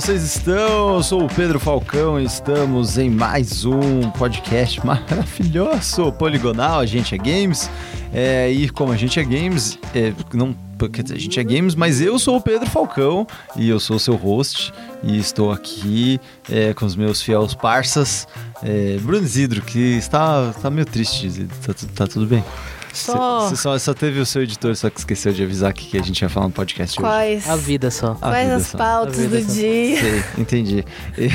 [0.00, 0.94] vocês estão?
[0.94, 7.14] Eu sou o Pedro Falcão e estamos em mais um podcast maravilhoso, Poligonal, a gente
[7.14, 7.68] é Games.
[8.12, 10.54] É, e como a gente é Games, é, não,
[10.92, 13.26] quer dizer, a gente é Games, mas eu sou o Pedro Falcão
[13.56, 14.72] e eu sou seu host
[15.02, 18.28] e estou aqui é, com os meus fiéis parças,
[18.62, 21.48] é, Bruno Isidro, que está, está meio triste.
[21.66, 22.44] Tá, tu- tá tudo bem?
[22.92, 25.98] Só Você só, só teve o seu editor, só que esqueceu de avisar que, que
[25.98, 27.08] a gente ia falar no podcast hoje.
[27.08, 28.12] quais, A vida só.
[28.12, 28.78] A quais vida as só.
[28.78, 29.52] pautas do só.
[29.52, 30.00] dia?
[30.00, 30.84] Sei, entendi.
[31.16, 31.26] E,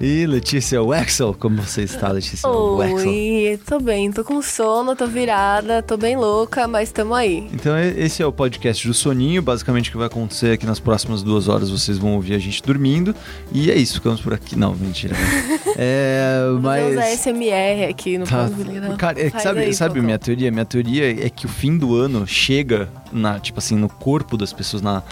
[0.00, 3.08] e, e Letícia Wexel, como você está, Letícia Wexel?
[3.08, 7.48] Oi, tô bem, tô com sono, tô virada, tô bem louca, mas tamo aí.
[7.52, 11.22] Então esse é o podcast do Soninho, basicamente o que vai acontecer aqui nas próximas
[11.22, 13.14] duas horas, vocês vão ouvir a gente dormindo,
[13.52, 14.56] e é isso, ficamos por aqui.
[14.56, 15.14] Não, mentira.
[15.74, 16.92] É, Vamos mas...
[16.92, 18.48] usar SMR aqui no Tá.
[18.48, 18.96] Não.
[18.96, 20.50] Cara, é sabe, aí, sabe minha teoria?
[20.50, 24.52] Minha teoria é que o fim do ano chega na, tipo assim, no corpo das
[24.52, 25.02] pessoas, na.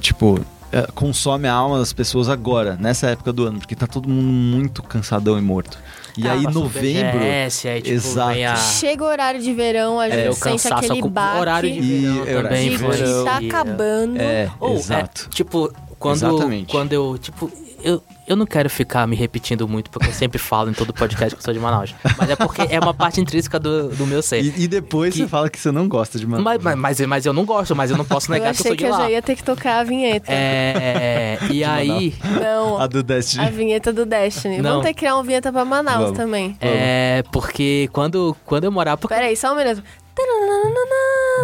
[0.00, 0.40] Tipo,
[0.72, 4.24] é, consome a alma das pessoas agora, nessa época do ano, porque tá todo mundo
[4.32, 5.78] muito cansadão e morto.
[6.18, 7.18] E Ah, aí, novembro.
[7.20, 8.38] BGS, aí, tipo, Exato.
[8.42, 11.78] a- Chega o horário de verão, a É, gente o sente aquele baque horário de
[11.78, 13.24] E verão horário também de verão.
[13.24, 14.18] tá E- acabando.
[14.20, 15.28] É, Ou, exato.
[15.30, 16.70] é, tipo, quando, Exatamente.
[16.70, 17.50] quando eu, tipo,
[17.84, 21.34] eu, eu não quero ficar me repetindo muito, porque eu sempre falo em todo podcast
[21.34, 21.94] que eu sou de Manaus.
[22.16, 24.42] Mas é porque é uma parte intrínseca do, do meu ser.
[24.42, 26.44] E, e depois Que- você fala que você não gosta de Manaus.
[26.44, 28.60] Mas, mas, mas, mas eu não gosto, mas eu não posso Eu negar que eu
[28.60, 28.98] achei sou que de eu lá.
[29.04, 30.32] já ia ter que tocar a vinheta.
[30.32, 33.44] É, e aí, Não, A do Destiny.
[33.44, 34.58] a vinheta do Destiny.
[34.58, 34.70] Não.
[34.70, 36.16] Vamos ter que criar uma vinheta pra Manaus Vamos.
[36.18, 36.56] também.
[36.60, 38.96] é porque quando, quando eu morava...
[38.98, 39.82] Porque, Pera aí, só um minuto.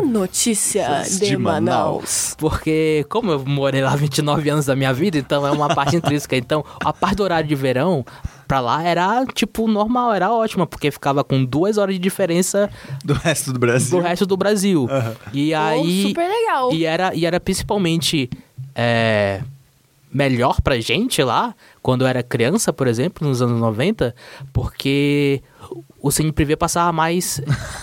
[0.05, 1.65] Notícia De de Manaus.
[1.65, 2.35] Manaus.
[2.39, 6.37] Porque, como eu morei lá 29 anos da minha vida, então é uma parte intrínseca.
[6.37, 8.05] Então, a parte do horário de verão,
[8.47, 12.71] pra lá era, tipo, normal, era ótima, porque ficava com duas horas de diferença
[13.05, 13.99] Do resto do Brasil.
[13.99, 14.87] do resto do Brasil.
[14.91, 15.17] Aham.
[15.33, 16.03] E Oh, aí.
[16.03, 16.73] super legal.
[16.73, 18.31] E era, e era principalmente
[18.75, 19.43] é,
[20.13, 24.15] melhor pra gente lá, quando eu era criança, por exemplo, nos anos 90,
[24.53, 25.43] porque
[26.01, 27.41] o Cine Privé passava mais,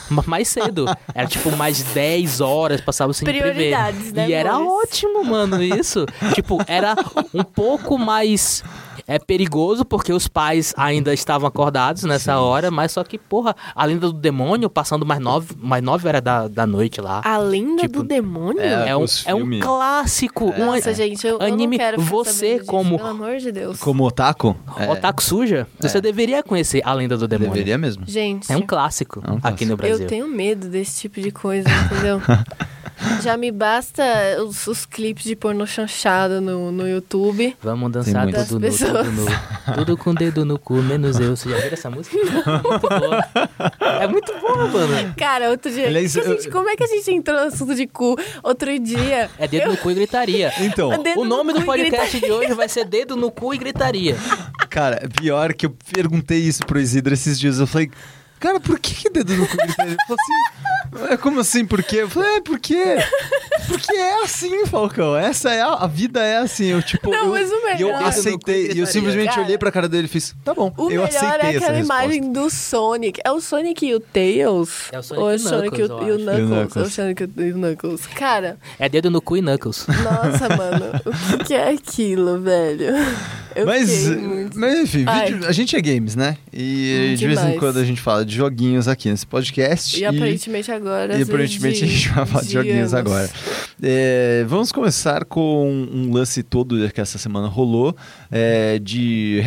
[0.09, 0.85] ma- mais cedo.
[1.13, 3.91] Era tipo mais 10 horas, passava o Cine Privé.
[4.13, 4.89] Né, E era amores?
[4.89, 6.05] ótimo, mano, isso.
[6.33, 6.95] tipo, era
[7.33, 8.63] um pouco mais
[9.07, 13.85] é perigoso porque os pais ainda estavam acordados nessa hora, mas só que, porra, a
[13.85, 17.21] lenda do demônio passando mais nove, mais nove horas da, da noite lá.
[17.23, 18.61] A lenda Tipo, do demônio?
[18.61, 20.45] é, É um, é um clássico.
[20.57, 21.77] um Nossa, gente, eu, eu anime.
[21.77, 23.79] não quero ficar Você disso, como- Pelo amor de Deus.
[23.79, 24.55] Como otaku?
[24.77, 27.53] É, Otaku suja, você deveria conhecer a lenda do demônio.
[27.53, 28.03] Deveria mesmo.
[28.07, 29.65] Gente, É um clássico É um aqui clássico.
[29.71, 29.99] no Brasil.
[29.99, 32.21] eu tenho medo desse tipo de coisa, entendeu?
[33.21, 34.03] Já me basta
[34.41, 37.55] os, os clipes de porno chanchado no, no YouTube.
[37.61, 39.25] Vamos dançar tudo nu, tudo nu.
[39.75, 41.35] Tudo com dedo no cu, menos eu.
[41.35, 42.15] Você já viu essa música?
[42.63, 43.27] Muito boa.
[44.01, 45.13] É muito boa, mano.
[45.17, 45.87] Cara, outro dia.
[45.87, 47.87] Aliás, que que a gente- eu- como é que a gente entrou no assunto de
[47.87, 48.15] cu?
[48.43, 49.29] Outro dia.
[49.37, 50.51] É dedo no cu e gritaria.
[50.59, 53.57] Então, O nome no do e podcast de hoje vai ser Dedo no cu e
[53.57, 54.15] gritaria.
[54.69, 57.59] cara, é pior que eu perguntei isso pro Isidro esses dias.
[57.59, 57.89] Eu falei,
[58.39, 59.57] cara, por que, que dedo no cu?
[59.61, 60.74] Ele falou assim,
[61.09, 61.97] é como assim, por quê?
[61.97, 62.97] Eu falei, é, por quê?
[63.67, 65.15] Porque é assim, Falcão.
[65.15, 66.65] Essa é a, a vida é assim.
[66.65, 68.71] Eu, tipo, Não, eu, mas o e eu melhor- aceitei.
[68.73, 71.07] E eu simplesmente Cara, olhei pra cara dele e fiz, tá bom, O eu melhor
[71.07, 72.03] aceitei é essa aquela resposta.
[72.03, 73.19] imagem do Sonic.
[73.23, 74.89] É o Sonic e o Tails?
[74.91, 76.39] É o Sonic Ou é e o Sonic e o, Knuckles, e o eu acho.
[76.39, 76.75] E o Knuckles?
[76.75, 76.89] É o.
[76.91, 78.07] Sonic e o Knuckles.
[78.07, 79.85] Cara, É dedo no cu e knuckles.
[79.87, 80.85] nossa, mano.
[81.33, 82.85] O que, que é aquilo, velho?
[83.55, 84.59] Eu Mas, muito...
[84.59, 86.35] mas enfim, vídeo- a gente é games, né?
[86.51, 89.97] E Hum, de vez em quando a gente fala de joguinhos aqui nesse podcast.
[89.99, 91.17] E aparentemente agora.
[91.17, 92.93] E aparentemente a de- gente vai falar de joguinhos anos.
[92.93, 93.29] agora.
[93.81, 97.95] É, vamos começar com um lance todo que essa semana rolou
[98.31, 99.39] é, de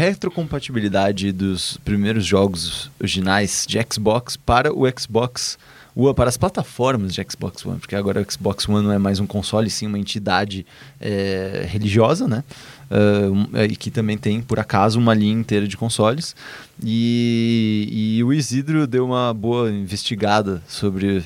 [0.49, 5.59] retrocompatibilidade dos primeiros jogos originais de Xbox para o Xbox
[5.95, 9.19] One, para as plataformas de Xbox One, porque agora o Xbox One não é mais
[9.19, 10.65] um console, sim uma entidade
[11.01, 12.45] é, religiosa, né?
[12.91, 16.35] É, e que também tem, por acaso, uma linha inteira de consoles.
[16.83, 17.89] E,
[18.19, 21.25] e o Isidro deu uma boa investigada sobre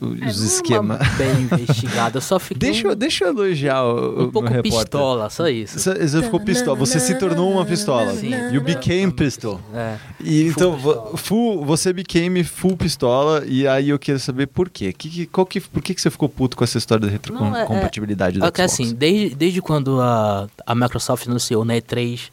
[0.00, 1.08] o- É os uma esquemas.
[1.16, 2.18] Bem investigado.
[2.18, 4.72] Eu só fiquei Deixa, eu- deixa eu elogiar o, um, o um pouco repórter.
[4.82, 5.78] pistola, só isso.
[5.78, 8.12] Você, você ficou pistola, você se tornou uma pistola.
[8.14, 8.30] Sim.
[8.52, 9.60] You became pistol.
[9.74, 9.96] É.
[10.20, 11.16] E então, vo- pistola.
[11.16, 14.92] full, você became full pistola, e aí eu quero saber por quê.
[14.92, 18.38] Que, qual que, por que, que você ficou puto com essa história da é- retrocompatibilidade
[18.38, 18.72] do É que Xbox?
[18.74, 22.30] assim, desde, desde quando a, a Microsoft anunciou na E3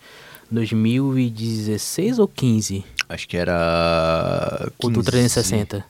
[0.49, 2.83] 2016 ou 15?
[3.09, 4.69] Acho que era.
[4.83, 5.83] O do 360.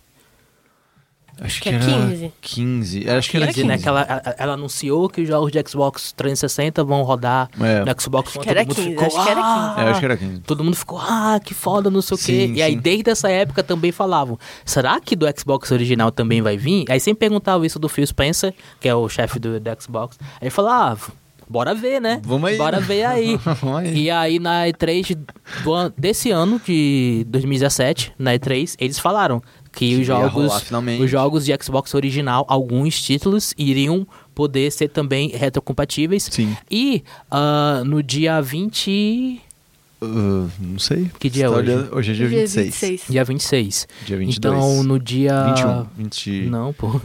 [1.40, 2.34] Acho Que que, é era 15.
[2.42, 3.10] 15.
[3.10, 3.68] Acho que era Quer dizer, 15.
[3.68, 7.84] né, que ela, ela anunciou que os jogos de Xbox 360 vão rodar É.
[7.86, 8.46] no Xbox Acho One.
[8.46, 9.88] que era todo mundo 15, ficou, acho que era "Ah!" 15.
[9.88, 10.40] É, acho que era 15.
[10.42, 12.24] Todo mundo ficou, ah, que foda, não sei o quê.
[12.48, 16.58] Sim, E aí, desde essa época também falavam, será que do Xbox original também vai
[16.58, 16.86] vir?
[16.90, 20.18] Aí sempre perguntavam isso do Phil Spencer, que é o chefe do, do Xbox.
[20.42, 20.98] Aí falou, ah,
[21.50, 22.20] bora ver, né?
[22.26, 22.58] Vamos aí.
[22.58, 23.38] Bora ver aí.
[23.62, 23.98] Vamos aí.
[24.04, 25.18] E aí na E3
[25.64, 29.42] do desse ano, de 2017, na E3, eles falaram
[29.72, 35.30] que, Que os jogos, os jogos de Xbox original, alguns títulos iriam poder ser também
[35.30, 36.28] retrocompatíveis.
[36.32, 36.56] Sim.
[36.70, 39.42] E ah, no dia 20.
[40.00, 41.10] Uh, não sei.
[41.20, 41.72] Que dia é tá hoje?
[41.72, 43.02] olhando- Hoje é dia 26.
[43.10, 43.88] Dia 26.
[44.06, 44.38] Dia 22.
[44.38, 45.44] Então no dia.
[45.56, 45.88] 21.
[45.98, 47.02] 20, Não, pô.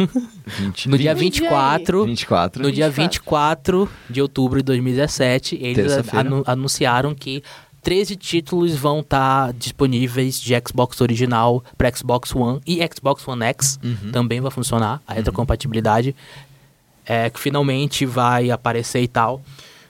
[0.47, 2.05] 20, No dia 20, 24.
[2.05, 2.62] 24.
[2.62, 3.87] No dia 24.
[3.87, 7.43] 24 de outubro de 2017, eles anu- anunciaram que
[7.82, 13.79] 13 títulos vão estar disponíveis de Xbox original para Xbox One e Xbox One X.
[13.82, 14.12] Uhum.
[14.12, 16.14] Também vai funcionar a retrocompatibilidade.
[17.05, 19.43] É, que finalmente vai aparecer e tal.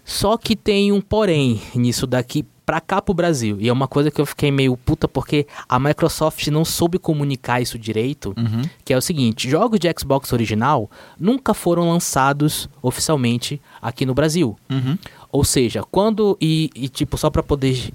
[0.03, 2.43] Só que tem um porém nisso daqui
[2.73, 3.59] pra cá pro Brasil.
[3.61, 7.61] E é uma coisa que eu fiquei meio puta porque a Microsoft não soube comunicar
[7.61, 8.63] isso direito Uhum.
[8.83, 10.91] que é o seguinte: jogos de Xbox original
[11.21, 14.57] nunca foram lançados oficialmente aqui no Brasil.
[14.71, 14.97] Uhum.
[15.31, 17.91] Ou seja, quando e, e, tipo só para poder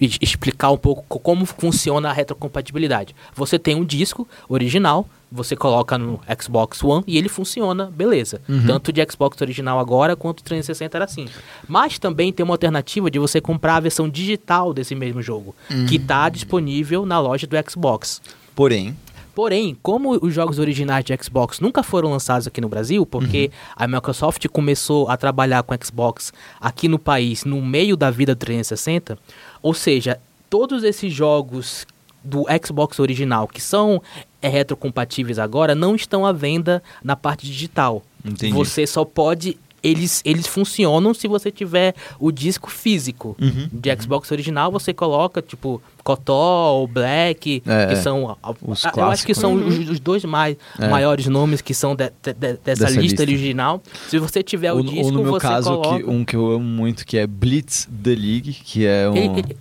[0.00, 3.14] explicar um pouco co- como funciona a retrocompatibilidade.
[3.34, 8.40] Você tem um disco original, você coloca no Xbox One e ele funciona, beleza.
[8.66, 11.26] Tanto de Xbox original agora quanto o 360 era assim.
[11.66, 15.54] Mas também tem uma alternativa de você comprar a versão digital desse mesmo jogo,
[15.88, 18.20] que está disponível na loja do Xbox.
[18.54, 18.96] Porém,
[19.34, 23.88] Porém, como os jogos originais de Xbox nunca foram lançados aqui no Brasil, porque a
[23.88, 29.16] Microsoft começou a trabalhar com Xbox aqui no país no meio da vida do 360,
[29.62, 30.20] ou seja,
[30.50, 31.86] todos esses jogos
[32.22, 34.02] do Xbox original que são
[34.40, 38.02] é, retrocompatíveis agora não estão à venda na parte digital.
[38.24, 38.52] Entendi.
[38.52, 43.68] Você só pode eles, eles funcionam se você tiver o disco físico Uhum.
[43.72, 44.70] de Xbox original.
[44.72, 48.36] Você coloca, tipo, Kotó ou Black, É, que são.
[48.62, 49.66] Os eu acho que são né?
[49.66, 50.88] os, os dois mais, É.
[50.88, 53.22] maiores nomes que são de- de- de- dessa, lista, lista.
[53.22, 53.82] original.
[54.08, 56.02] Se você tiver o ou, disco, ou no meu você caso, coloca.
[56.04, 59.16] que, um que eu amo muito, que é Blitz The League, que é um...
[59.16, 59.56] Ele- ele-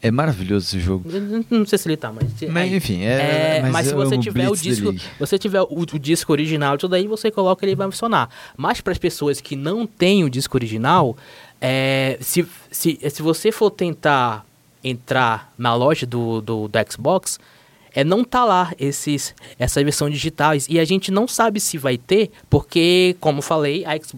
[0.00, 1.08] É maravilhoso esse jogo.
[1.50, 2.24] não- sei se ele tá, mas.
[2.50, 3.58] Mas, aí- enfim, é...
[3.58, 6.94] É, mas, se eu você tiver o disco, você tiver o, o disco original, tudo
[6.94, 8.28] aí você coloca ele vai funcionar.
[8.56, 11.16] Mas para as pessoas que não têm o disco original,
[11.60, 14.46] é, se, se, se você for tentar
[14.84, 17.40] entrar na loja do, do, do Xbox,
[17.92, 21.98] é não tá lá esses essas versões digitais e a gente não sabe se vai
[21.98, 24.14] ter, porque como falei, a, X-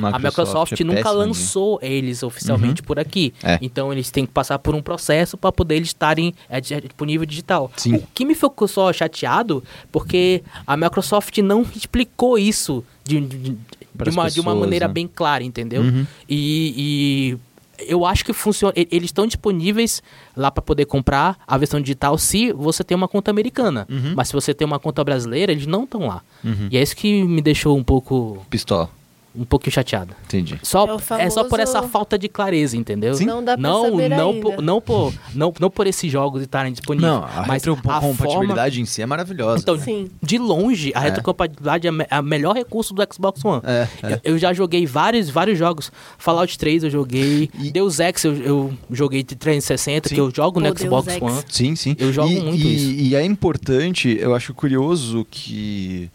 [0.00, 3.32] o, a Microsoft é nunca péssima lançou eles oficialmente por aqui.
[3.42, 3.58] É.
[3.60, 7.26] Então eles têm que passar por um processo para poder eles estarem é, di- disponível
[7.26, 7.70] digital.
[7.76, 7.94] Sim.
[7.96, 13.50] O que me ficou só chateado porque a Microsoft não explicou isso de, de, de-
[13.50, 14.94] de uma, de uma pessoas, maneira né?
[14.94, 15.82] bem clara, entendeu?
[15.82, 16.06] Uhum.
[16.28, 17.36] E,
[17.80, 18.72] e eu acho que funciona.
[18.76, 20.02] Eles estão disponíveis
[20.36, 23.86] lá para poder comprar a versão digital se você tem uma conta americana.
[23.90, 24.14] Uhum.
[24.16, 26.22] Mas se você tem uma conta brasileira, eles não estão lá.
[26.70, 28.88] E é isso que me deixou um pouco Pistola,
[29.36, 30.14] um pouquinho chateado.
[30.24, 30.58] entendi.
[30.62, 33.14] Só, É o é só por famoso- essa falta de clareza, entendeu?
[33.14, 33.26] Sim.
[33.26, 34.40] Não dá pra não, saber não, ainda.
[34.40, 37.12] por, não, por, não, não por esses jogos estarem disponíveis.
[37.12, 39.62] Não, a mas a forma, retrocompatibilidade em si é maravilhosa.
[39.62, 40.10] então, Sim.
[40.22, 41.04] de longe, a É.
[41.04, 43.62] retrocompatibilidade é o melhor recurso do Xbox One.
[43.64, 44.12] É, é.
[44.24, 45.92] Eu, eu já joguei vários, vários jogos.
[46.18, 47.50] Fallout 3 eu joguei.
[47.60, 50.14] E- Deus Ex eu, eu joguei de 360, Sim.
[50.14, 51.22] que eu jogo no Pô, Deus Xbox Ex.
[51.22, 51.42] One.
[51.48, 51.94] Sim, sim.
[51.98, 52.90] Eu jogo e, muito e, isso.
[52.90, 56.10] E é importante, eu acho curioso que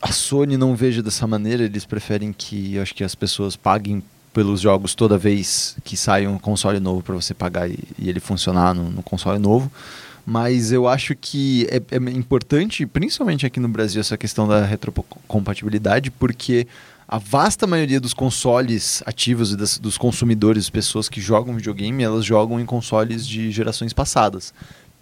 [0.00, 4.02] a Sony não veja dessa maneira, eles preferem que acho que as pessoas paguem
[4.32, 8.20] pelos jogos toda vez que sai um console novo para você pagar e, e ele
[8.20, 9.70] funcionar no, no console novo.
[10.24, 16.10] Mas eu acho que é, é importante, principalmente aqui no Brasil, essa questão da retrocompatibilidade,
[16.10, 16.66] porque
[17.06, 22.24] a vasta maioria dos consoles ativos e das- dos consumidores, pessoas que jogam videogame, elas
[22.24, 24.52] jogam em consoles de gerações passadas.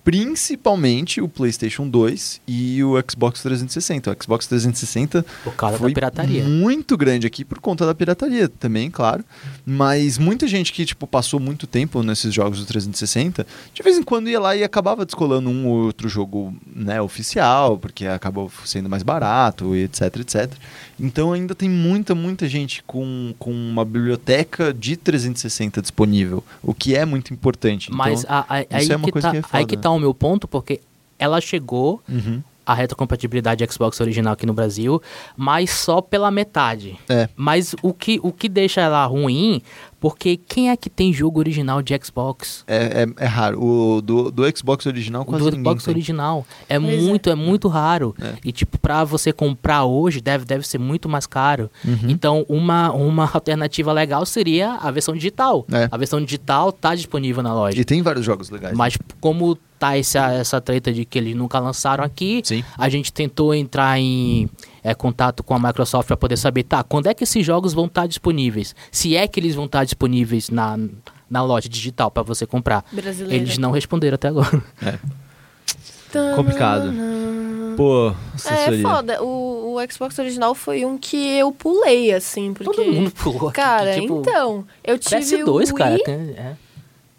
[0.07, 4.11] Principalmente o PlayStation 2 e o Xbox 360.
[4.13, 6.45] O Xbox 360 Por causa foi da pirataria.
[6.45, 9.25] muito grande aqui por conta da pirataria também, claro.
[9.65, 14.03] Mas muita gente que tipo passou muito tempo nesses jogos do 360, de vez em
[14.03, 18.89] quando ia lá e acabava descolando um ou outro jogo, né, oficial, porque acabou sendo
[18.89, 20.53] mais barato e etc, etc.
[21.01, 26.95] Então ainda tem muita, muita gente com, com uma biblioteca de 360 disponível, o que
[26.95, 27.93] é muito importante.
[27.93, 29.77] Mas então, a- a- aí, isso é uma que coisa tá, que é aí que
[29.77, 30.81] tá o meu ponto, porque
[31.19, 32.43] ela chegou, Uhum.
[32.65, 35.00] a retrocompatibilidade Xbox original aqui no Brasil,
[35.37, 36.99] mas só pela metade.
[37.09, 37.29] É.
[37.37, 39.62] Mas o que, o que deixa ela ruim,
[40.00, 42.65] porque quem é que tem jogo original de Xbox?
[42.67, 43.62] É, é, é raro.
[43.62, 45.95] O do, do Xbox original quase do ninguém Xbox tem.
[45.95, 46.45] original.
[46.69, 46.97] É Pois é.
[47.03, 47.35] muito, é.
[47.37, 48.15] muito raro.
[48.21, 48.35] É.
[48.45, 51.71] E tipo, pra você comprar hoje, deve, deve ser muito mais caro.
[51.85, 51.99] Uhum.
[52.09, 55.65] Então, uma, uma alternativa legal seria a versão digital.
[55.71, 55.88] É.
[55.88, 57.81] A versão digital tá disponível na loja.
[57.81, 58.73] E tem vários jogos legais.
[58.73, 58.76] né?
[58.79, 59.57] Mas como
[59.90, 62.40] tá essa, essa treta de que eles nunca lançaram aqui.
[62.45, 62.64] Sim.
[62.76, 64.49] A gente tentou entrar em
[64.83, 67.87] é, contato com a Microsoft para poder saber, tá, quando é que esses jogos vão
[67.87, 68.75] estar disponíveis?
[68.90, 70.78] Se é que eles vão estar disponíveis na,
[71.31, 72.85] na loja digital para você comprar.
[72.93, 73.35] Brasileira.
[73.43, 74.62] Eles não responderam até agora.
[76.35, 76.93] Complicado.
[77.76, 78.83] Pô, É assessoria.
[78.83, 79.23] foda.
[79.23, 82.73] O, o Xbox original foi um que eu pulei, assim, porque...
[82.73, 83.49] Todo mundo pulou.
[83.49, 85.99] aqui, Cara, tipo, então, eu tive o PS2, Wii cara.
[86.05, 86.57] tem- é.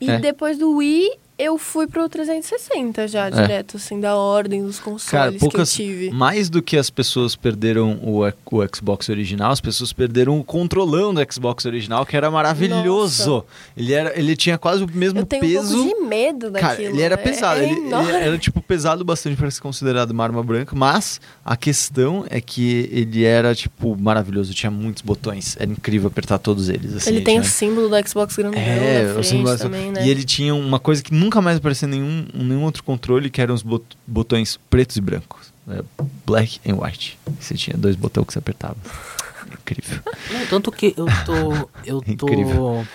[0.02, 0.18] e É.
[0.20, 5.32] depois do Wii eu fui pro 360 já, direto, assim, da ordem dos consoles Cara,
[5.34, 5.74] poucas.
[5.76, 6.12] que eu tive.
[6.12, 11.14] Mais do que as pessoas perderam o, o Xbox original, as pessoas perderam o controlão
[11.14, 13.30] do Xbox original, que era maravilhoso.
[13.30, 13.46] Nossa.
[13.76, 15.80] Ele, era, ele tinha quase o mesmo Eu tenho peso.
[15.80, 16.70] um pouco de medo daquilo.
[16.72, 17.60] Cara, ele era É- pesado.
[17.60, 21.56] é ele, ele era, tipo, pesado bastante para ser considerado uma arma branca, mas a
[21.56, 24.54] questão é que ele era, tipo, maravilhoso.
[24.54, 25.56] Tinha muitos botões.
[25.60, 26.96] Era incrível apertar todos eles.
[26.96, 27.42] Assim, Ele tem tinha...
[27.42, 30.06] o símbolo do Xbox grandão É, o símbolo- também, né?
[30.06, 33.42] E ele tinha uma coisa que nunca mais aparecia em nenhum, nenhum outro controle, que
[33.42, 35.52] eram os bot- botões pretos e brancos.
[35.70, 35.84] É,
[36.26, 37.18] black and white.
[37.40, 38.78] Você tinha dois botões que você apertava.
[39.62, 40.00] Incrível.
[40.32, 41.70] Não, tanto que eu tô.
[41.86, 42.12] Eu tô.
[42.28, 42.88] Incrível.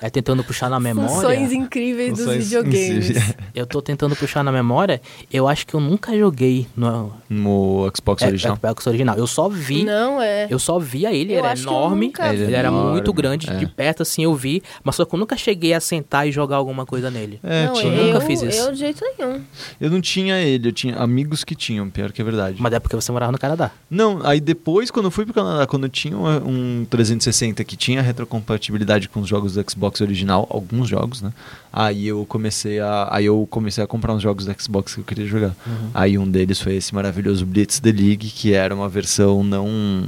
[0.00, 1.10] É tentando puxar na memória.
[1.10, 3.10] Funções incríveis dos Funções videogames.
[3.10, 3.34] incríveis.
[3.54, 5.00] Eu tô tentando puxar na memória.
[5.32, 8.56] Eu acho que eu nunca joguei no No Xbox é, original.
[8.56, 9.16] Xbox original.
[9.16, 9.84] Eu só vi.
[9.84, 10.46] Não, é.
[10.50, 12.06] Eu só via ele, Eu era enorme.
[12.06, 13.54] nunca Ele Ele era enorme, muito grande, é.
[13.56, 16.56] de perto assim eu vi, mas só que eu nunca cheguei a sentar e jogar
[16.56, 17.40] alguma coisa nele.
[17.42, 17.92] É, não, tinha.
[17.92, 18.58] eu eu, nunca fiz isso.
[18.60, 19.40] Eu de jeito nenhum.
[19.80, 22.56] Eu não tinha ele, eu tinha amigos que tinham, pior que é verdade.
[22.60, 23.70] Mas é porque você morava no Canadá.
[23.90, 27.76] Não, aí depois, quando eu fui pro Canadá, quando eu tinha um, um 360 que
[27.76, 31.32] tinha retrocompatibilidade com os jogos do Xbox original, alguns jogos, né?
[31.72, 35.04] Aí eu comecei a, aí eu comecei a comprar uns jogos do Xbox que eu
[35.04, 35.54] queria jogar.
[35.94, 40.04] Aí um deles foi esse maravilhoso Blitz the League, que era uma versão não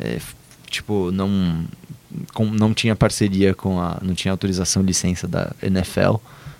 [0.00, 0.18] é,
[0.70, 1.64] tipo, não
[2.32, 6.16] com- não tinha parceria com a, não tinha autorização licença da NFL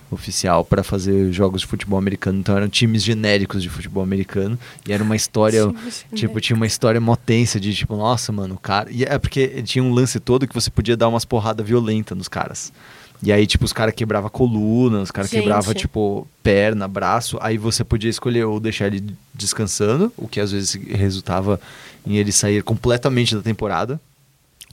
[0.09, 4.93] oficial para fazer jogos de futebol americano, então eram times genéricos de futebol americano e
[4.93, 5.67] era uma história
[6.13, 8.89] Tipo, tinha uma história mó tensa de tipo, nossa, mano, o cara.
[8.91, 12.27] E é porque tinha um lance todo que você podia dar umas porradas violentas nos
[12.27, 12.71] caras.
[13.21, 17.37] E aí, tipo, os caras quebravam coluna, os caras quebravam, tipo, perna, braço.
[17.41, 21.59] Aí você podia escolher ou deixar ele descansando, o que às vezes resultava
[22.05, 23.99] em ele sair completamente da temporada.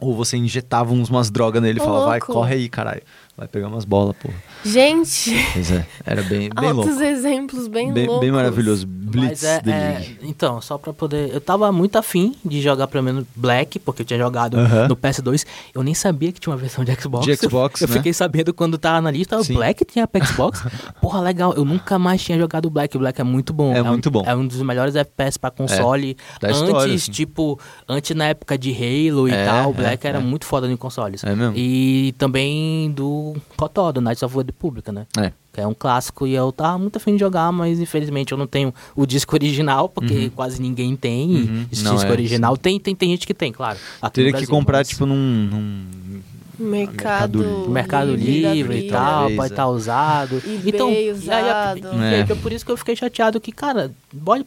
[0.00, 3.02] Ou você injetava umas drogas nele e falava, vai, corre aí, caralho.
[3.36, 4.34] Vai pegar umas bolas, porra.
[4.64, 7.02] Gente, Pois é, era bem, bem altos louco.
[7.02, 8.20] exemplos bem, Bem, loucos.
[8.20, 8.86] bem maravilhoso.
[8.86, 10.18] Blitz é, the é, League.
[10.22, 11.30] Então, só pra poder.
[11.34, 14.56] Eu tava muito afim de jogar pelo menos Black, porque eu tinha jogado
[14.88, 15.44] no PS2.
[15.74, 17.26] Eu nem sabia que tinha uma versão de Xbox.
[17.26, 17.94] De Xbox, Eu né?
[17.96, 19.36] fiquei sabendo quando tava na lista.
[19.36, 19.54] O Sim.
[19.54, 20.64] Black tinha pra Xbox.
[21.02, 21.52] Porra, legal.
[21.54, 22.96] Eu nunca mais tinha jogado Black.
[22.96, 23.74] O Black é muito bom.
[23.74, 24.22] É um- muito bom.
[24.26, 26.16] É um dos melhores FPS pra console.
[26.40, 27.12] da história, antes, assim.
[27.12, 30.20] tipo, antes na época de Halo e É, tal, o é, Black era é.
[30.20, 31.22] muito foda em consoles.
[31.24, 31.54] É mesmo?
[31.56, 33.23] E também do
[33.56, 35.06] Cotó, do Knights of the Republic, né?
[35.18, 35.32] É.
[35.52, 38.46] Que é um clássico e eu tava muito afim de jogar, mas infelizmente eu não
[38.46, 41.66] tenho o disco original, porque quase ninguém tem Uhum.
[41.70, 42.56] esse Não, disco é, original.
[42.56, 43.78] Tem, tem, tem gente que tem, claro.
[44.02, 46.22] aqui Teria no que Brasil, comprar, mas tipo, num- num
[46.58, 49.54] Mercado, Mercado Mercado Livre, e tal, talvez, pode é.
[49.54, 50.36] estar usado.
[50.38, 51.78] eBay então, e usado.
[51.78, 52.20] e aí, É.
[52.20, 53.90] é por isso que eu fiquei chateado que, cara,
[54.24, 54.46] pode,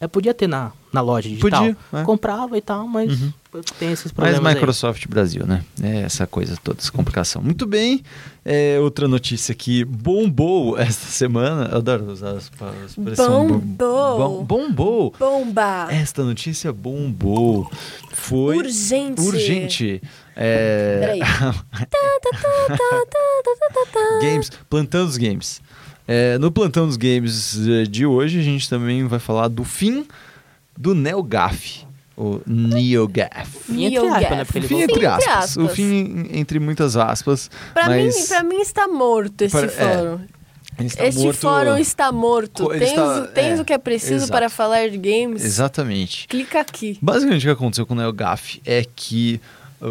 [0.00, 1.60] é, podia ter na, na loja digital.
[1.64, 2.02] Podia, é.
[2.04, 3.32] Comprava e tal, mas Uhum.
[3.78, 4.54] Tem esses Mas problemas aí.
[4.54, 5.64] Microsoft Brasil, né?
[5.82, 7.40] É essa coisa toda, essa complicação.
[7.42, 8.02] Muito bem.
[8.44, 11.68] É, outra notícia que bombou esta semana.
[11.70, 12.50] Eu adoro usar as
[12.86, 13.46] expressão.
[13.48, 14.18] bom- Bombou.
[14.18, 15.14] bom- Bombou.
[15.18, 15.88] Bomba!
[15.90, 17.70] Esta notícia bombou.
[18.12, 19.20] Foi Urgente.
[19.20, 20.02] urgente.
[20.36, 20.98] É...
[21.00, 21.20] Peraí.
[24.20, 25.60] games, plantão dos games.
[26.06, 30.06] É, no plantão dos games eh, de hoje, a gente também vai falar do fim
[30.76, 31.86] do NeoGAF.
[32.20, 33.46] O NeoGAF.
[33.66, 34.44] Fim entre aspas, né?
[34.44, 35.34] Porque O ele fim entre aspas.
[35.44, 35.56] aspas.
[35.64, 37.48] O fim entre muitas aspas.
[37.72, 40.20] Pra, mas mim, pra mim está morto esse Para- é, fórum.
[40.80, 42.64] está este morto- fórum está morto.
[42.64, 44.32] Co- ele Tens, está- o- tens é, o que é preciso exato.
[44.32, 45.44] para falar de games?
[45.44, 46.26] Exatamente.
[46.26, 46.98] Clica aqui.
[47.00, 49.40] Basicamente, o que aconteceu com o NeoGAF é que
[49.80, 49.86] ah,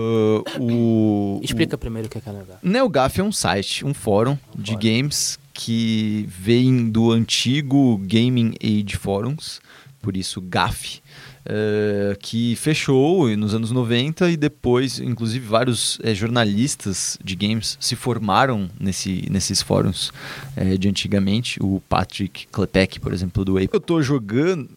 [0.59, 1.39] o.
[1.45, 2.33] Explica primeiro o que é que é.
[2.33, 4.79] O NeoGAF é um site, um fórum de Fórum.
[4.83, 9.59] games que vem do antigo Gaming Age Forums,
[10.01, 11.01] por isso GAF,
[11.49, 17.95] eh, que fechou nos anos 90 e depois, inclusive, vários eh, jornalistas de games se
[17.95, 20.11] formaram nesse, nesses fóruns
[20.57, 21.57] eh, de antigamente.
[21.63, 23.69] O Patrick Klepek, por exemplo, do Ape.
[23.71, 24.69] Eu tô jogando.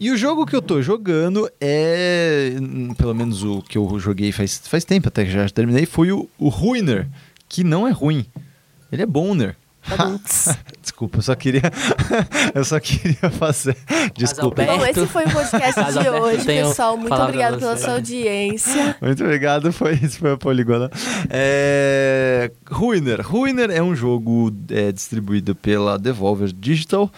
[0.00, 2.54] E o jogo que eu tô jogando é.
[2.58, 5.84] hum, Pelo menos o que eu joguei faz, faz tempo até que já terminei.
[5.84, 7.06] Foi o, o Ruiner,
[7.46, 8.24] que não é ruim.
[8.90, 9.54] Ele é boner.
[10.82, 11.62] Desculpa, eu só queria.
[12.54, 13.76] eu só queria fazer.
[14.14, 14.62] Desculpa.
[14.64, 16.96] Bom, esse foi o podcast de hoje, tenho pessoal.
[16.96, 18.96] Muito obrigado pela sua audiência.
[19.00, 20.90] Muito obrigado, foi isso, foi a Poligona.
[21.30, 22.50] É...
[22.70, 23.20] Ruiner.
[23.26, 27.10] Ruiner é um jogo é, distribuído pela Devolver Digital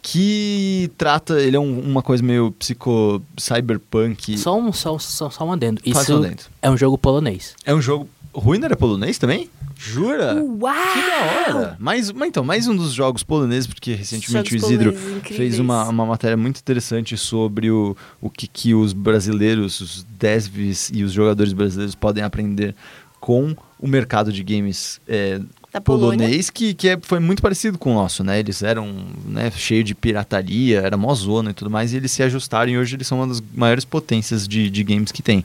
[0.00, 4.38] que trata, ele é um- uma coisa meio psico cyberpunk.
[4.38, 5.80] Só um, só, só, só um adendo.
[5.92, 6.42] Faz Isso um adendo.
[6.62, 7.54] é um jogo polonês.
[7.64, 8.08] É um jogo.
[8.32, 9.50] Ruiner é polonês também?
[9.76, 10.34] Jura?
[10.34, 10.74] Uau!
[10.92, 11.76] Que da hora!
[11.78, 14.92] Mais, mas então, mais um dos jogos poloneses, porque recentemente Jogos o Isidro
[15.22, 20.90] fez uma, uma matéria muito interessante sobre o, o que, que os brasileiros, os devs
[20.92, 22.74] e os jogadores brasileiros podem aprender
[23.20, 25.40] com o mercado de games é,
[25.78, 25.84] Da
[26.26, 28.38] polonês, que, que é- foi muito parecido com o nosso, né?
[28.38, 28.92] Eles eram
[29.26, 32.78] né, cheio de pirataria, era mó zona e tudo mais, e eles se ajustaram e
[32.78, 35.44] hoje eles são uma das maiores potências de, de games que tem.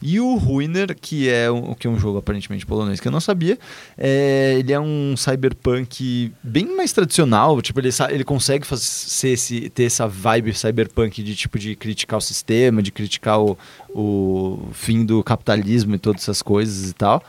[0.00, 3.20] E o Ruiner, que é um, que é um jogo aparentemente polonês que eu não
[3.20, 3.58] sabia,
[3.98, 9.68] é, ele é um cyberpunk bem mais tradicional, tipo, ele, ele consegue faz- ser esse,
[9.70, 13.56] ter essa vibe cyberpunk de tipo de criticar o sistema, de criticar o,
[13.94, 17.22] o fim do capitalismo e todas essas coisas e tal.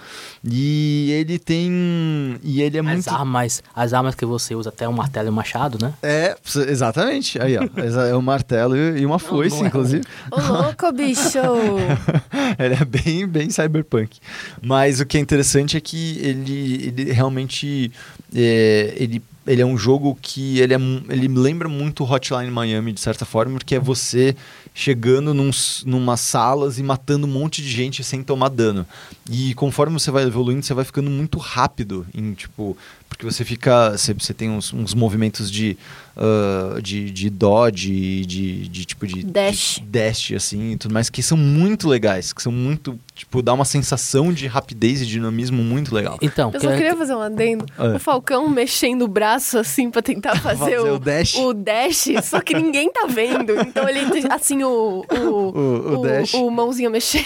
[0.43, 2.39] E ele tem.
[2.43, 3.09] E ele é As muito.
[3.09, 5.93] armas, as armas que você usa até um martelo e um machado, né?
[6.01, 6.35] É,
[6.67, 7.41] exatamente.
[7.41, 7.63] Aí, ó.
[8.03, 9.67] É um martelo e uma foice, não é.
[9.67, 10.03] inclusive.
[10.31, 11.39] Ô, louco, bicho!
[12.57, 14.19] ele é bem, bem cyberpunk.
[14.61, 17.91] Mas o que é interessante é que ele, ele realmente.
[18.35, 20.77] É, ele, ele é um jogo que ele, é,
[21.09, 24.35] ele lembra muito Hotline Miami, de certa forma, porque é você
[24.73, 25.51] chegando num,
[25.85, 28.85] numas salas e matando um monte de gente sem tomar dano.
[29.29, 32.77] E conforme você vai evoluindo, você vai ficando muito rápido em, tipo.
[33.13, 33.91] Porque você fica.
[33.91, 35.77] Você, você tem uns, uns movimentos de,
[36.17, 39.23] ah, de, de dodge, de, de tipo de.
[39.23, 39.75] Dash.
[39.79, 43.53] de dash, assim, e tudo mais, que são muito legais, que são muito, tipo, dá
[43.53, 46.17] uma sensação de rapidez e dinamismo muito legal.
[46.21, 47.65] Então, Eu que- só queria fazer um adendo.
[47.77, 47.95] É.
[47.95, 51.35] O Falcão mexendo o braço assim pra tentar fazer, Fazer o, o dash.
[51.35, 53.53] o dash, só que ninguém tá vendo.
[53.61, 55.05] Então ele, assim, o.
[55.23, 56.33] O, O- o dash.
[56.33, 57.23] o mãozinha mexendo.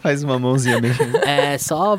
[0.00, 1.16] Faz uma mãozinha mexendo.
[1.18, 1.98] É, só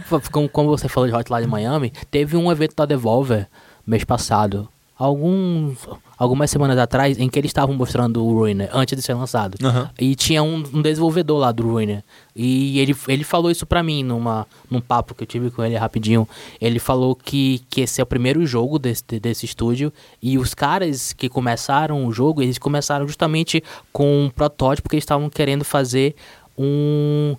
[0.52, 3.48] como você falou de Hotline Miami, teve um evento da Devolver
[3.86, 5.77] mês passado, alguns,
[6.18, 9.56] algumas semanas atrás, em que eles estavam mostrando o Ruiner antes de ser lançado.
[9.63, 9.89] Aham.
[10.00, 12.04] E tinha um, um desenvolvedor lá do Ruiner.
[12.36, 15.76] E ele, ele falou isso pra mim numa, num papo que eu tive com ele
[15.76, 16.28] rapidinho.
[16.60, 19.93] Ele falou que, que esse é o primeiro jogo desse, desse estúdio.
[20.21, 25.04] E os caras que começaram o jogo, eles começaram justamente com um protótipo que eles
[25.04, 26.15] estavam querendo fazer
[26.58, 27.38] um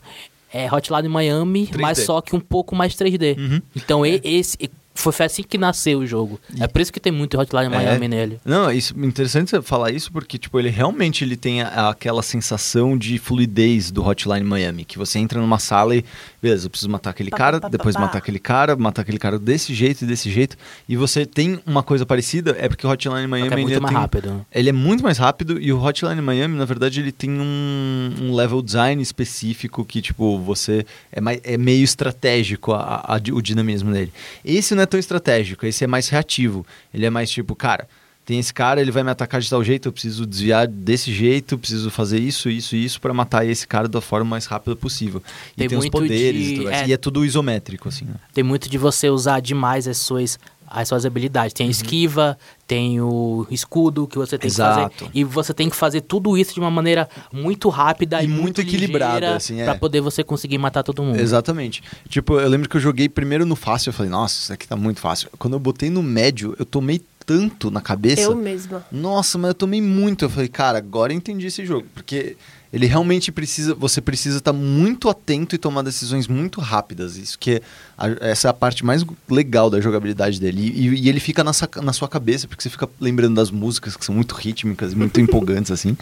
[0.52, 1.80] é, Hotline Miami, 3D.
[1.80, 3.36] mas só que um pouco mais 3D.
[3.36, 3.62] Uhum.
[3.76, 4.56] Então e- esse
[4.98, 6.40] foi foi assim que nasceu o jogo.
[6.60, 8.08] É por isso que tem muito Hotline Miami É.
[8.08, 8.40] nele.
[8.44, 12.96] Não, isso interessante você falar isso porque tipo ele realmente ele tem a- aquela sensação
[12.98, 16.04] de fluidez do Hotline Miami, que você entra numa sala e
[16.40, 18.02] beleza, eu preciso matar aquele Pá, cara, pá, pá, depois pá.
[18.02, 20.56] matar aquele cara, matar aquele cara desse jeito e desse jeito,
[20.88, 23.92] e você tem uma coisa parecida, é porque o Hotline Miami é muito ele mais
[23.92, 24.46] tem- rápido.
[24.54, 28.34] Ele é muito mais rápido e o Hotline Miami, na verdade, ele tem um, um
[28.34, 30.86] level design específico que, tipo, você.
[31.10, 34.12] É, mais, é meio estratégico a- a- o dinamismo dele.
[34.44, 36.64] Esse não é tão estratégico, esse é mais reativo.
[36.94, 37.88] Ele é mais tipo, cara.
[38.28, 41.56] Tem esse cara, ele vai me atacar de tal jeito, eu preciso desviar desse jeito,
[41.56, 45.22] preciso fazer isso, isso e isso pra matar esse cara da forma mais rápida possível.
[45.56, 46.86] E Tem tem, os poderes de- e tudo é.
[46.88, 48.16] E é tudo isométrico, assim, né?
[48.34, 51.54] Tem muito de você usar demais as suas, as suas habilidades.
[51.54, 54.68] Tem a esquiva, tem o escudo que você tem que Uhum.
[54.68, 54.98] Exato.
[55.06, 55.10] fazer.
[55.14, 58.60] E você tem que fazer tudo isso de uma maneira muito rápida E e, muito
[58.60, 59.64] equilibrada, assim, é.
[59.64, 61.18] Pra poder você conseguir matar todo mundo.
[61.18, 61.82] Exatamente.
[62.10, 64.76] Tipo, eu lembro que eu joguei primeiro no fácil, eu falei, nossa, isso aqui tá
[64.76, 65.30] muito fácil.
[65.38, 68.22] Quando eu botei no médio, eu tomei tanto na cabeça.
[68.22, 68.82] Eu mesma.
[68.90, 70.24] Nossa, mas eu tomei muito.
[70.24, 71.86] Eu falei, cara, agora eu entendi esse jogo.
[71.94, 72.36] Porque
[72.72, 73.74] ele realmente precisa.
[73.74, 77.18] Você precisa estar muito atento e tomar decisões muito rápidas.
[77.18, 77.60] Isso que é
[77.98, 80.72] a- essa é a parte mais legal da jogabilidade dele.
[80.74, 84.04] E, e ele fica na, na sua cabeça, porque você fica lembrando das músicas que
[84.06, 85.94] são muito rítmicas, muito empolgantes, assim.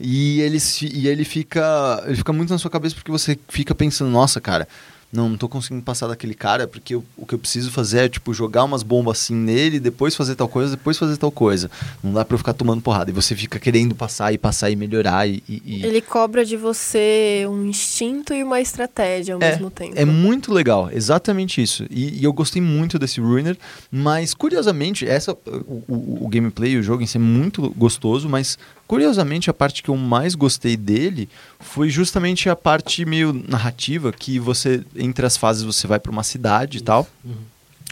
[0.00, 0.58] E ele,
[0.92, 2.02] e ele fica.
[2.06, 4.66] Ele fica muito na sua cabeça porque você fica pensando, nossa, cara.
[5.12, 8.08] Não, não tô conseguindo passar daquele cara, porque eu- o que eu preciso fazer é,
[8.08, 11.68] tipo, jogar umas bombas assim nele, depois fazer tal coisa, depois fazer tal coisa.
[12.02, 13.10] Não dá pra eu ficar tomando porrada.
[13.10, 15.42] E você fica querendo passar e passar e melhorar e...
[15.48, 19.94] e- Ele cobra de você um instinto e uma estratégia ao É, mesmo tempo.
[19.96, 21.84] É muito legal, exatamente isso.
[21.90, 23.58] E, e eu gostei muito desse Ruiner,
[23.90, 28.56] mas curiosamente, essa, o, o- o gameplay, o jogo em si é muito gostoso, mas
[28.90, 31.28] curiosamente a parte que eu mais gostei dele
[31.60, 36.24] foi justamente a parte meio narrativa, que você, entre as fases, você vai pra uma
[36.24, 37.06] cidade e tal.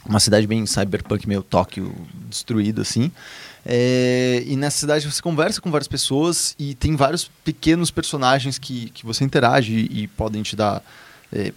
[0.05, 1.95] Uma cidade bem cyberpunk, meio Tóquio
[2.29, 3.13] destruído assim.
[3.65, 8.91] É, e nessa cidade você conversa com várias pessoas e tem vários pequenos personagens que,
[8.91, 10.83] que você interage e, e podem te dar
[11.33, 11.53] é,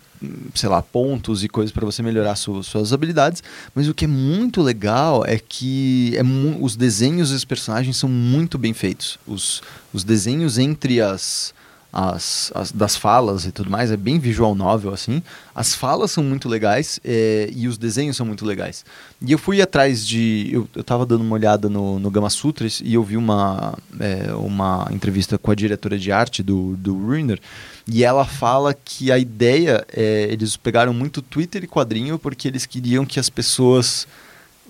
[0.53, 3.43] sei lá, pontos e coisas para você melhorar su- suas habilidades.
[3.73, 6.21] Mas o que é muito legal é que é
[6.63, 9.17] os desenhos dos personagens são muito bem feitos.
[9.27, 9.61] Os,
[9.93, 11.53] os desenhos entre as,
[11.93, 15.21] as, as- das falas e tudo mais é bem visual novel assim.
[15.53, 18.85] As falas são muito legais é, e os desenhos são muito legais.
[19.21, 20.49] E eu fui atrás de.
[20.51, 24.33] Eu, eu tava dando uma olhada no, no Gama Sutras e eu vi uma, é,
[24.33, 27.39] uma entrevista com a diretora de arte do, do Ruiner.
[27.87, 30.27] E ela fala que a ideia é.
[30.31, 34.07] Eles pegaram muito Twitter e quadrinho porque eles queriam que as pessoas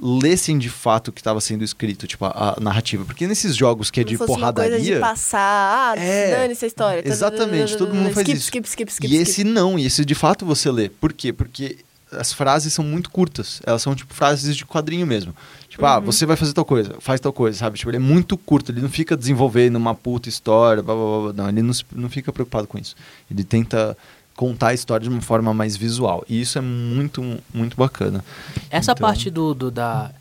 [0.01, 3.05] lessem de fato o que estava sendo escrito, tipo, a, a narrativa.
[3.05, 4.71] Porque nesses jogos que é de fosse porradaria.
[4.71, 7.07] Uma coisa de passar, ah, É, dane essa história.
[7.07, 8.45] exatamente, todo mundo faz skip, isso.
[8.45, 9.21] Skip, skip, skip, e skip.
[9.21, 10.89] esse não, e esse de fato você lê.
[10.89, 11.31] Por quê?
[11.31, 11.77] Porque
[12.11, 13.61] as frases são muito curtas.
[13.65, 15.33] Elas são tipo frases de quadrinho mesmo.
[15.69, 17.77] Tipo, ah, você vai fazer tal coisa, faz tal coisa, sabe?
[17.77, 21.21] Tipo, ele é muito curto, ele não fica desenvolvendo uma puta história, blá, blá, blá,
[21.21, 21.33] blá.
[21.43, 22.95] não, ele não, não fica preocupado com isso.
[23.29, 23.95] Ele tenta
[24.35, 26.23] contar a história de uma forma mais visual.
[26.27, 27.21] E isso é muito,
[27.53, 28.23] muito bacana.
[28.69, 30.11] Essa Então- parte do, do- da,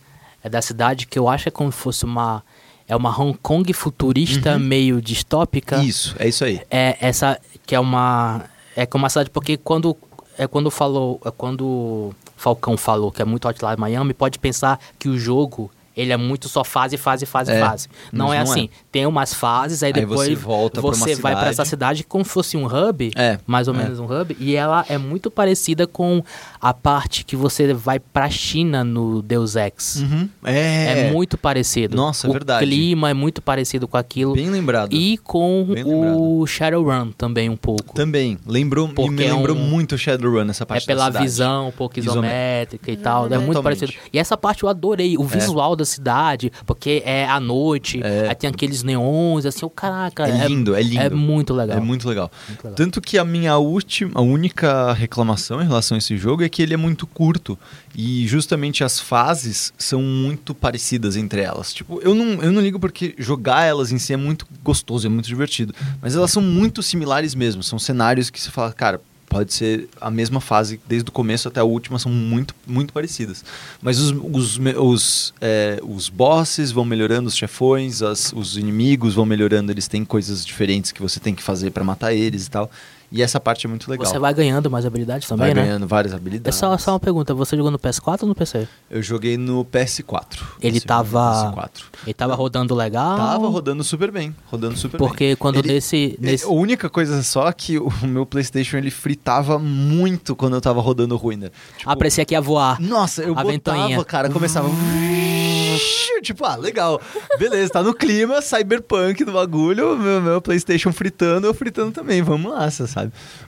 [0.43, 2.43] é da cidade que eu acho é como se fosse uma.
[2.89, 5.77] É uma Hong Kong futurista meio distópica.
[5.77, 5.85] Uhum.
[5.85, 6.61] Isso, é isso aí.
[6.71, 8.45] É essa que é uma.
[8.75, 9.97] É como uma cidade, porque quando.
[10.37, 11.21] É quando falou.
[11.25, 15.71] É quando Falcão falou que é muito Hotline Miami, pode pensar que o jogo.
[16.01, 17.89] Ele é muito só fase, fase, fase, É, fase.
[18.13, 18.39] Não é não é.
[18.39, 18.69] assim.
[18.91, 21.69] Tem umas fases, aí Aí depois você volta pra você vai pra essa cidade.
[22.01, 23.79] cidade como se fosse um hub, É, mais ou é.
[23.79, 26.23] menos um hub, e ela é muito parecida com
[26.61, 30.05] a parte que você vai pra China no Deus Ex.
[30.45, 31.97] É, É, muito parecido.
[31.97, 32.67] Nossa, é o verdade.
[32.67, 34.35] clima é muito parecido com aquilo.
[34.35, 34.95] bem lembrado.
[34.95, 37.95] E com Bem o Shadowrun também um pouco.
[37.95, 41.25] Também, lembrou, Porque me é lembrou um- muito Shadowrun essa É parte da pela cidade.
[41.25, 43.27] visão um pouco Isomé- isométrica e tal.
[43.27, 43.63] É muito Totalmente.
[43.81, 43.93] parecido.
[44.13, 45.17] E essa parte eu adorei.
[45.17, 48.29] O visual da cidade, porque é à noite, É.
[48.29, 50.29] aí tem aqueles neons, assim, o caraca.
[50.29, 51.01] É lindo, é lindo.
[51.01, 51.79] É muito legal.
[51.79, 52.31] É muito legal.
[52.49, 52.75] Muito legal.
[52.77, 56.61] Tanto que a minha última, a única reclamação em relação a esse jogo é que
[56.61, 57.59] ele é muito curto
[57.95, 61.73] e justamente as fases são muito parecidas entre elas.
[61.73, 65.11] Tipo, eu não, eu não ligo porque jogar elas em si é muito gostoso, é
[65.11, 67.63] muito divertido, mas elas são muito similares mesmo.
[67.63, 71.61] São cenários que você fala, cara, pode ser a mesma fase desde o começo até
[71.61, 73.45] a última são muito muito parecidas.
[73.81, 79.25] Mas os os, os, é, os bosses vão melhorando, os chefões, as- os inimigos vão
[79.25, 82.69] melhorando, eles têm coisas diferentes que você tem que fazer pra matar eles e tal.
[83.13, 84.07] E essa parte é muito legal.
[84.07, 85.63] Você vai ganhando mais habilidades também, Vai né?
[85.65, 86.57] ganhando várias É habilidades.
[86.59, 88.69] só, só uma pergunta, você jogou no PS4 ou no PC?
[88.89, 90.39] Eu joguei no PS4.
[90.63, 91.71] Ele Esse tava- PS4.
[92.07, 93.17] Ele tava rodando legal?
[93.17, 95.09] Tava rodando super bem, rodando super bem.
[95.09, 96.17] Porque quando Ele- nesse...
[96.21, 96.45] nesse...
[96.45, 100.81] A única coisa só é que o meu PlayStation ele fritava muito quando eu tava
[100.81, 101.51] rodando o Ruiner.
[101.79, 102.81] Tipo, Ah, parecia que ia voar.
[102.81, 104.05] Nossa, eu A botava, ventoinha.
[104.05, 104.69] cara, começava.
[106.23, 107.01] tipo, ah, legal.
[107.39, 112.21] Beleza, tá no clima, cyberpunk do bagulho, meu, meu PlayStation fritando, eu fritando também.
[112.23, 113.00] Vamos lá, você sabe.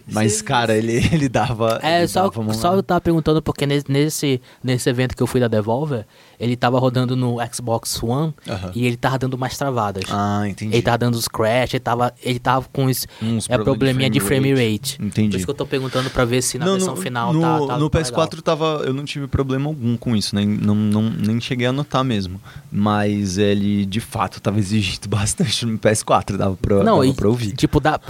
[0.07, 0.43] Mas, Jesus.
[0.43, 1.81] cara, ele, ele dava.
[1.83, 5.41] É, ele só, dava só eu tava perguntando porque nesse, nesse, evento que eu fui
[5.41, 6.07] da Devolver,
[6.39, 8.73] ele tava rodando no Xbox One Aham.
[8.75, 10.05] e ele tava dando mais travadas.
[10.11, 10.75] Ah, entendi.
[10.75, 13.07] Ele tava dando os crash, ele tava, ele tava com isso.
[13.23, 14.93] Uns é problemas de probleminha de frame frame rate.
[14.93, 15.03] rate.
[15.03, 15.31] Entendi.
[15.31, 17.79] Por isso que eu tô perguntando pra ver se na versão final no, tá, tá
[17.79, 18.43] no tá PS4 legal.
[18.43, 22.05] tava, eu não tive problema algum com isso, nem, não, não, nem cheguei a notar
[22.05, 22.41] mesmo.
[22.71, 27.29] Mas ele, de fato, tava exigindo bastante no PS4, dava pra, Não, dava e, pra
[27.29, 27.53] ouvir.
[27.53, 28.01] tipo, dá,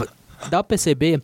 [0.50, 1.22] dá pra perceber.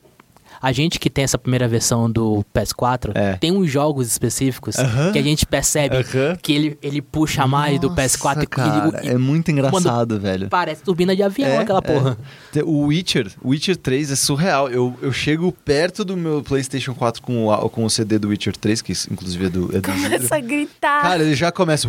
[0.61, 3.35] A gente que tem essa primeira versão do PS4, É.
[3.35, 5.13] tem uns jogos específicos Aham.
[5.13, 6.37] que a gente percebe Aham.
[6.43, 10.49] que ele, ele puxa mais do PS4 Nossa, e- cara, e, é muito engraçado, velho.
[10.49, 12.17] parece turbina de avião É, aquela porra.
[12.57, 12.63] é.
[12.65, 14.69] O Witcher, o Witcher 3 é surreal.
[14.69, 18.57] Eu, eu chego perto do meu PlayStation 4 com o, com o CD do Witcher
[18.57, 19.89] 3, que inclusive é do, é do.
[19.93, 21.03] Começa a gritar.
[21.03, 21.89] Cara, ele já começa.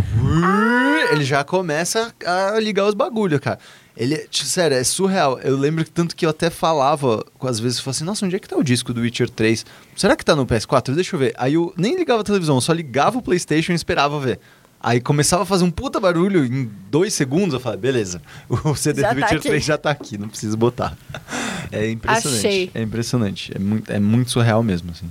[1.12, 3.58] Ele já começa a ligar os bagulho, cara.
[4.00, 5.40] Ele, sério, é surreal.
[5.40, 8.34] Eu lembro que tanto que eu até falava, às vezes, eu falava assim, nossa, onde
[8.34, 9.66] é que tá o disco do Witcher 3?
[9.94, 10.96] Será que tá no PS4?
[10.96, 11.34] Deixa eu ver.
[11.38, 14.40] Aí eu nem ligava a televisão, eu só ligava o Playstation e esperava ver.
[14.82, 19.02] Aí começava a fazer um puta barulho em dois segundos, eu falei, beleza, o CD
[19.02, 19.48] Já do tá Witcher aqui.
[19.50, 20.98] 3 já tá aqui, não preciso botar.
[21.72, 22.48] É impressionante.
[22.48, 22.72] Achei.
[22.74, 23.52] É impressionante.
[23.54, 25.06] É muito, é muito surreal mesmo, assim.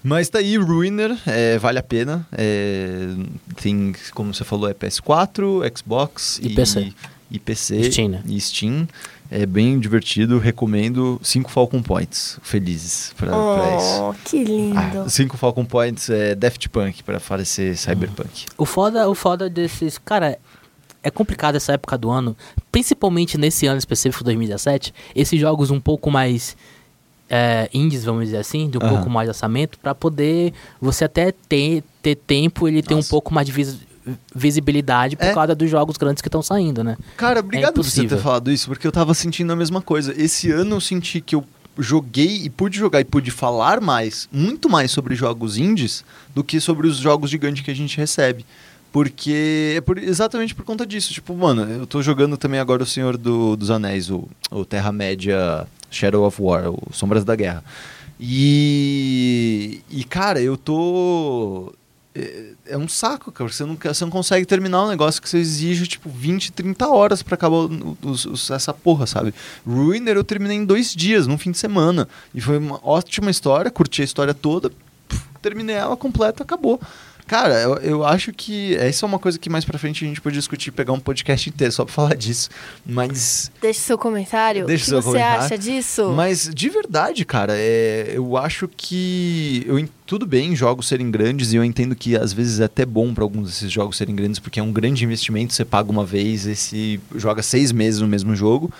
[0.00, 2.24] Mas tá aí, Ruiner, é, vale a pena.
[2.30, 3.08] É,
[3.60, 6.92] tem, como você falou, é PS4, Xbox E PC.
[7.30, 7.90] E PC.
[7.92, 8.22] Steam, né?
[8.26, 8.88] E Steam.
[9.30, 11.20] É bem divertido, recomendo.
[11.22, 14.02] Cinco Falcon Points, felizes pra, pra isso.
[14.02, 14.78] Oh, que lindo.
[14.78, 18.46] Ah, cinco Falcon Points é Daft Punk pra parecer Cyberpunk.
[18.56, 19.98] O foda, o foda desses.
[19.98, 20.38] Cara,
[21.02, 22.34] é complicado essa época do ano,
[22.72, 24.94] principalmente nesse ano específico, 2017.
[25.14, 26.56] Esses jogos um pouco mais
[27.28, 28.94] é, indies, vamos dizer assim, de um Aham.
[28.94, 33.10] pouco mais de orçamento, pra poder você até ter, ter tempo ele ter um Nossa.
[33.10, 33.78] pouco mais de vis-
[34.34, 35.34] visibilidade por É.
[35.34, 36.96] causa dos jogos grandes que estão saindo, né?
[37.16, 40.14] Cara, obrigado por você ter falado isso, porque eu tava sentindo a mesma coisa.
[40.20, 41.44] Esse ano eu senti que eu
[41.78, 46.60] joguei e pude jogar e pude falar mais, muito mais sobre jogos indies do que
[46.60, 48.44] sobre os jogos gigantes que a gente recebe.
[48.90, 51.12] Porque é por- exatamente por conta disso.
[51.12, 55.66] Tipo, mano, eu tô jogando também agora o Senhor do- dos Anéis, o, o Terra-média
[55.90, 57.62] Shadow of War, o Sombras da Guerra.
[58.20, 61.72] E, e cara, eu tô.
[62.18, 63.50] É, é um saco, cara.
[63.50, 67.22] Você não, você não consegue terminar um negócio que você exige, tipo, 20, 30 horas
[67.22, 67.68] pra acabar
[68.02, 69.32] os- os- essa porra, sabe?
[69.66, 72.08] Ruiner eu terminei em dois dias, num fim de semana.
[72.34, 74.70] E foi uma ótima história, curti a história toda,
[75.08, 76.80] puf, terminei ela completa, acabou.
[77.26, 80.18] Cara, eu, eu acho que essa é uma coisa que mais pra frente a gente
[80.18, 82.48] pode discutir, pegar um podcast inteiro só pra falar disso.
[82.86, 84.64] Mas Deixe seu comentário.
[84.64, 85.44] Deixa o que seu você comentário.
[85.44, 86.10] acha disso?
[86.16, 91.52] Mas de verdade, cara, é, eu acho que eu, en- tudo bem jogos serem grandes
[91.52, 94.38] e eu entendo que às vezes é até bom para alguns desses jogos serem grandes
[94.38, 95.52] porque é um grande investimento.
[95.52, 98.72] Você paga uma vez e se joga seis meses no mesmo jogo.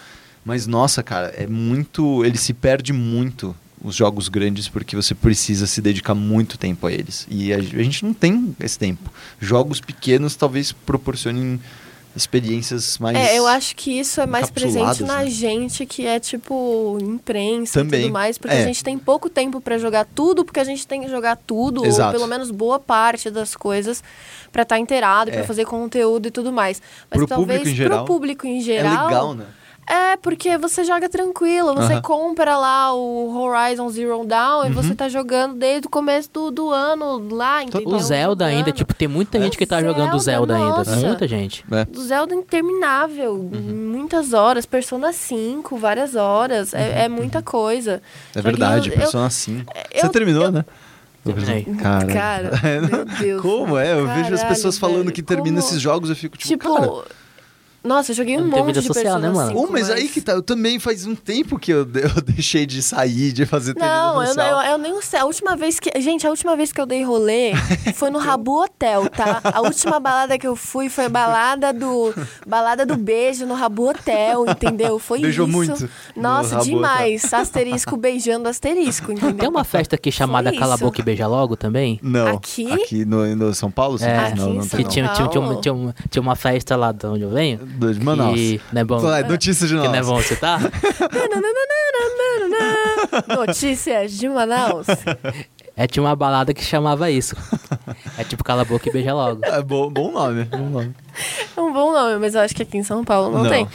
[0.42, 2.24] Mas nossa, cara, é muito.
[2.24, 6.92] Ele se perde muito os jogos grandes porque você precisa se dedicar muito tempo a
[6.92, 7.26] eles.
[7.30, 9.12] E a, a gente não tem esse tempo.
[9.38, 11.60] Jogos pequenos talvez proporcionem
[12.22, 13.16] experiências mais.
[13.16, 15.30] É, eu acho que isso é mais presente na né?
[15.30, 18.00] gente, que é tipo imprensa Também.
[18.00, 18.62] e tudo mais, porque É.
[18.62, 21.84] a gente tem pouco tempo pra jogar tudo, porque a gente tem que jogar tudo,
[21.86, 22.08] Exato.
[22.08, 24.02] ou pelo menos boa parte das coisas
[24.52, 25.44] pra estar inteirado, pra É.
[25.44, 26.80] fazer conteúdo e tudo mais.
[27.10, 29.06] Mas Pro talvez público em geral, pro público em É geral.
[29.06, 29.44] legal, né?
[29.90, 34.72] É, porque você joga tranquilo, você compra lá o Horizon Zero Dawn e Uhum.
[34.74, 37.88] você tá jogando desde o começo do, do ano lá, entendeu?
[37.88, 40.90] O Zelda ainda, tipo, tem muita gente que tá É, jogando o Zelda Zelda, ainda.
[40.90, 41.06] nossa.
[41.06, 41.64] Muita gente.
[41.72, 41.84] É.
[41.86, 43.90] do Zelda interminável, Uhum.
[43.96, 47.94] muitas horas, Persona 5, várias horas, é, é muita coisa.
[47.94, 48.00] Uhum.
[48.34, 49.72] É verdade, eu- Persona 5.
[49.90, 50.64] eu- Você terminou, né?
[51.82, 53.42] Cara, Cara, não- meu Deus.
[53.42, 53.92] Como é?
[53.92, 56.48] Eu vejo as Caralho, pessoas falando velho, que terminam como- esses jogos, eu fico tipo,
[56.48, 57.04] Tipo, cara...
[57.84, 59.48] nossa, eu joguei um monte vida de social, né, mano?
[59.50, 62.66] 5, Oh, mas aí que tá, eu também faz um tempo que eu, eu deixei
[62.66, 64.62] de sair, de fazer trilha Não, eu, não- social.
[64.62, 65.20] eu, eu nem sei.
[65.20, 65.90] A última vez que.
[66.00, 67.52] Gente, a última vez que eu dei rolê
[67.94, 69.40] foi no Rabu Hotel, tá?
[69.44, 72.12] A última balada que eu fui foi balada do.
[72.46, 74.98] Balada do beijo no Rabu Hotel, entendeu?
[74.98, 75.56] Foi Beijou isso.
[75.56, 77.32] muito no Nossa, demais.
[77.32, 79.34] Asterisco beijando asterisco, entendeu?
[79.36, 80.76] Tem uma festa aqui chamada Foi Cala a.
[80.76, 81.98] Boca e Beija Logo também?
[82.02, 82.70] Não, Aqui?
[82.72, 83.98] aqui no, no São Paulo?
[83.98, 84.04] sim?
[84.06, 84.18] É.
[84.18, 84.90] Aqui não, não Que não.
[84.90, 85.40] tinha, tinha, tinha,
[85.72, 87.67] uma, tinha uma festa lá de onde eu venho.
[87.68, 88.34] De Manaus.
[88.34, 88.98] Que não é bom.
[88.98, 90.06] Vai, notícia de Que não é Manaus.
[90.06, 90.60] bom citar?
[93.36, 94.86] Notícias de Manaus.
[95.76, 97.36] É, tinha uma balada que chamava isso.
[98.18, 99.44] É tipo Cala a Boca e Beija Logo.
[99.44, 100.94] É bom, bom nome, bom nome.
[101.56, 103.50] É um bom nome, mas eu acho que aqui em São Paulo não, Não.
[103.50, 103.68] tem.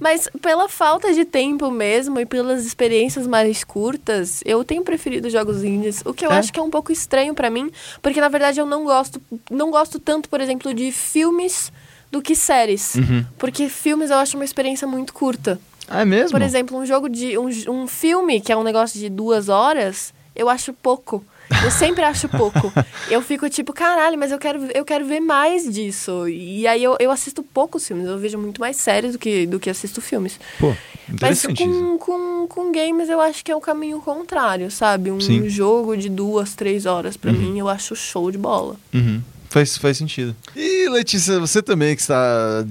[0.00, 5.62] Mas pela falta de tempo mesmo e pelas experiências mais curtas, eu tenho preferido jogos
[5.62, 6.38] indies, o que eu É?
[6.38, 9.70] acho que é um pouco estranho pra mim, porque na verdade eu não gosto, não
[9.70, 11.70] gosto tanto, por exemplo, de filmes
[12.10, 12.94] do que séries.
[12.96, 13.24] Uhum.
[13.38, 15.60] Porque filmes eu acho uma experiência muito curta.
[15.88, 16.30] Ah, é mesmo?
[16.32, 17.36] Por exemplo, um jogo de.
[17.38, 21.24] Um, um filme que é um negócio de duas horas, eu acho pouco.
[21.64, 22.72] Eu sempre acho pouco.
[23.10, 26.28] Eu fico tipo, caralho, mas eu quero, eu quero ver mais disso.
[26.28, 28.06] E aí eu, eu assisto poucos filmes.
[28.06, 30.38] Eu vejo muito mais séries do que, do que assisto filmes.
[30.60, 30.72] Pô,
[31.20, 35.10] Mas com, com, com games eu acho que é o caminho contrário, sabe?
[35.10, 35.48] Um Sim.
[35.48, 37.38] jogo de duas, três horas, pra Uhum.
[37.38, 38.76] mim, eu acho show de bola.
[38.94, 39.20] Uhum.
[39.50, 40.34] Faz, faz sentido.
[40.56, 42.64] E Letícia, você também que está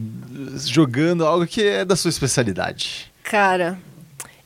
[0.65, 3.11] jogando algo que é da sua especialidade.
[3.23, 3.77] Cara,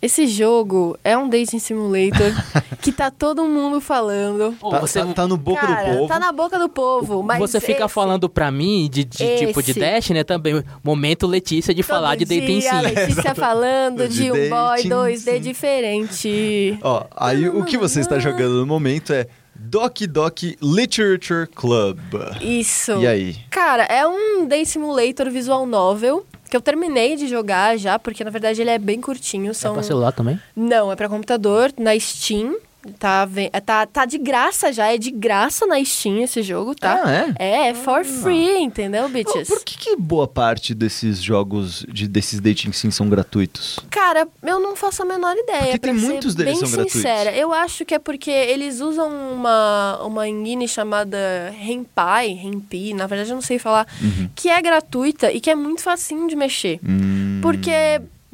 [0.01, 2.31] esse jogo é um dating simulator
[2.81, 4.53] que tá todo mundo falando.
[4.59, 6.07] Tá, você, tá- tá no boca Cara, do povo.
[6.07, 9.61] tá na boca do povo, mas você fica esse- falando pra mim de, de tipo
[9.61, 9.73] de.
[9.75, 10.23] Dash, né?
[10.23, 10.63] Também.
[10.83, 12.81] Momento Letícia de Todo falar de Dating a Sim.
[12.81, 15.39] Letícia falando De de um boy dating 2D sim.
[15.41, 16.79] diferente.
[16.81, 21.99] Ó, aí o que você está jogando no momento é Doc Doc Literature Club.
[22.41, 22.93] Isso.
[22.93, 23.35] E aí?
[23.49, 28.29] Cara, é um Day Simulator visual novel que eu terminei de jogar já, porque na
[28.29, 29.51] verdade ele é bem curtinho.
[29.51, 29.73] É São...
[29.73, 30.39] pra celular também?
[30.55, 32.55] Não, é pra computador, na Steam.
[32.99, 33.25] Tá,
[33.65, 37.01] tá, tá de graça já, é de graça na Steam esse jogo, tá?
[37.05, 37.33] Ah, é?
[37.39, 39.47] É, é for free, entendeu, bitches?
[39.47, 43.79] Por que, que boa parte desses jogos, de, desses dating sim, são gratuitos?
[43.89, 45.61] Cara, eu não faço a menor ideia.
[45.61, 46.93] Porque tem muitos deles bem são gratuitos.
[46.93, 47.31] sincera.
[47.33, 51.17] Eu acho que é porque eles usam uma, uma engine chamada
[51.57, 54.29] Renpai, Renpi, na verdade eu não sei falar, Uhum.
[54.35, 56.79] que é gratuita e que é muito facinho de mexer.
[56.83, 57.71] Hum, Porque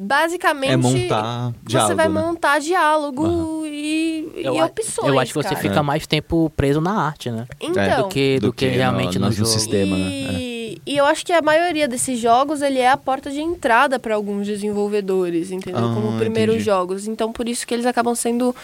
[0.02, 2.20] basicamente É montar diálogo, você vai né?
[2.22, 5.06] montar diálogo e, e a- opções.
[5.08, 5.60] eu acho que você cara.
[5.60, 7.46] fica mais tempo preso na arte, né?
[7.60, 9.48] Então, do que, do do que, que realmente no- no, no jogo.
[9.48, 9.94] sistema.
[9.96, 10.04] né?
[10.10, 13.98] E, e eu acho que a maioria desses jogos ele é a porta de entrada
[13.98, 15.84] para alguns desenvolvedores, entendeu?
[15.84, 16.64] Ah, Como primeiros entendi.
[16.64, 17.06] jogos.
[17.06, 18.56] Então por isso que eles acabam sendo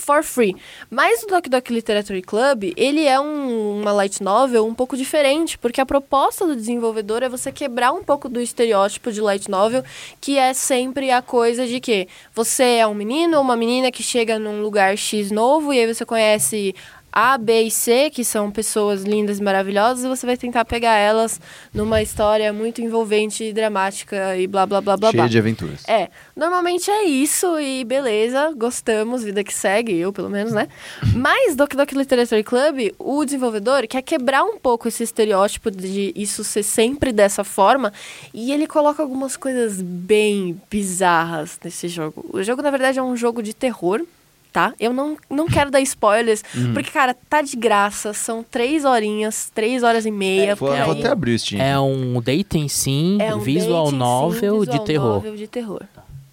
[0.00, 0.56] for free.
[0.90, 5.58] Mas o Doc Doc Literary Club, ele é um- uma light novel um pouco diferente,
[5.58, 9.84] porque a proposta do desenvolvedor é você quebrar um pouco do estereótipo de light novel,
[10.20, 14.02] que é sempre a coisa de que você é um menino ou uma menina que
[14.02, 16.74] chega num lugar X novo e aí você conhece
[17.12, 20.94] A, B e C, que são pessoas lindas e maravilhosas, e você vai tentar pegar
[20.96, 21.40] elas
[21.72, 25.28] numa história muito envolvente e dramática e blá blá blá blá Cheia blá.
[25.28, 25.88] de aventuras.
[25.88, 30.68] É, normalmente é isso e beleza, gostamos, vida que segue, eu pelo menos, né?
[31.14, 36.44] Mas Doc Doc Literary Club, o desenvolvedor quer quebrar um pouco esse estereótipo de isso
[36.44, 37.92] ser sempre dessa forma
[38.32, 42.24] e ele coloca algumas coisas bem bizarras nesse jogo.
[42.32, 44.04] O jogo, na verdade, é um jogo de terror.
[44.52, 44.74] Tá?
[44.80, 46.42] Eu não, não quero dar spoilers,
[46.74, 48.12] porque, cara, tá de graça.
[48.12, 50.56] São três horinhas, três horas e meia.
[50.56, 50.84] Vou, por aí.
[50.84, 51.62] vou até abrir o Steam.
[51.62, 55.14] É um dating sim, É um visual dating, sim, novel visual de terror.
[55.14, 55.82] novel de terror.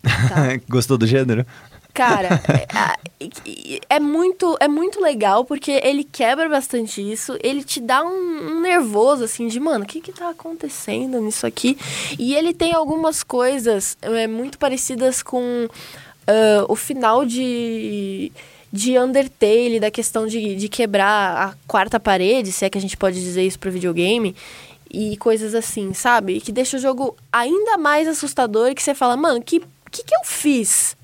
[0.68, 1.46] Gostou do gênero?
[1.98, 2.40] Cara,
[3.20, 7.36] é, é muito, é muito legal porque ele quebra bastante isso.
[7.44, 11.48] Ele te dá um, um nervoso, assim, de, mano, o que que tá acontecendo nisso
[11.48, 11.76] aqui?
[12.20, 15.68] E ele tem algumas coisas é, muito parecidas com
[16.28, 18.32] ah, o final de,
[18.72, 22.98] de Undertale, da questão de, de quebrar a quarta parede, se é que a gente
[22.98, 24.36] pode dizer isso pro videogame.
[24.90, 26.40] E coisas assim, sabe?
[26.40, 29.60] Que deixa o jogo ainda mais assustador e que você fala, mano, que,
[29.92, 30.96] que que eu fiz?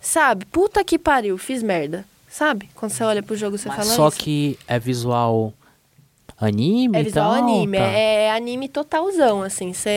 [0.00, 0.44] Sabe?
[0.46, 2.04] Puta que pariu, fiz merda.
[2.28, 2.68] Sabe?
[2.74, 4.16] Quando você olha pro jogo, você Mas fala só isso.
[4.18, 5.52] que é visual
[6.40, 7.84] anime É visual tal, anime, tá.
[7.84, 9.72] é anime totalzão, assim.
[9.72, 9.90] Cê,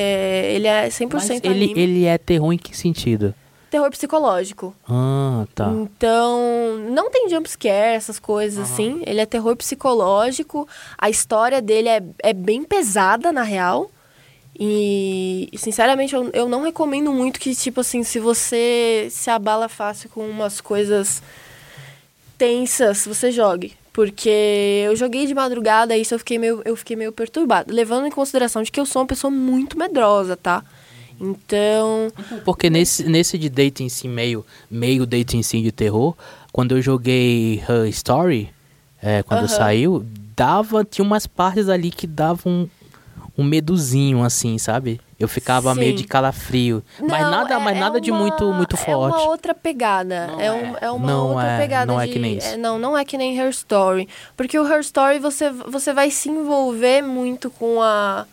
[0.53, 1.79] ele é 100% Mas ele, anime.
[1.81, 3.33] ele é terror em que sentido?
[3.75, 4.73] Terror psicológico.
[4.89, 5.69] Ah, tá.
[5.69, 9.01] Então, não tem jumpscare, essas coisas assim.
[9.05, 10.65] Ele é terror psicológico.
[10.97, 13.91] A história dele é, é bem pesada, na real.
[14.57, 20.09] E, sinceramente, eu, eu não recomendo muito que, tipo assim, se você se abala fácil
[20.09, 21.21] com umas coisas
[22.37, 23.73] tensas, você jogue.
[23.91, 27.73] Porque eu joguei de madrugada e isso eu fiquei meio, eu fiquei meio perturbada.
[27.73, 30.63] Levando em consideração de que eu sou uma pessoa muito medrosa, tá?
[31.19, 32.11] Então,
[32.43, 36.15] Porque nesse, nesse de dating sim, meio, meio dating sim de terror,
[36.51, 38.49] quando eu joguei Her Story,
[39.01, 39.47] é, quando Aham.
[39.47, 42.69] saiu, dava, tinha umas partes ali que davam um,
[43.37, 44.99] um medozinho, assim, sabe?
[45.17, 45.97] Eu ficava meio Sim.
[46.03, 46.83] de calafrio.
[46.99, 49.15] mas Não, nada, é- mas é nada de uma- muito, muito É forte.
[49.15, 50.27] uma outra pegada.
[50.27, 50.51] Não é, é.
[50.51, 51.85] um- é uma Não outra é- pegada.
[51.85, 52.57] não é de- que nem isso.
[52.57, 54.09] não, não é que nem Her Story.
[54.35, 58.25] Porque o Her Story você, você vai se envolver muito com a,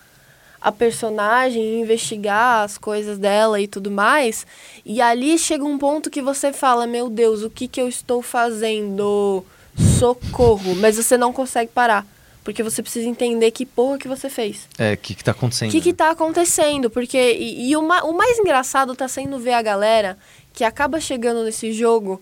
[0.62, 4.46] a personagem, investigar as coisas dela e tudo mais.
[4.84, 8.22] E ali chega um ponto que você fala: Meu Deus, o que, que eu estou
[8.22, 9.44] fazendo?
[9.98, 10.74] Socorro.
[10.76, 12.06] Mas você não consegue parar.
[12.44, 14.68] Porque você precisa entender que porra que você fez.
[14.76, 15.68] É, o que, que tá acontecendo?
[15.68, 16.90] O que que tá acontecendo?
[16.90, 20.18] Porque, e, e o, ma- o mais engraçado tá sendo ver a galera
[20.52, 22.20] que acaba chegando nesse jogo,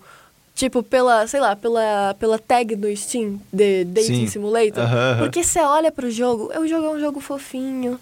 [0.53, 3.91] tipo, pela, sei lá, pela, pela tag do Steam, de Sim.
[3.93, 4.83] Dating Simulator.
[4.83, 5.17] Aham, aham.
[5.23, 7.99] Porque você olha pro jogo, o jogo é um jogo fofinho,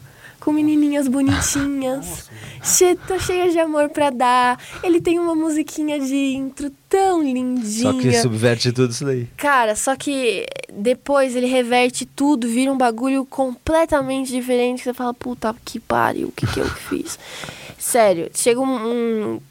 [0.49, 2.27] com menininhas bonitinhas,
[2.63, 4.59] che tá cheia de amor pra dar.
[4.81, 7.91] Ele tem uma musiquinha de intro tão lindinha.
[7.93, 9.27] Só que subverte tudo isso daí.
[9.37, 14.79] Cara, só que depois ele reverte tudo, vira um bagulho completamente diferente.
[14.79, 17.19] que Você fala, puta que pariu, o que, que eu fiz?
[17.77, 18.75] Sério, chega um.
[19.35, 19.41] um-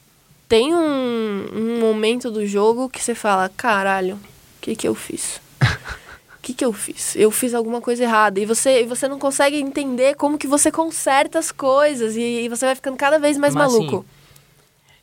[0.49, 5.39] tem um, um momento do jogo que você fala, caralho, o que, que eu fiz?
[6.49, 7.15] O que, que eu fiz?
[7.15, 8.41] Eu fiz alguma coisa errada.
[8.41, 12.17] E você, e você não consegue entender como que você conserta as coisas.
[12.17, 13.97] E, e você vai ficando cada vez mais Mas, maluco.
[13.99, 14.07] assim,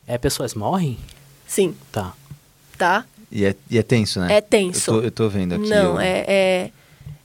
[0.08, 0.98] É, pessoas morrem?
[1.46, 2.12] Sim, Tá.
[2.76, 3.04] tá?
[3.30, 4.34] E é, e é tenso, né?
[4.34, 4.90] É tenso.
[4.90, 5.68] Eu tô, eu tô vendo aqui.
[5.68, 6.70] Não, o- é, é,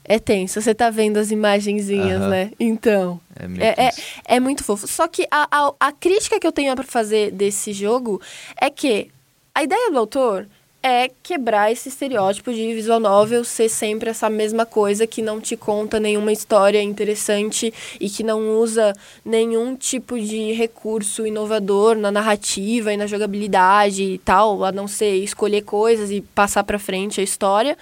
[0.03, 0.61] é tenso.
[0.61, 2.51] Você tá vendo as imagenzinhas, né?
[2.59, 3.19] Então.
[3.35, 3.91] É meio É, é,
[4.35, 4.87] é muito fofo.
[4.87, 8.21] Só que a, a, a crítica que eu tenho pra fazer desse jogo
[8.59, 9.09] é que
[9.55, 10.47] a ideia do autor
[10.83, 15.55] é quebrar esse estereótipo de visual novel ser sempre essa mesma coisa que não te
[15.55, 22.91] conta nenhuma história interessante e que não usa nenhum tipo de recurso inovador na narrativa
[22.91, 27.23] e na jogabilidade e tal, a não ser escolher coisas e passar pra frente a
[27.23, 27.77] história.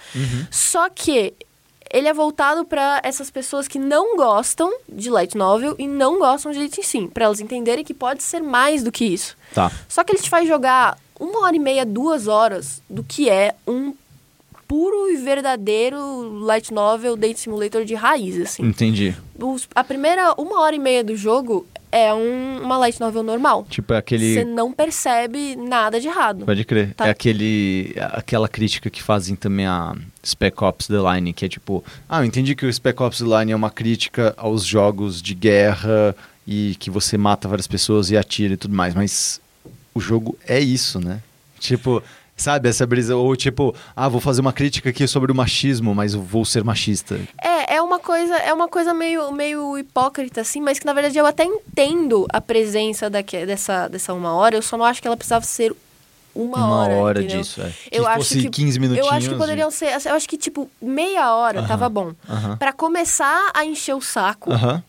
[0.50, 1.32] Só que
[1.92, 6.52] ele é voltado pra essas pessoas que não gostam de light novel e não gostam
[6.52, 9.36] de dating sim, Pra elas entenderem que pode ser mais do que isso.
[9.52, 9.72] Tá.
[9.88, 13.54] Só que ele te faz jogar uma hora e meia, duas horas do que é
[13.66, 13.94] um
[14.66, 15.98] puro e verdadeiro
[16.44, 18.64] light novel date simulator de raiz, assim.
[18.64, 19.14] Entendi.
[19.38, 23.66] Os- a primeira uma hora e meia do jogo é um- uma light novel normal.
[23.68, 24.32] Tipo, é aquele.
[24.34, 26.44] Você não percebe nada de errado.
[26.44, 26.94] Pode crer.
[26.94, 27.08] Tá.
[27.08, 31.82] É aquele, aquela crítica que fazem também a Spec Ops The Line, que é tipo,
[32.08, 35.34] ah, eu entendi que o Spec Ops The Line é uma crítica aos jogos de
[35.34, 36.14] guerra
[36.46, 39.40] e que você mata várias pessoas e atira e tudo mais, mas
[39.94, 41.20] o jogo é isso, né?
[41.58, 42.02] Tipo,
[42.36, 43.14] Sabe, essa brisa.
[43.16, 47.20] Ou tipo, ah, vou fazer uma crítica aqui sobre o machismo, mas vou ser machista.
[47.38, 51.18] É, é uma coisa, é uma coisa meio, meio hipócrita, assim, mas que na verdade
[51.18, 55.06] eu até entendo a presença daque, dessa, dessa uma hora, eu só não acho que
[55.06, 55.70] ela precisava ser
[56.34, 56.94] uma, Uma hora.
[56.94, 57.70] hora disso, é.
[57.92, 59.06] Eu que acho que- 15 minutinhos.
[59.06, 60.00] Eu acho que de- poderiam ser.
[60.06, 62.12] Eu acho que, tipo, meia hora Aham, tava bom.
[62.26, 62.56] aham.
[62.56, 64.82] Pra começar a encher o saco, Aham.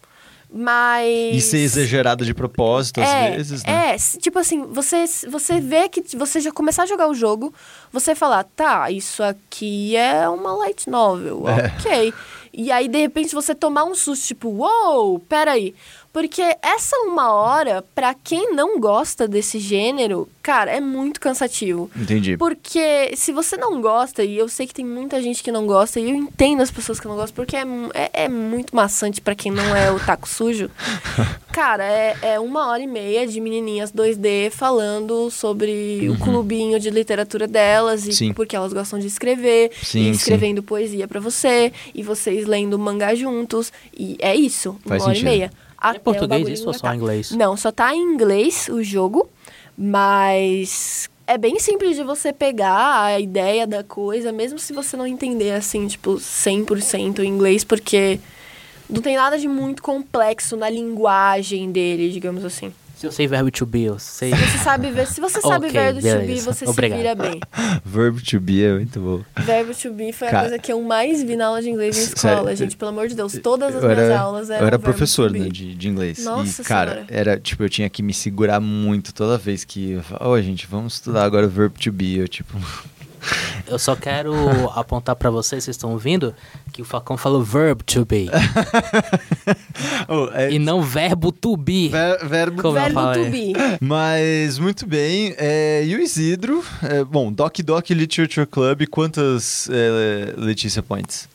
[0.54, 1.36] Mas.
[1.36, 3.96] E ser exagerado de propósito, é, às vezes, né?
[3.96, 7.54] É, tipo assim, você, você vê que você já começar a jogar o jogo,
[7.92, 11.68] você falar, tá, isso aqui é uma light novel, É.
[11.78, 12.14] ok.
[12.54, 15.74] E aí, de repente, você tomar um susto, tipo, uou, peraí.
[16.14, 21.90] Porque essa uma hora, pra quem não gosta desse gênero, cara, é muito cansativo.
[21.96, 22.36] Entendi.
[22.36, 26.00] Porque se você não gosta, e eu sei que tem muita gente que não gosta,
[26.02, 29.34] e eu entendo as pessoas que não gostam, porque é, é, é muito maçante pra
[29.36, 30.70] quem não é o taco sujo.
[31.54, 36.90] Cara, é, é uma hora e meia de menininhas 2D falando sobre o clubinho de
[36.90, 38.14] literatura delas, e Uhum.
[38.16, 38.34] Sim.
[38.34, 43.16] porque elas gostam de escrever, Sim, e escrevendo poesia pra você, e vocês lendo mangá
[43.16, 45.28] juntos, e é isso, uma Faz hora sentido.
[45.28, 45.52] e meia.
[45.82, 47.32] Até o português bagulho isso ou só em inglês?
[47.32, 49.28] Não, só tá em inglês o jogo,
[49.76, 55.08] mas é bem simples de você pegar a ideia da coisa, mesmo se você não
[55.08, 58.20] entender assim, tipo, 100% em inglês, porque
[58.90, 62.72] não tem nada de muito complexo na linguagem dele, digamos assim.
[63.02, 64.32] Se eu sei verbo to be, eu sei.
[64.34, 66.54] Se você sabe ver, se você sabe Ok, verbo to be, beleza.
[66.54, 66.98] você Obrigado.
[67.00, 67.40] se vira bem.
[67.84, 69.24] Verb to be é muito bom.
[69.44, 71.96] Verbo to be foi a Cara, coisa que eu mais vi na aula de inglês
[71.98, 73.34] na sério, escola, gente, pelo amor de Deus.
[73.42, 75.40] Todas as eu minhas era, aulas eram eu era verbo professor to be.
[75.40, 76.24] né, de, de inglês.
[76.24, 77.08] Nossa e, cara, Senhora.
[77.10, 79.92] era tipo, eu tinha que me segurar muito toda vez que.
[79.94, 82.18] eu falava, Ô, gente, vamos estudar agora verb to be.
[82.18, 82.56] Eu, tipo.
[83.68, 84.34] Eu só quero
[84.76, 86.34] apontar pra vocês, vocês estão ouvindo,
[86.74, 88.30] que o Facão falou verb to be.
[90.08, 91.90] oh, é, e não verbo to be.
[91.90, 93.54] ver- verbo Como Verbo to be.
[93.80, 95.34] Mas muito bem.
[95.38, 96.64] É, e o Isidro?
[96.84, 101.30] É, bom, Doc Doc Literature Club, quantas é, Letícia Points?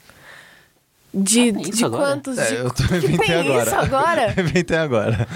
[1.14, 2.04] De, Ah, de agora?
[2.04, 2.36] quantos?
[2.38, 3.62] É, de, eu tô que inventei tem agora.
[3.62, 4.34] isso agora?
[4.40, 5.28] inventei agora.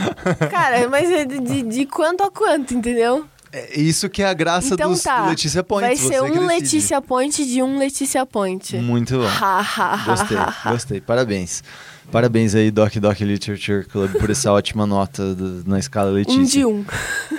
[0.50, 3.24] Cara, mas é de, de, de quanto a quanto, entendeu?
[3.52, 5.26] É isso que é a graça então dos tá.
[5.26, 6.00] Letícia Points.
[6.00, 6.46] Vai ser um.
[6.46, 8.76] Letícia Point de um Letícia Point.
[8.76, 9.26] Muito bom.
[9.26, 11.00] Ha, ha, ha, Gostei, gostei.
[11.00, 11.62] Parabéns.
[12.10, 16.40] Parabéns aí, Doc Doc Literature Club, por essa ótima nota do- na escala Letícia.
[16.40, 16.84] Um de um.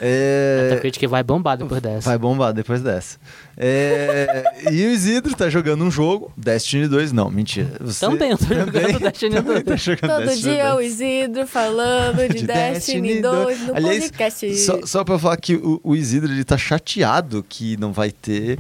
[0.01, 2.09] É, Essa crítica vai bombar depois dessa.
[2.09, 3.17] Vai bombar depois dessa.
[3.57, 7.11] É, e o Isidro tá jogando um jogo, Destiny 2.
[7.11, 7.69] Não, mentira.
[7.81, 9.63] Você Também, eu tô jogando Destiny também 2.
[9.65, 10.75] Tá jogando Todo Destiny dia 2.
[10.77, 14.55] o Isidro falando de, De Destiny, Destiny 2 no Aliás, podcast.
[14.57, 18.57] Só, só pra falar que o, o Isidro ele tá chateado que não vai ter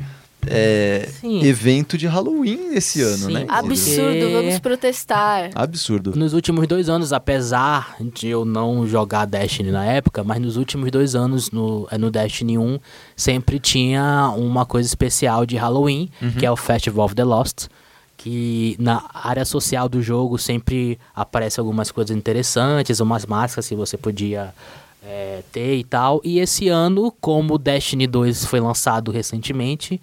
[0.47, 1.07] é,
[1.43, 3.33] evento de Halloween esse ano, Sim.
[3.33, 3.45] né?
[3.47, 5.49] Absurdo, Porque- vamos protestar.
[5.53, 6.13] Absurdo.
[6.15, 10.89] Nos últimos dois anos, apesar de eu não jogar Destiny na época, mas nos últimos
[10.91, 12.79] dois anos no, eh, no Destiny 1
[13.15, 17.67] sempre tinha uma coisa especial de Halloween, que é o Festival of the Lost.
[18.17, 23.97] Que na área social do jogo sempre aparece algumas coisas interessantes, umas máscaras que você
[23.97, 24.53] podia
[25.03, 26.21] eh, ter e tal.
[26.23, 29.99] E esse ano, como o Destiny 2 foi lançado recentemente,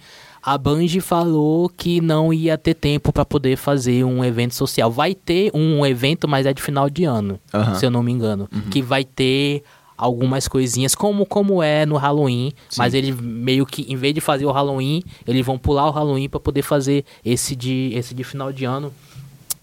[0.55, 4.91] a Bungie falou que não ia ter tempo para poder fazer um evento social.
[4.91, 7.39] Vai ter um evento, mas é de final de ano,
[7.79, 9.63] se eu não me engano, que vai ter
[9.97, 12.77] algumas coisinhas como como é no Halloween, Sim.
[12.79, 16.29] mas ele meio que em vez de fazer o Halloween, eles vão pular o Halloween
[16.29, 18.93] para poder fazer esse de esse de final de ano.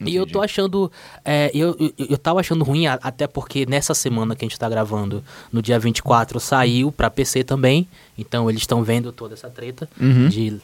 [0.02, 0.34] E eu Entendi.
[0.34, 0.92] tô achando.
[1.24, 4.68] é, eu, eu, eu tava achando ruim, até porque nessa semana que a gente tá
[4.68, 5.24] gravando,
[5.54, 7.88] no dia 24, saiu pra PC também.
[8.18, 10.28] Então eles estão vendo toda essa treta Uhum.
[10.28, 10.60] de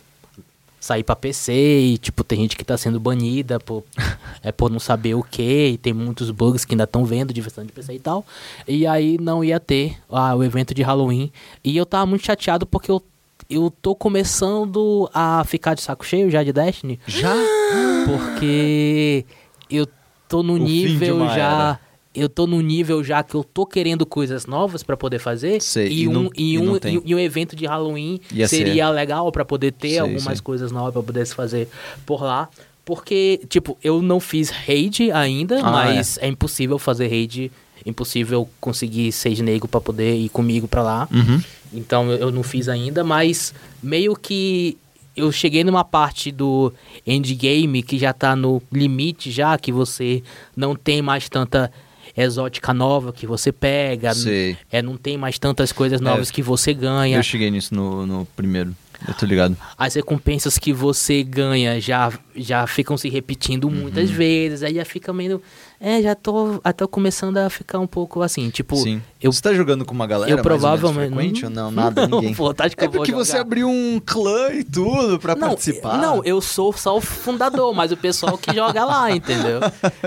[0.81, 3.83] sair pra PC e, tipo, tem gente que tá sendo banida por,
[4.43, 7.39] é, por não saber o que, e tem muitos bugs que ainda estão vendo de
[7.39, 8.25] versão de PC e tal.
[8.67, 11.31] E aí não ia ter ah, o evento de Halloween.
[11.63, 13.01] E eu tava muito chateado porque eu,
[13.47, 16.99] eu tô começando a ficar de saco cheio já de Destiny.
[17.05, 17.35] Já?
[18.07, 19.23] Porque
[19.69, 19.87] eu
[20.27, 21.35] tô no O nível já.
[21.35, 21.79] era.
[22.13, 25.61] Eu tô no nível já que eu tô querendo coisas novas pra poder fazer.
[25.61, 28.89] Sei, e, e um, não- e, um, e, e um evento de Halloween Ia seria
[28.89, 30.41] legal pra poder ter Sei, algumas sei.
[30.41, 31.69] coisas novas pra poder se fazer
[32.05, 32.49] por lá.
[32.83, 36.27] Porque, tipo, eu não fiz raid ainda, Ah, mas é.
[36.27, 37.49] impossível fazer raid.
[37.85, 41.07] Impossível conseguir seis nego pra poder ir comigo pra lá.
[41.11, 41.41] Uhum.
[41.73, 44.77] Então eu- eu não fiz ainda, mas meio que
[45.15, 46.73] eu cheguei numa parte do
[47.07, 50.21] endgame que já tá no limite já, que você
[50.55, 51.71] não tem mais tanta
[52.15, 54.57] exótica nova que você pega, Sei.
[54.71, 57.17] é, não tem mais tantas coisas novas É, que você ganha.
[57.17, 58.75] Eu cheguei nisso no, no primeiro.
[59.07, 59.57] Eu tô ligado.
[59.77, 65.11] As recompensas que você ganha já, já ficam se repetindo muitas vezes, aí já fica
[65.11, 65.41] meio,
[65.83, 69.01] É, já tô, tô começando a ficar um pouco assim, tipo, Sim.
[69.19, 71.71] eu Você tá jogando com uma galera eu provavelmente frequente ou não?
[71.71, 72.33] Nada, não, ninguém?
[72.35, 75.97] vontade que É porque você abriu um clã e tudo pra não, participar.
[75.97, 79.59] Não, eu sou só o fundador, mas o pessoal que joga lá, entendeu?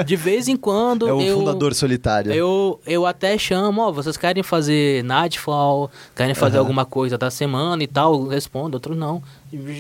[0.06, 2.32] De vez em quando É o eu fundador solitário.
[2.32, 6.66] eu, eu até chamo, ó, vocês querem fazer Nightfall, querem fazer Aham.
[6.66, 9.20] alguma coisa da semana e tal, eu respondo, outro não.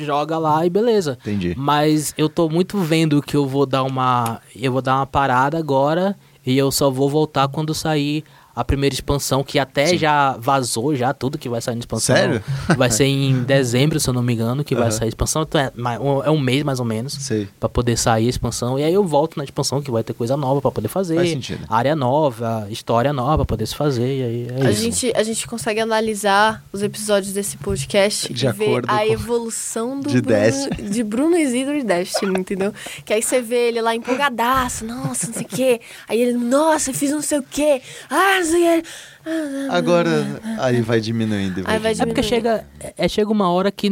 [0.04, 1.18] Joga lá e beleza.
[1.20, 1.54] Entendi.
[1.56, 4.40] Mas eu tô muito vendo que eu vou dar uma.
[4.54, 8.24] Eu vou dar uma parada agora e eu só vou voltar quando sair
[8.54, 9.98] a primeira expansão, que até Sim.
[9.98, 12.14] já vazou, já tudo que vai sair na expansão.
[12.14, 12.42] Sério?
[12.76, 14.90] Vai ser em dezembro, se eu não me engano, que vai Aham.
[14.92, 15.42] sair a expansão.
[15.42, 17.18] Então é, um- é um mês mais ou menos.
[17.58, 18.78] Pra poder sair a expansão.
[18.78, 21.16] E aí eu volto na expansão que vai ter coisa nova pra poder fazer.
[21.16, 21.64] Faz sentido.
[21.68, 24.18] Área nova, história nova pra poder se fazer.
[24.18, 24.82] E aí é A isso.
[24.82, 29.98] gente, a gente consegue analisar os episódios desse podcast De e ver acordo a evolução
[30.00, 30.90] do de Bruno, Destiny.
[30.90, 32.72] de Bruno Isidro e Destiny, entendeu?
[33.04, 35.80] Que aí você vê ele lá empolgadaço, nossa, não sei o quê.
[36.08, 37.80] Aí ele, nossa, fiz não sei o quê.
[38.10, 39.74] Ah, não.
[39.74, 41.62] Agora, aí vai diminuindo.
[41.64, 42.66] Aí vai É porque chega,
[42.96, 43.88] é, chega uma hora que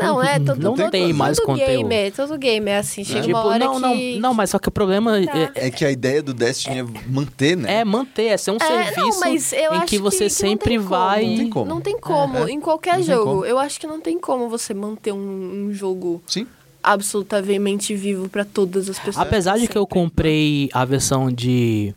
[0.00, 1.68] Não, é, todo, não todo, tem mais todo conteúdo.
[1.88, 4.18] Gamer, todo gamer é assim, chega Tipo, uma hora não, não, que...
[4.18, 5.38] não, mas só que o problema Tá.
[5.38, 7.80] é, É que a ideia do Destiny é manter, né?
[7.80, 8.58] é manter, é ser um É,
[8.92, 10.88] serviço não, em que você não sempre como.
[10.88, 11.22] vai.
[11.26, 11.66] Não tem como.
[11.66, 12.38] Não tem como.
[12.38, 12.50] É, é.
[12.50, 13.24] Em qualquer Não jogo.
[13.24, 13.44] como.
[13.44, 16.46] Eu acho que não tem como você manter um, um jogo Sim.
[16.82, 19.18] absolutamente vivo pra todas as pessoas.
[19.26, 21.94] Apesar de que eu comprei a versão de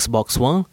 [0.00, 0.64] Xbox One,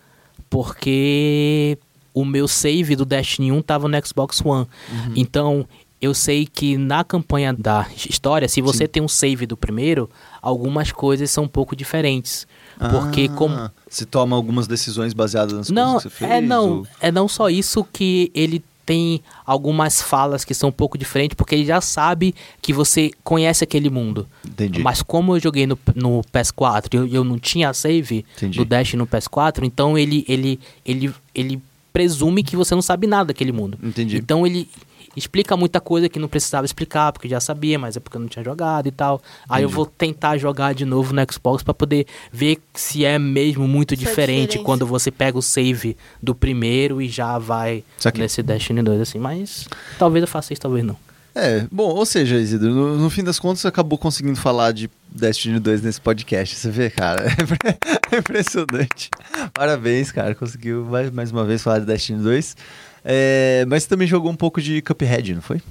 [0.52, 1.78] porque
[2.14, 4.68] o meu save do Destiny 1 tava no Xbox One.
[4.92, 5.14] Uhum.
[5.16, 5.66] Então,
[6.02, 10.10] eu sei que na campanha da história, se você tem um save do primeiro,
[10.42, 12.46] algumas coisas são um pouco diferentes.
[12.92, 16.32] Porque Ah, como Se toma algumas decisões baseadas nas não, coisas que você fez.
[16.32, 20.72] é não, ou- é não só isso que ele tem algumas falas que são um
[20.74, 24.28] pouco diferentes, porque ele já sabe que você conhece aquele mundo.
[24.46, 24.82] Entendi.
[24.82, 28.60] Mas como eu joguei no, no PS4 e eu, eu não tinha save Entendi.
[28.60, 31.62] do Dash no PS4, então ele, ele, ele, ele
[31.94, 33.80] presume que você não sabe nada daquele mundo.
[33.82, 34.18] Entendi.
[34.18, 34.68] Então ele
[35.16, 38.28] explica muita coisa que não precisava explicar, porque já sabia, mas é porque eu não
[38.28, 39.22] tinha jogado e tal.
[39.50, 43.68] Aí eu vou tentar jogar de novo no Xbox pra poder ver se é mesmo
[43.68, 44.66] muito é diferente diferente.
[44.66, 47.84] quando você pega o save do primeiro e já vai
[48.16, 50.98] nesse Destiny 2 assim, mas talvez eu faça isso, talvez não.
[51.34, 54.90] É, bom, ou seja, Isidro, no, no fim das contas você acabou conseguindo falar de
[55.10, 56.56] Destiny 2 nesse podcast.
[56.58, 57.24] Você vê, cara,
[58.12, 59.10] é impressionante.
[59.54, 62.56] Parabéns, cara, conseguiu mais, mais uma vez falar de Destiny 2.
[63.04, 65.62] É, mas você também jogou um pouco de Cuphead, não foi?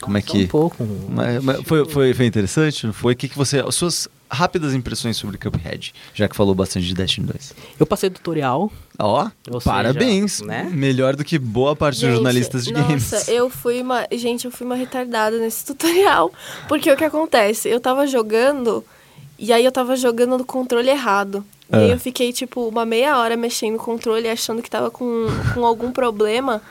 [0.00, 0.44] Como é que...
[0.44, 0.86] um pouco.
[1.08, 3.14] Mas- mas foi, foi, foi interessante, não foi?
[3.14, 3.58] O que, que você...
[3.60, 7.54] As suas rápidas impressões sobre Cuphead, já que falou bastante de Destiny 2.
[7.80, 10.40] Eu passei tutorial, Ó, seja, parabéns.
[10.42, 10.68] né?
[10.70, 13.28] Melhor do que boa parte dos jornalistas de nossa, games.
[13.28, 14.06] eu fui uma.
[14.12, 16.30] Gente, eu fui uma retardada nesse tutorial.
[16.68, 17.68] Porque o que acontece?
[17.70, 18.84] Eu tava jogando.
[19.38, 21.42] E aí eu tava jogando no controle errado.
[21.70, 21.94] E aí Ah.
[21.94, 25.90] eu fiquei, tipo, uma meia hora mexendo no controle, achando que tava com, com algum
[25.92, 26.62] problema.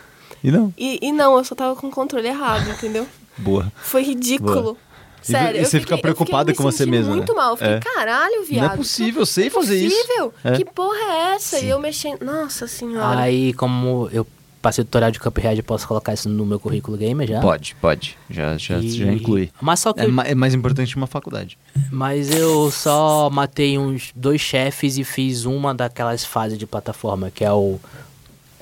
[0.43, 3.07] E não, E, e não, eu só tava com o controle errado, entendeu?
[3.37, 3.71] boa.
[3.77, 4.77] Foi ridículo.
[5.23, 7.37] E Sério, e você fiquei- fica preocupada com você mesma, muito né?
[7.37, 7.51] mal.
[7.51, 7.79] Eu fiquei, É.
[7.79, 8.65] caralho, viado.
[8.67, 9.95] Não é possível, eu sei é fazer isso.
[9.95, 10.33] possível?
[10.43, 10.51] É.
[10.53, 11.57] Que porra é essa?
[11.59, 11.65] Sim.
[11.65, 12.21] E eu mexendo.
[12.23, 13.19] Nossa senhora.
[13.19, 14.25] aí como eu
[14.61, 17.39] passei tutorial de Cuphead, eu posso colocar isso no meu currículo gamer já?
[17.39, 18.17] Pode, pode.
[18.29, 19.51] Já, já, E- já inclui.
[19.61, 21.57] Mas só que É, eu- ma- é mais importante que uma faculdade.
[21.91, 27.43] Mas eu só matei uns dois chefes e fiz uma daquelas fases de plataforma, que
[27.43, 27.79] é o.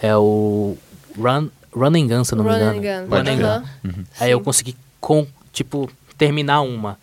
[0.02, 0.78] É o.
[1.18, 2.78] Run, run and Gun, se não me Run engano.
[2.78, 3.16] and gun.
[3.16, 3.60] Run and.
[3.62, 3.66] Gun.
[3.86, 4.04] Uhum.
[4.20, 6.98] Aí eu consegui, com, tipo, terminar uma.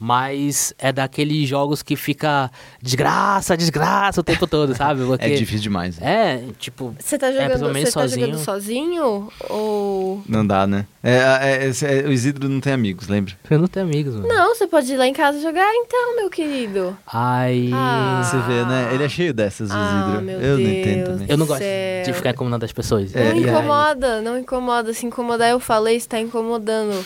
[0.00, 5.02] Mas é daqueles jogos que fica desgraça, desgraça o tempo todo, sabe?
[5.06, 5.98] Porque, É difícil demais.
[5.98, 6.06] né?
[6.08, 6.94] É, tipo.
[6.98, 8.26] Você tá É, jogando, principalmente você tá sozinho.
[8.26, 9.28] jogando sozinho?
[9.50, 10.22] Ou.
[10.28, 10.86] Não dá, né?
[11.02, 13.34] É, é, é, o Isidro não tem amigos, lembra?
[13.50, 14.28] Eu não tenho amigos, mano.
[14.28, 16.96] Não, você pode ir lá em casa jogar então, meu querido.
[17.06, 17.70] Aí.
[17.72, 18.22] Ah.
[18.24, 18.90] Você vê, né?
[18.92, 20.22] Ele é cheio dessas, o Ah, Isidro.
[20.24, 20.70] meu eu não Deus.
[20.78, 21.26] entendo também.
[21.30, 22.04] Eu não gosto Céu.
[22.04, 23.14] de ficar incomodando as pessoas.
[23.14, 23.42] É, não aí?
[23.42, 24.92] incomoda, não incomoda.
[24.92, 27.04] Se incomodar, eu falei, está incomodando.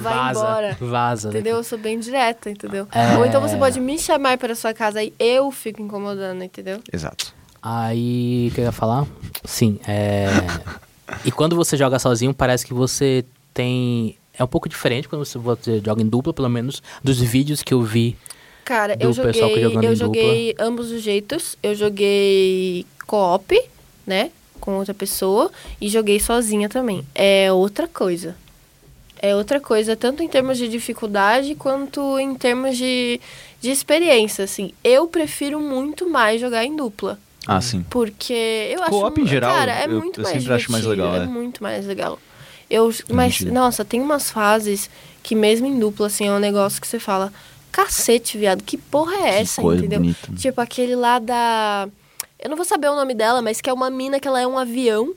[0.00, 0.76] Vai vaza, embora.
[0.80, 1.28] Vaza.
[1.28, 1.34] né?
[1.34, 1.56] Entendeu?
[1.56, 1.98] Eu sou bem
[2.30, 2.86] direta, entendeu?
[2.92, 3.16] É.
[3.16, 6.80] Ou então você pode me chamar para sua casa e eu fico incomodando, entendeu?
[6.92, 7.34] Exato.
[7.62, 9.06] Aí, o que eu ia falar?
[9.44, 10.28] Sim, é.
[11.24, 14.16] e quando você joga sozinho, parece que você tem.
[14.32, 17.74] É um pouco diferente quando você, você joga em dupla, pelo menos dos vídeos que
[17.74, 18.16] eu vi.
[18.64, 21.58] Cara, Do eu pessoal que joguei, eu joguei ambos os jeitos.
[21.62, 23.60] Eu joguei co-op,
[24.06, 24.30] né?
[24.60, 25.50] Com outra pessoa.
[25.80, 27.04] E joguei sozinha também.
[27.14, 28.36] É outra coisa.
[29.22, 33.20] É outra coisa, tanto em termos de dificuldade quanto em termos de,
[33.60, 34.72] de experiência, assim.
[34.82, 37.18] Eu prefiro muito mais jogar em dupla.
[37.46, 37.84] Ah, sim.
[37.90, 38.32] Porque
[38.72, 38.90] eu acho.
[38.90, 41.26] Co-op em geral, Cara, é eu- muito eu mais sempre acho mais legal, É é.
[41.26, 42.18] muito mais legal.
[42.70, 44.88] Eu, mas, nossa, tem umas fases
[45.22, 47.32] que mesmo em dupla, assim, é um negócio que você fala.
[47.72, 48.62] cacete, viado.
[48.64, 50.00] Que porra é Que essa, entendeu?
[50.00, 50.32] bonita.
[50.36, 51.88] Tipo aquele lá da.
[52.38, 54.46] Eu não vou saber o nome dela, mas que é uma mina que ela é
[54.46, 55.12] um avião.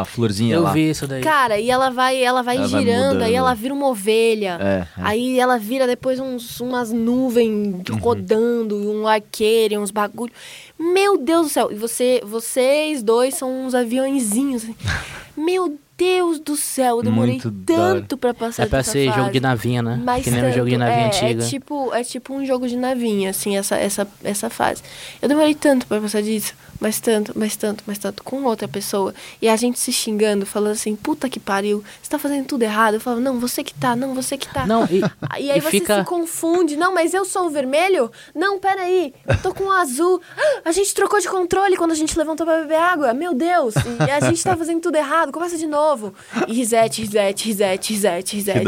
[0.00, 0.72] A florzinha Eu lá.
[0.72, 1.22] vi isso daí.
[1.22, 3.22] Cara, e ela vai, ela vai Ela vai girando, mudando.
[3.22, 4.58] aí ela vira uma ovelha.
[4.60, 4.86] É, é.
[5.04, 7.48] Aí ela vira depois uns, umas nuvens
[7.90, 7.96] Uhum.
[8.00, 10.32] rodando, um arqueiro, uns bagulho.
[10.78, 11.70] Meu Deus do céu.
[11.70, 14.64] E você, vocês dois são uns aviãozinhos.
[14.64, 14.74] assim.
[15.36, 19.18] Meu Deus do céu, eu demorei Muito tanto pra passar É pra ser fase.
[19.18, 20.00] jogo de navinha, né?
[20.04, 21.44] Mas que nem um tanto, jogo de navinha é, antiga.
[21.44, 24.82] É tipo, é tipo um jogo de navinha, assim, essa, essa, essa fase.
[25.20, 29.14] Eu demorei tanto pra passar disso, mas tanto, mas tanto, mas tanto, com outra pessoa.
[29.42, 32.94] E a gente se xingando, falando assim, puta que pariu, você tá fazendo tudo errado.
[32.94, 34.66] Eu falo, não, você que tá, não, você que tá.
[34.66, 35.00] Não, e,
[35.40, 35.98] E aí e você fica...
[36.00, 36.76] se confunde.
[36.76, 38.10] Não, mas eu sou o vermelho?
[38.34, 39.12] Não, peraí.
[39.26, 40.20] Eu tô com o azul.
[40.36, 43.14] Ah, A gente trocou de controle quando a gente levantou pra beber água.
[43.14, 43.74] Meu Deus.
[44.06, 45.32] E a gente tá fazendo tudo errado.
[45.32, 46.12] Começa de novo.
[46.46, 48.66] E reset, reset, reset, reset, reset.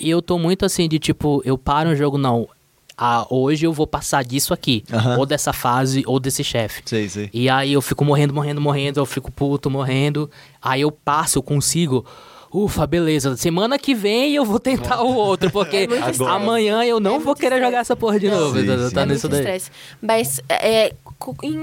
[0.00, 2.48] E- E eu tô muito assim de tipo, eu paro um jogo, não.
[3.04, 4.84] Ah, hoje eu vou passar disso aqui.
[4.92, 5.18] Aham.
[5.18, 6.82] Ou dessa fase, ou desse chefe.
[6.84, 7.28] Sei, sei.
[7.32, 10.30] E aí eu fico morrendo, morrendo, morrendo, eu fico puto, morrendo.
[10.62, 12.06] Aí eu passo, eu consigo.
[12.54, 13.36] Ufa, beleza.
[13.36, 17.34] Semana que vem eu vou tentar o outro, porque É amanhã eu não É vou
[17.34, 17.64] querer estresse.
[17.64, 18.38] jogar essa porra de Não.
[18.38, 18.60] novo.
[18.60, 18.94] Sim, tá- sim.
[18.94, 19.40] tá é nisso daí.
[19.40, 19.70] estresse.
[20.00, 20.94] Mas é,
[21.42, 21.54] em,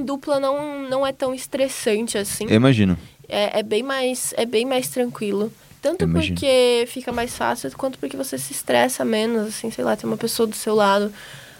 [0.00, 2.46] em dupla não, não é tão estressante assim.
[2.48, 2.98] Eu imagino.
[3.28, 5.52] É, é bem mais é bem mais tranquilo.
[5.82, 10.08] Tanto porque fica mais fácil, quanto porque você se estressa menos, assim, sei lá, tem
[10.08, 11.10] uma pessoa do seu lado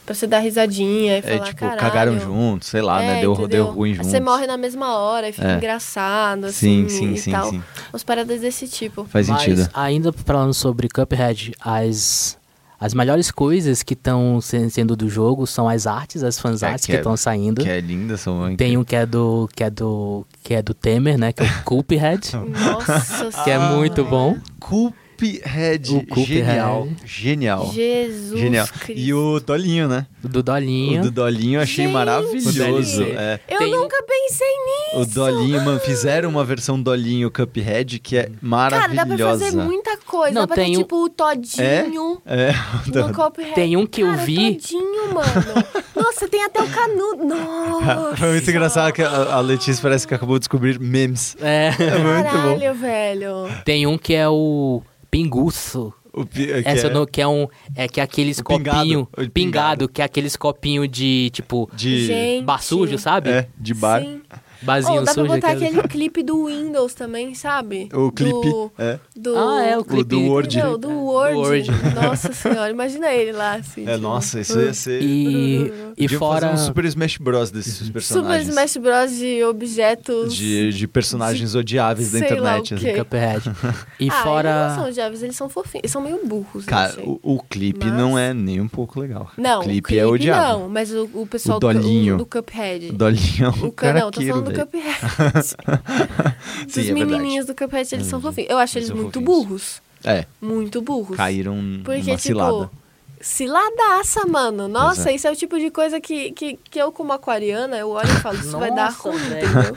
[0.04, 1.80] pra você dar risadinha e É falar, tipo, caralho.
[1.80, 3.16] cagaram juntos, sei lá, né?
[3.18, 3.48] É, Deu, entendeu?
[3.48, 4.10] deu ruim Aí juntos.
[4.10, 5.56] Você morre na mesma hora e fica É.
[5.56, 7.48] engraçado, assim, Sim, sim, e sim, tal.
[7.50, 7.62] sim.
[7.92, 9.04] Umas paradas desse tipo.
[9.06, 9.68] Faz Mas sentido.
[9.72, 12.36] ainda falando sobre Cuphead, as,
[12.80, 16.86] as melhores coisas que estão sendo do jogo são as artes, as fanarts É, que
[16.86, 17.62] que é- estão saindo.
[17.62, 20.72] Que é linda, são Tem um que é do que é do que é do
[20.72, 24.36] Temer, né, que é o Cuphead, Nossa que é muito bom.
[24.58, 24.94] Cuphead.
[25.94, 26.26] O Cuphead.
[26.26, 26.88] Genial.
[27.04, 27.70] Genial.
[27.72, 28.66] Jesus Genial.
[28.66, 28.92] Cristo.
[29.02, 30.06] E o Dolinho, né?
[30.22, 31.00] Do Dolinho.
[31.00, 31.92] O do Dolinho eu achei Gente!
[31.94, 33.02] maravilhoso.
[33.04, 33.06] O.
[33.06, 33.40] É.
[33.48, 34.46] Eu Tem nunca pensei
[34.94, 35.14] O nisso.
[35.14, 39.06] Dolinho, mano, fizeram uma versão Dolinho Cuphead que é Cara, maravilhosa.
[39.06, 40.34] dá pra fazer muita coisa.
[40.34, 42.52] Não, dá pra tem ter, um- tipo, o Todinho É,
[42.86, 43.54] no Cuphead.
[43.54, 45.30] Tem um que eu Cara, vi- Todinho, mano.
[45.96, 47.24] Nossa, tem até o canudo.
[47.24, 48.16] Nossa.
[48.16, 51.36] Foi muito engraçado que a a Letícia parece que acabou de descobrir memes.
[51.40, 51.68] É.
[51.78, 52.56] É muito bom.
[52.58, 53.32] Caralho, velho.
[53.64, 55.92] Tem um que é o Pinguço.
[56.12, 57.46] O, pi- que Essa é no, que é um
[57.76, 59.88] é que é aqueles copinho pingado, pingado.
[59.88, 63.30] que é aqueles copinho de tipo de, bar sujo, sabe?
[63.30, 64.02] é, de bar.
[64.02, 64.20] Sim.
[64.62, 67.88] Barzinho Oh, dá pra botar aquele- clipe do Windows também, sabe?
[67.92, 68.30] O clipe.
[68.32, 68.98] Do, É.
[69.16, 69.36] do...
[69.36, 70.56] Ah, é o O clipe do Word.
[70.58, 70.78] Entendeu?
[70.78, 71.36] Do Word.
[71.36, 71.70] Word.
[71.94, 73.82] Nossa senhora, imagina ele lá, assim.
[73.82, 75.00] É, tipo, nossa, isso ia ser.
[75.02, 77.50] E, e fora fazer um Super Smash Bros.
[77.50, 78.48] desses Super personagens.
[78.48, 79.10] Smash Bros.
[79.16, 80.34] de objetos...
[80.34, 82.74] De, de personagens odiáveis da sei lá internet.
[82.74, 83.04] o assim.
[83.04, 83.52] Cuphead.
[83.98, 85.82] E ah, fora eles não são jovens, eles são fofinhos.
[85.84, 89.30] Eles são meio burros, Cara, o, o clipe Mas- não é nem um pouco legal.
[89.36, 90.58] Não, o clipe, é odiável.
[90.60, 92.14] Não, mas o, o pessoal O do, Dolinho.
[92.14, 92.90] o- do Cuphead.
[92.90, 93.92] O Dolinho é um O ca...
[93.92, 94.66] Não, tô caraqueiro, falando do velho.
[94.66, 94.98] Cuphead.
[96.66, 96.94] Dos Sim, é verdade.
[96.94, 98.50] menininhos do Cuphead, eles são fofinhos.
[98.50, 99.24] Eu acho Eles muito fofinhos.
[99.46, 99.82] burros.
[100.02, 101.16] É, Muito burros.
[101.16, 102.70] caíram Porque, numa tipo, cilada.
[103.20, 104.66] ciladaça, mano.
[104.66, 105.14] Nossa, é.
[105.14, 108.20] isso é o tipo de coisa que, que, que eu, como aquariana, eu olho e
[108.20, 109.46] falo, isso vai dar Nossa, ruim, velho.
[109.46, 109.74] entendeu?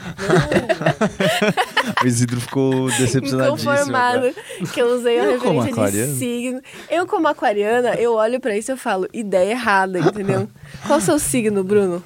[2.02, 3.72] O Isidro ficou decepcionadíssimo.
[3.74, 4.34] Inconformado agora.
[4.72, 6.60] que eu usei a Eu, referência de signo.
[6.88, 10.48] Eu, como aquariana, eu olho pra isso e falo, ideia errada, entendeu?
[10.86, 12.02] Qual o seu signo, Bruno?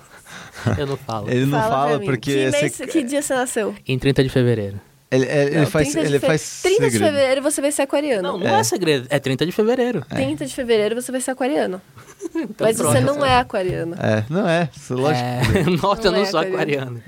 [0.79, 1.31] Eu não falo.
[1.31, 2.33] Ele não Fala fala, porque.
[2.33, 3.75] Que, você- mês, que dia você nasceu?
[3.87, 4.81] Em 30 de fevereiro.
[5.11, 7.05] Ele, ele Não, faz, 30 de ele fe- faz 30 de segredo.
[7.15, 8.23] fevereiro você vai ser aquariano.
[8.23, 8.63] Não, não é.
[8.63, 9.07] segredo.
[9.09, 10.05] É 30 de fevereiro.
[10.11, 11.81] 30 de fevereiro você vai ser aquariano.
[12.61, 12.93] Mas pronto.
[12.93, 13.95] você não é aquariano.
[13.99, 14.69] É, não é.
[14.77, 15.25] isso é Lógico.
[15.27, 15.63] É...
[15.83, 16.99] Nossa, eu Não não é sou aquariano.
[16.99, 17.03] aquariano.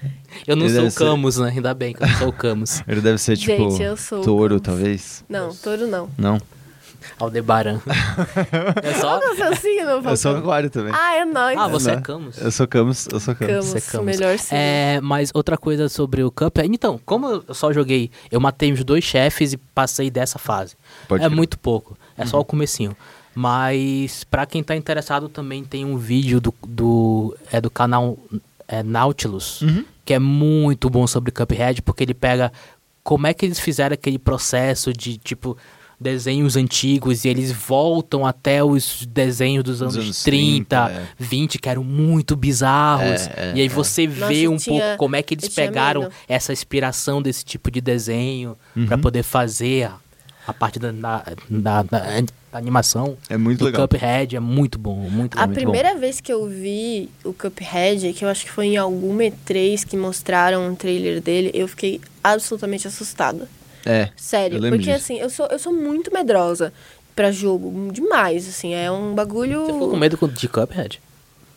[0.47, 1.53] Eu não Ele sou o ser- Camus, né?
[1.55, 2.83] Ainda bem que eu não sou o Camus.
[2.89, 3.71] Ele deve ser tipo.
[3.71, 5.23] Gente, eu sou touro, talvez.
[5.29, 6.09] Não, touro não.
[6.17, 6.41] Não.
[7.21, 7.81] Aldebaran.
[8.83, 9.19] É só...
[9.19, 10.93] Qual que é o seu signo, Eu sou aquário também.
[10.95, 11.59] Ah, é nóis.
[11.59, 12.01] Ah, você é?
[12.01, 12.39] Camus?
[12.39, 13.53] Eu sou Camus, eu sou Camus.
[13.55, 14.07] Camus, Você é Camus.
[14.07, 14.59] melhor signo.
[14.59, 16.65] É, mas outra coisa sobre o Cup é...
[16.67, 18.11] Então, como eu só joguei...
[18.31, 20.77] Eu matei os dois chefes e passei dessa fase.
[21.09, 21.37] Pode é crer.
[21.37, 21.97] muito pouco.
[22.17, 22.97] É só o comecinho.
[23.35, 28.19] Mas pra quem tá interessado também tem um vídeo do, do, é do canal
[28.69, 29.85] é, Nautilus, Uhum.
[30.05, 32.53] que é muito bom sobre Cuphead, porque ele pega
[33.03, 35.57] como é que eles fizeram aquele processo de, tipo,
[36.01, 41.07] desenhos antigos e eles voltam até os desenhos dos anos, anos 30, 30, é.
[41.19, 43.27] 20, que eram muito bizarros.
[43.29, 43.69] É, é, e aí é.
[43.69, 46.13] você Nossa, vê eu um tinha- pouco como é que eles pegaram medo.
[46.29, 49.03] essa inspiração desse tipo de desenho pra Uhum.
[49.03, 49.97] poder fazer a,
[50.47, 52.23] a parte da, da, da- da
[52.53, 53.87] animação É muito do legal.
[53.87, 54.35] Cuphead.
[54.35, 58.25] É muito bom, muito bom, A muito primeira vez que eu vi o Cuphead, que
[58.25, 62.89] eu acho que foi em algum E3 que mostraram um trailer dele, eu fiquei absolutamente
[62.89, 63.47] assustada.
[63.85, 64.11] É.
[64.17, 64.91] Sério, porque disso.
[64.97, 66.73] assim, eu sou, eu sou muito medrosa.
[67.15, 67.91] pra jogo.
[67.93, 68.73] Demais, assim.
[68.75, 69.67] É um bagulho.
[69.67, 71.01] Você ficou com medo de Cuphead?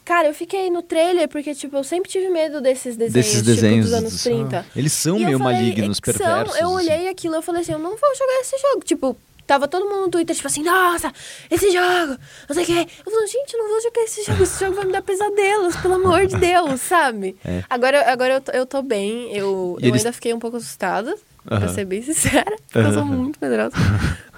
[0.04, 3.46] Cara, eu fiquei no trailer porque, tipo, eu sempre tive medo desses desenhos, Desses tipo,
[3.46, 4.66] desenhos dos anos dos- 30.
[4.76, 6.60] Eles são E meio falei, malignos, "É que são?" perversos.
[6.60, 6.76] Eu assim.
[6.76, 8.84] olhei aquilo e eu falei assim, eu não vou jogar esse jogo.
[8.84, 9.16] Tipo,
[9.48, 11.14] tava todo mundo no Twitter, tipo assim, nossa,
[11.50, 12.18] esse jogo,
[12.50, 12.88] não sei o quê.
[13.06, 15.76] Eu falei, gente, eu não vou jogar esse jogo, esse jogo vai me dar pesadelos,
[15.78, 17.38] pelo amor de Deus, sabe?
[17.46, 17.64] É.
[17.70, 20.58] Agora, agora eu, tô, eu tô bem, eu, E eu eles- ainda fiquei um pouco
[20.58, 21.16] assustada.
[21.46, 21.68] Pra Aham.
[21.74, 23.76] ser bem sincera, porque eu sou muito medrosa.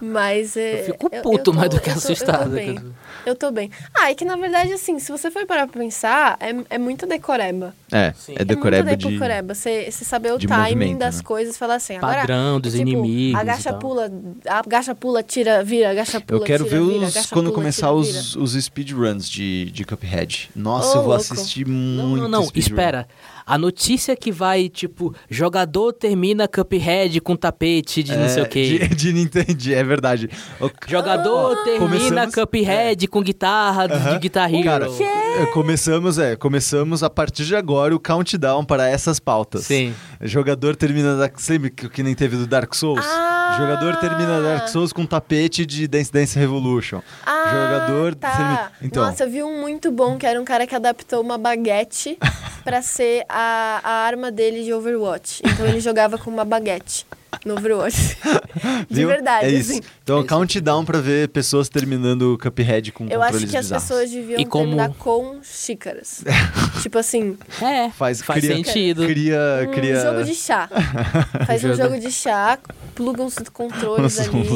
[0.02, 0.82] Mas é.
[0.82, 2.44] Eu fico puto mais do que eu tô- assustada.
[2.44, 2.94] Eu tô, bem.
[3.26, 3.72] Eu tô bem.
[3.98, 7.06] Ah, é que na verdade, assim, se você for parar pra pensar, é, é muito
[7.08, 7.74] decoreba.
[7.92, 8.34] É, Sim.
[8.38, 9.14] é É decoreba muito de...
[9.14, 9.54] decoreba.
[9.54, 11.24] Você, você saber o de timing das né?
[11.24, 12.18] coisas, falar assim, agora...
[12.22, 14.12] Padrão dos tipo, inimigos Agacha, pula,
[14.48, 17.56] agacha, pula, tira, vira, agacha, pula, Eu quero tira, ver vira, os, agacha, quando pula,
[17.56, 20.50] começar tira, os, os speedruns de, de Cuphead.
[20.56, 21.22] Nossa, Ô, eu vou louco.
[21.34, 21.74] assistir Não,
[22.08, 22.70] muito não, não, speedrun.
[22.76, 23.08] espera.
[23.46, 28.80] A notícia que vai, tipo, jogador termina Cuphead com tapete de não sei o quê.
[28.82, 30.30] É, De, de Nintendo, é verdade.
[30.60, 31.64] O- Jogador Ah.
[31.64, 34.20] termina Cuphead com guitarra de Aham.
[34.20, 34.64] Guitar Hero.
[34.64, 34.88] Cara,
[35.42, 39.66] é, começamos, é, começamos a partir de agora o countdown para essas pautas.
[39.66, 39.94] Sim.
[40.22, 43.06] Jogador termina da, que nem teve do Dark Souls.
[43.06, 43.35] Ah!
[43.58, 47.02] Jogador termina Dark Souls com tapete de Dance Dance Revolution.
[47.26, 48.32] Ah, Jogador tá.
[48.32, 51.38] termina- Então, Nossa, eu vi um muito bom, que era um cara que adaptou uma
[51.38, 52.18] baguete
[52.64, 55.42] pra ser a, a arma dele de Overwatch.
[55.46, 57.06] Então ele jogava com uma baguete
[57.44, 58.18] no Overwatch.
[58.90, 59.08] de viu?
[59.08, 59.72] verdade, é isso.
[59.72, 59.82] assim.
[60.04, 60.28] Então, É isso.
[60.30, 63.84] countdown pra ver pessoas terminando o Cuphead com Eu acho que as bizarros.
[63.84, 66.24] pessoas deviam E como- terminar com xícaras.
[66.82, 69.06] tipo assim, É, Faz, faz cria, sentido.
[69.06, 70.70] Cria, um cria jogo de chá.
[71.46, 72.58] Faz um Jogo- de chá,
[72.94, 74.48] pluga uns controles ali.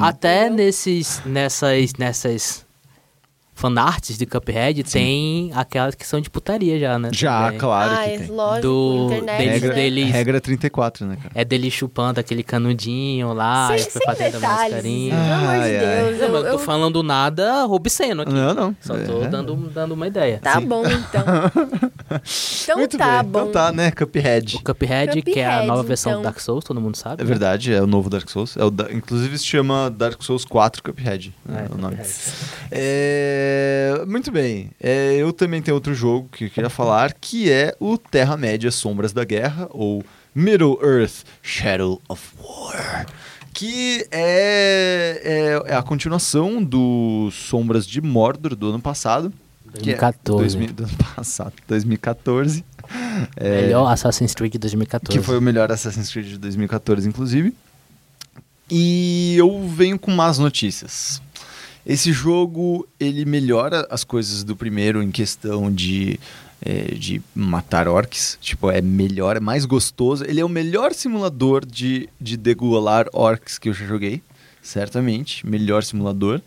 [0.00, 2.65] Até nesses, nessas, nessas
[3.58, 7.08] fanarts de Cuphead tem aquelas que são de putaria já, né?
[7.12, 7.58] Já, também.
[7.58, 8.26] claro ah, que é tem.
[8.28, 9.52] lógico, Do- internet, deles- né?
[9.54, 11.30] Regra, deles- regra 34, né, cara?
[11.34, 15.10] É dele chupando aquele canudinho lá, sem, sem fazendo mais detalhes, carinho.
[15.10, 16.04] pelo amor de Ai, ai.
[16.04, 16.18] Deus.
[16.20, 18.32] Não, eu- mas eu tô eu- falando nada obsceno aqui.
[18.32, 18.76] Não, não.
[18.80, 19.28] Só tô É.
[19.28, 20.38] dando, dando uma ideia.
[20.42, 20.66] Tá Sim.
[20.66, 21.24] bom, então.
[22.62, 23.32] Então Muito tá bem.
[23.32, 23.38] bom.
[23.40, 23.90] Então tá, né?
[23.90, 24.56] Cuphead.
[24.56, 26.22] O Cuphead, que é a Cuphead, nova versão então.
[26.22, 27.22] do Dark Souls, todo mundo sabe.
[27.22, 27.28] É né?
[27.28, 28.56] verdade, é o novo Dark Souls.
[28.56, 31.32] É o da- Inclusive se chama Dark Souls 4 Cuphead.
[31.44, 31.96] né, É, o nome.
[31.96, 32.20] Cuphead.
[32.70, 33.45] É,
[34.06, 34.70] Muito bem.
[34.80, 39.12] É, eu também tenho outro jogo que eu queria falar, que é o Terra-média Sombras
[39.12, 43.06] da Guerra, ou Middle Earth Shadow of War.
[43.52, 49.32] Que é, é, é a continuação do Sombras de Mordor do ano passado.
[49.72, 50.56] que é 2014.
[50.58, 52.64] 2000 do ano passado, 2014.
[53.34, 55.18] É, Melhor Assassin's Creed de 2014.
[55.18, 57.54] que foi o melhor Assassin's Creed de 2014, inclusive.
[58.70, 61.22] E eu venho com más notícias.
[61.86, 66.18] Esse jogo, ele melhora as coisas do primeiro em questão de,
[66.60, 68.36] é, de matar orcs.
[68.40, 70.24] Tipo, é melhor, é mais gostoso.
[70.24, 74.20] Ele é o melhor simulador de, de degolar orcs que eu já joguei.
[74.60, 76.40] Certamente, melhor simulador.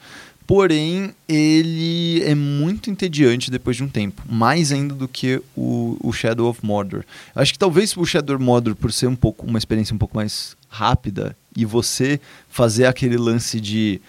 [0.46, 4.24] Porém, ele é muito entediante depois de um tempo.
[4.28, 7.06] Mais ainda do que o, o Shadow of Mordor.
[7.34, 10.18] Acho que talvez o Shadow of Mordor, por ser um pouco uma experiência um pouco
[10.18, 12.20] mais rápida, e você
[12.50, 14.02] fazer aquele lance de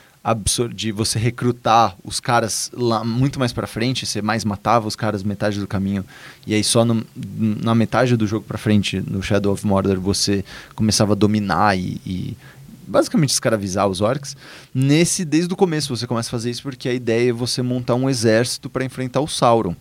[0.74, 5.22] de você recrutar os caras lá muito mais pra frente, você mais matava os caras
[5.22, 6.04] metade do caminho,
[6.46, 10.44] e aí só no- na metade do jogo pra frente, no Shadow of Mordor, você
[10.74, 12.36] começava a dominar e, e
[12.86, 14.36] basicamente escravizar os orcs.
[14.74, 17.94] Nesse, desde o começo você começa a fazer isso porque a ideia é você montar
[17.94, 19.74] um exército para enfrentar o Sauron.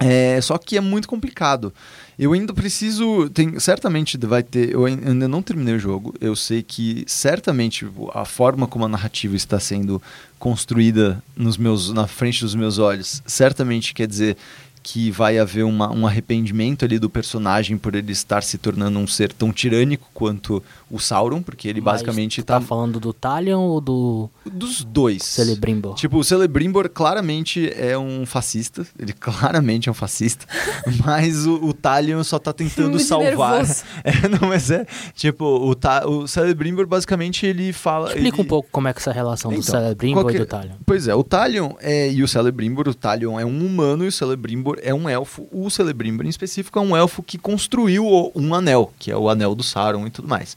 [0.00, 1.72] É, só que é muito complicado.
[2.18, 3.28] Eu ainda preciso.
[3.30, 4.70] Tem, certamente vai ter.
[4.72, 6.14] Eu ain- ainda não terminei o jogo.
[6.20, 10.00] Eu sei que certamente a forma como a narrativa está sendo
[10.38, 14.36] construída nos meus, na frente dos meus olhos, certamente quer dizer
[14.82, 19.06] que vai haver uma, um arrependimento ali do personagem por ele estar se tornando um
[19.06, 23.60] ser tão tirânico quanto o Sauron, porque ele Mas basicamente tá tá falando do Talion
[23.60, 25.22] ou do dos dois.
[25.22, 25.94] Celebrimbor?
[25.94, 28.86] Tipo, o Celebrimbor claramente é um fascista.
[28.98, 30.46] Ele claramente é um fascista.
[31.04, 33.60] mas o, o Talion só tá tentando Muito salvar.
[34.02, 34.86] É, não, mas é.
[35.14, 38.08] Tipo, o, Ta o Celebrimbor basicamente ele fala.
[38.08, 40.38] Explica ele- um pouco como é que é essa relação do Então, Celebrimbor qual e
[40.38, 40.74] do Talion.
[40.86, 44.12] Pois é, o Talion é, e o Celebrimbor, o Talion é um humano e o
[44.12, 45.48] Celebrimbor é um elfo.
[45.50, 48.04] O Celebrimbor, em específico, é um elfo que construiu
[48.34, 50.56] um anel, que é o anel do Sauron e tudo mais.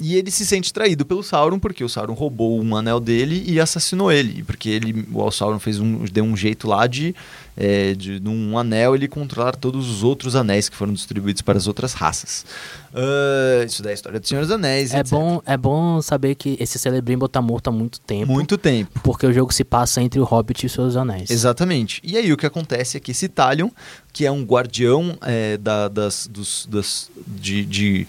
[0.00, 3.60] E ele se sente traído pelo Sauron porque o Sauron roubou um anel dele e
[3.60, 4.42] assassinou ele.
[4.42, 7.14] Porque ele, o Sauron fez um, deu um jeito lá de,
[7.54, 11.66] é, de, num anel, ele controlar todos os outros anéis que foram distribuídos para as
[11.66, 12.46] outras raças.
[12.94, 14.94] Ah, isso daí é a história do Senhor dos Anéis.
[14.94, 15.12] É etc.
[15.12, 18.32] bom, é bom saber que esse Celebrimbor tá morto há muito tempo.
[18.32, 18.98] Muito tempo.
[19.02, 21.30] Porque o jogo se passa entre o Hobbit e os seus anéis.
[21.30, 22.00] Exatamente.
[22.02, 23.68] E aí o que acontece é que esse Talion,
[24.10, 28.06] que é um guardião é, da- das, dos, das, de, de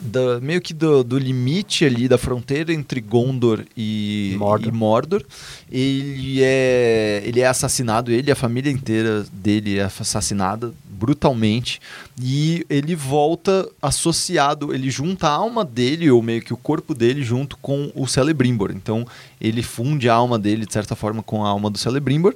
[0.00, 4.68] da- meio que do, do limite ali da fronteira entre Gondor e Mordor.
[4.68, 5.24] e Mordor.
[5.70, 11.80] Ele é ele é assassinado, ele e a família inteira dele é assassinada brutalmente
[12.20, 17.22] e ele volta associado, ele junta a alma dele ou meio que o corpo dele
[17.22, 18.70] junto com o Celebrimbor.
[18.74, 19.06] Então
[19.40, 22.34] ele funde a alma dele de certa forma com a alma do Celebrimbor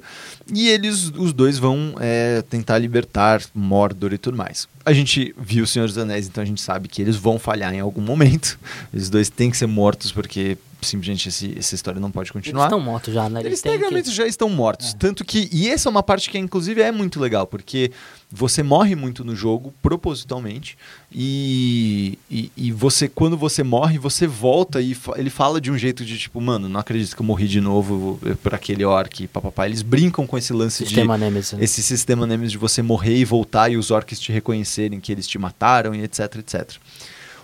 [0.53, 4.67] e eles os dois vão é, tentar libertar Mordor e tudo mais.
[4.85, 7.73] A gente viu o Senhor dos Anéis, então a gente sabe que eles vão falhar
[7.73, 8.59] em algum momento.
[8.93, 12.63] Eles dois têm que ser mortos porque simplesmente esse- essa história não pode Eles continuar.
[12.65, 13.41] estão mortos já, né?
[13.41, 14.93] Eles que- tecnicamente já estão mortos.
[14.95, 15.47] Tanto que.
[15.51, 17.91] E essa é uma parte que, inclusive, é muito legal, porque
[18.31, 20.77] você morre muito no jogo, propositalmente.
[21.13, 25.77] E, e, e você, quando você morre, você volta e fa- ele fala de um
[25.77, 29.65] jeito de tipo, mano, não acredito que eu morri de novo por aquele orc, papapá.
[29.67, 31.25] Eles brincam com esse lance Sistema de.
[31.25, 31.51] Nemesis.
[31.53, 31.63] né?
[31.63, 35.27] Esse sistema Nemesis de você morrer e voltar e os orcs te reconhecerem que eles
[35.27, 36.71] te mataram e etc, etc.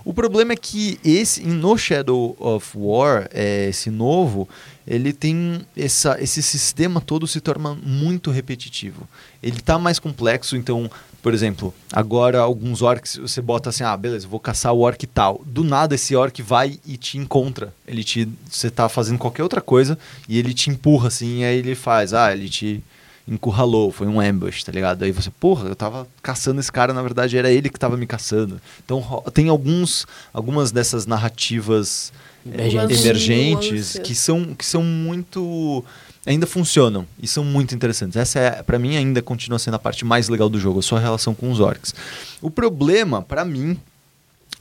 [0.08, 4.48] O problema é que esse no Shadow of War, é, esse novo,
[4.88, 9.06] ele tem essa, esse sistema todo se torna muito repetitivo.
[9.44, 10.90] Ele tá mais complexo, então,
[11.22, 15.42] por exemplo, agora alguns orcs você bota assim, ah, beleza, vou caçar o orc tal.
[15.46, 17.74] Do nada esse orc vai e te encontra.
[17.86, 20.00] Ele te você tá fazendo qualquer outra coisa
[20.30, 22.82] e ele te empurra assim, e aí ele faz, ah, ele te
[23.28, 25.04] encurralou, foi um ambush, tá ligado?
[25.04, 28.08] Aí você, porra, eu tava caçando esse cara, na verdade era ele que tava me
[28.08, 28.62] caçando.
[28.84, 32.14] Então tem alguns, algumas dessas narrativas
[32.46, 33.02] eh, Emergentes.
[33.06, 35.84] emergentes que são, que são muito
[36.26, 38.18] ainda funcionam e são muito interessantes.
[38.18, 41.00] Essa é, para mim ainda continua sendo a parte mais legal do jogo, a sua
[41.00, 41.96] relação com os orcs.
[42.42, 43.78] O problema para mim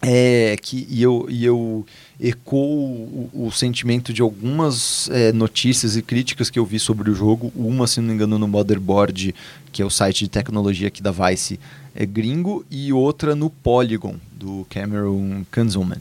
[0.02, 1.84] é que e eu, e eu
[2.20, 7.14] ecoo o, o sentimento de algumas é, notícias e críticas que eu vi sobre o
[7.14, 7.52] jogo.
[7.54, 9.34] Uma, se não me engano, no Motherboard,
[9.72, 11.58] que é o site de tecnologia aqui da Vice,
[11.94, 15.98] é gringo, e outra no Polygon, do Cameron Kanzelman.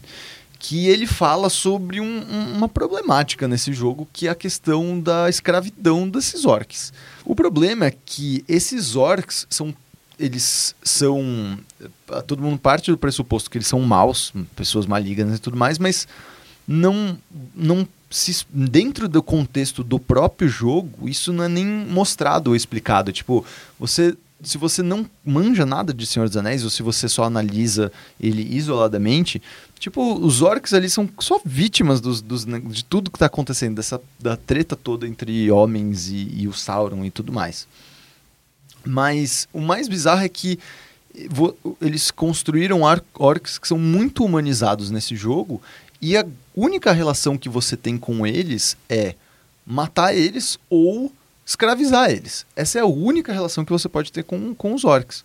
[0.59, 5.29] Que ele fala sobre um- um- uma problemática nesse jogo, que é a questão da
[5.29, 6.91] escravidão desses orcs.
[7.23, 9.73] O problema é que esses orcs são
[10.19, 11.57] eles são.
[11.81, 15.77] eh, Todo mundo parte do pressuposto que eles são maus, pessoas malignas e tudo mais,
[15.79, 16.07] mas
[16.67, 17.17] não.
[17.55, 23.11] não se, dentro do contexto do próprio jogo, isso não é nem mostrado ou explicado.
[23.11, 23.45] Tipo,
[23.79, 24.15] você.
[24.43, 28.43] Se você não manja nada de Senhor dos Anéis, ou se você só analisa ele
[28.55, 29.41] isoladamente,
[29.79, 33.99] tipo, os orcs ali são só vítimas dos, dos- de tudo que tá acontecendo, dessa,
[34.19, 37.65] da treta toda entre homens e, e o Sauron e tudo mais.
[38.85, 40.59] Mas o mais bizarro é que
[41.81, 42.81] eles construíram
[43.17, 45.61] orcs que são muito humanizados nesse jogo
[46.01, 46.25] e a
[46.55, 49.15] única relação que você tem com eles é
[49.65, 51.11] matar eles ou
[51.45, 52.45] escravizar eles.
[52.55, 55.23] Essa é a única relação que você pode ter com, com os orcs.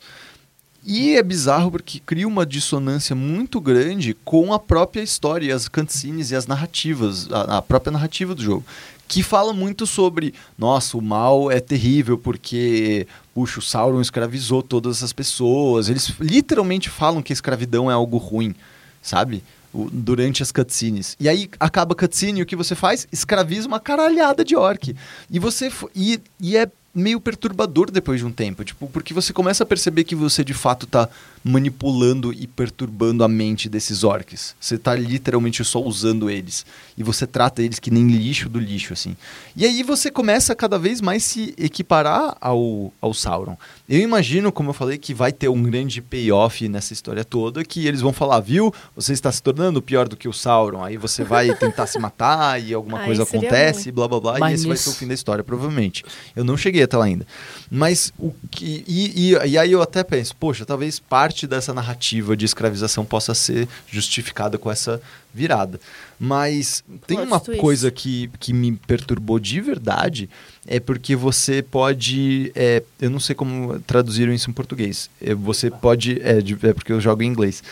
[0.84, 6.30] E é bizarro porque cria uma dissonância muito grande com a própria história, as cutscenes
[6.30, 8.64] e as narrativas, a, a própria narrativa do jogo.
[9.12, 14.98] Que fala muito sobre, nossa, o mal é terrível porque, puxa, o Sauron escravizou todas
[14.98, 15.88] essas pessoas.
[15.88, 18.54] Eles literalmente falam que a escravidão é algo ruim,
[19.02, 19.42] sabe?
[19.74, 21.16] O- durante as cutscenes.
[21.18, 23.08] E aí acaba a cutscene e o que você faz?
[23.10, 24.94] Escraviza uma caralhada de orc.
[25.28, 25.72] E você.
[25.92, 30.04] E, e é meio perturbador depois de um tempo, tipo, porque você começa a perceber
[30.04, 31.08] que você de fato tá
[31.42, 34.54] manipulando e perturbando a mente desses orcs.
[34.60, 36.64] Você tá literalmente só usando eles.
[36.96, 39.16] E você trata eles que nem lixo do lixo, assim.
[39.56, 43.56] E aí você começa a cada vez mais se equiparar ao, ao Sauron.
[43.88, 47.86] Eu imagino, como eu falei, que vai ter um grande payoff nessa história toda, que
[47.86, 51.24] eles vão falar, viu, você está se tornando pior do que o Sauron, aí você
[51.24, 54.64] vai tentar se matar e alguma Ai, coisa acontece, blá blá blá, Mas e esse
[54.64, 56.04] vai nisso- ser o fim da história, provavelmente.
[56.36, 57.26] Eu não cheguei até lá ainda.
[57.70, 58.84] Mas o que.
[58.86, 63.34] E, e, e aí eu até penso, poxa, talvez parte dessa narrativa de escravização possa
[63.34, 65.00] ser justificada com essa
[65.32, 65.80] virada.
[66.18, 67.60] Mas tem uma twist.
[67.60, 70.28] coisa que, que me perturbou de verdade,
[70.66, 72.52] é porque você pode.
[72.54, 75.08] é, eu não sei como traduziram isso em português.
[75.20, 76.20] É, você pode.
[76.20, 77.62] É, é porque eu jogo em inglês.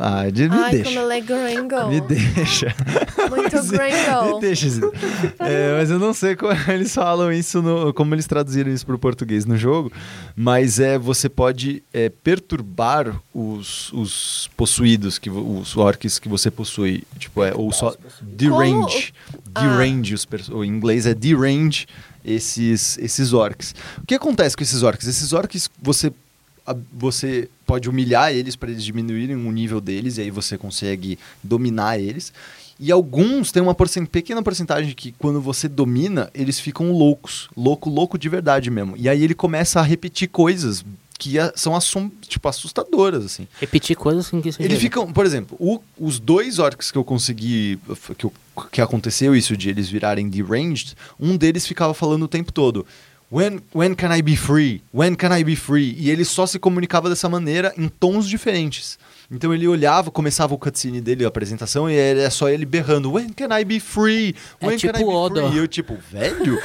[0.00, 0.90] Ah, de- me Ai, deixa.
[0.90, 1.90] como é.
[1.90, 2.74] Me deixa.
[3.30, 4.40] Muito Me gringo.
[4.40, 4.92] deixa, Zito.
[5.38, 8.94] É, mas eu não sei como eles falam isso, no- como eles traduziram isso para
[8.94, 9.92] o português no jogo.
[10.36, 17.04] Mas é você pode é, perturbar os, os possuídos, que, os orcs que você possui.
[17.18, 19.12] Tipo, é, ou só derange.
[19.54, 19.60] Ah.
[19.62, 20.14] Derange,
[20.50, 21.86] ou em inglês é derange
[22.24, 23.74] esses, esses orcs.
[24.02, 25.06] O que acontece com esses orcs?
[25.06, 26.12] Esses orcs, você
[26.92, 31.98] você pode humilhar eles para eles diminuírem o nível deles e aí você consegue dominar
[31.98, 32.32] eles.
[32.78, 37.88] E alguns têm uma porcent pequena porcentagem que quando você domina, eles ficam loucos, louco,
[37.88, 38.94] louco de verdade mesmo.
[38.96, 40.84] E aí ele começa a repetir coisas
[41.16, 43.46] que a- são assom tipo, assustadoras, assim.
[43.60, 47.78] Repetir coisas que você Eles ficam, por exemplo, o- os dois orcs que eu consegui.
[48.18, 48.32] Que, eu-
[48.72, 52.84] que aconteceu isso de eles virarem deranged, um deles ficava falando o tempo todo.
[53.32, 54.82] When, when can I be free?
[54.92, 55.94] When can I be free?
[55.98, 58.98] E ele só se comunicava dessa maneira em tons diferentes.
[59.30, 63.30] Então ele olhava, começava o cutscene dele, a apresentação, e era só ele berrando: When
[63.30, 64.34] can I be free?
[64.60, 65.44] É When tipo can I be Odor.
[65.48, 65.54] free?
[65.56, 66.58] E eu, tipo, velho,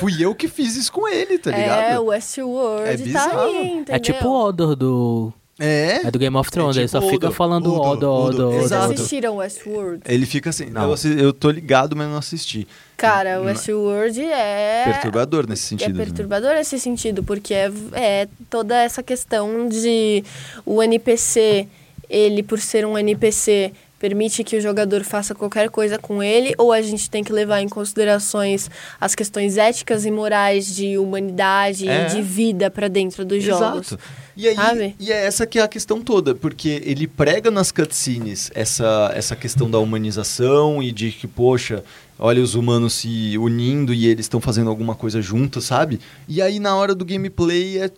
[0.00, 1.80] fui eu que fiz isso com ele, tá ligado?
[1.92, 3.40] É, o Westworld É tá bizarro.
[3.40, 3.94] aí, entendeu?
[3.94, 5.32] É tipo o Odor do.
[5.58, 6.06] É.
[6.06, 8.52] É do Game of Thrones, É ele só tipo fica falando Odor, Odor, Odor, Odor,
[8.60, 10.02] Vocês assistiram Westworld?
[10.06, 10.66] Ele fica assim.
[10.66, 10.90] Não.
[10.94, 12.68] Eu, eu tô ligado, mas não assisti.
[12.94, 14.84] Cara, Westworld é...
[14.84, 15.96] Perturbador nesse É sentido.
[15.96, 16.04] né?
[16.04, 20.22] perturbador nesse sentido, porque é, é toda essa questão de
[20.66, 21.66] o NPC,
[22.08, 26.70] ele por ser um NPC, permite que o jogador faça qualquer coisa com ele, ou
[26.70, 32.06] a gente tem que levar em considerações as questões éticas e morais de humanidade É.
[32.06, 33.88] e de vida pra dentro dos jogos.
[33.92, 33.98] Exato.
[34.36, 38.50] E, aí, e é essa que é a questão toda, porque ele prega nas cutscenes
[38.54, 41.82] essa, essa questão da humanização e de que, poxa,
[42.18, 46.00] olha os humanos se unindo e eles estão fazendo alguma coisa juntos, sabe?
[46.28, 47.90] E aí na hora do gameplay é,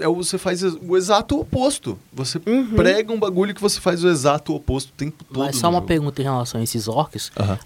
[0.00, 1.98] é você faz o exato oposto.
[2.12, 2.74] Você Uhum.
[2.74, 5.38] prega um bagulho que você faz o exato oposto o tempo todo.
[5.44, 5.86] Mas só uma jogo.
[5.86, 7.58] pergunta em relação a esses orcs, Aham.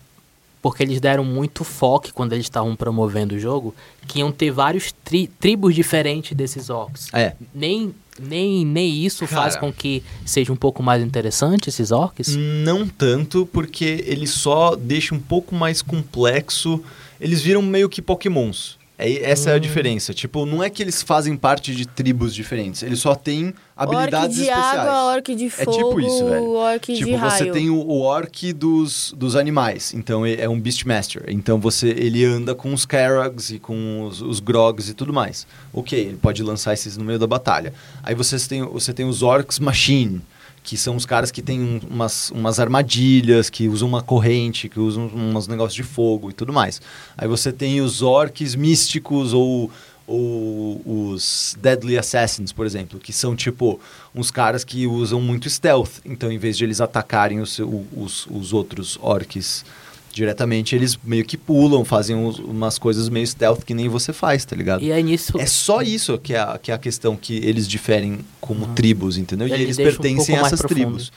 [0.63, 3.75] porque eles deram muito foco quando eles estavam promovendo o jogo,
[4.07, 7.09] que iam ter vários tri- tribos diferentes desses orcs.
[7.13, 7.35] É.
[7.55, 9.67] Nem, nem, nem isso faz Cara.
[9.67, 12.37] com que seja um pouco mais interessante esses orcs?
[12.37, 16.83] Não tanto, porque ele só deixa um pouco mais complexo.
[17.21, 18.80] Eles viram meio que pokémons.
[19.01, 19.61] É, essa é a Hum.
[19.61, 20.13] diferença.
[20.15, 22.83] Tipo, não é que eles fazem parte de tribos diferentes.
[22.83, 24.79] Eles só têm habilidades orc de especiais.
[24.79, 26.51] água, orc de É fogo, tipo isso, velho.
[26.51, 27.53] orc tipo, de você raio.
[27.53, 29.95] tem o, o orc dos, dos animais.
[29.95, 31.25] Então, é um Beastmaster.
[31.29, 35.47] Então, você ele anda com os Karags e com os, os Grogs e tudo mais.
[35.73, 37.73] Ok, ele pode lançar esses no meio da batalha.
[38.03, 40.21] Aí vocês têm, você tem os Orcs Machine,
[40.63, 44.79] que são os caras que têm um- umas, umas armadilhas, que usam uma corrente, que
[44.79, 46.81] usam uns negócios de fogo e tudo mais.
[47.17, 49.71] Aí você tem os Orcs Místicos ou
[50.13, 50.83] ou
[51.13, 53.79] os Deadly Assassins, por exemplo, que são tipo
[54.13, 56.01] uns caras que usam muito stealth.
[56.05, 57.61] Então, em vez de eles atacarem os,
[57.97, 59.65] os, os outros orcs
[60.13, 64.45] diretamente, eles meio que pulam, fazem uns- umas coisas meio stealth que nem você faz,
[64.45, 64.83] tá ligado?
[64.83, 65.39] E aí nisso.
[65.39, 68.75] É só isso que é, a, que é a questão que eles diferem como Uhum.
[68.75, 69.47] tribos, entendeu?
[69.47, 71.13] E Ele eles um pertencem pouco a essas tribos.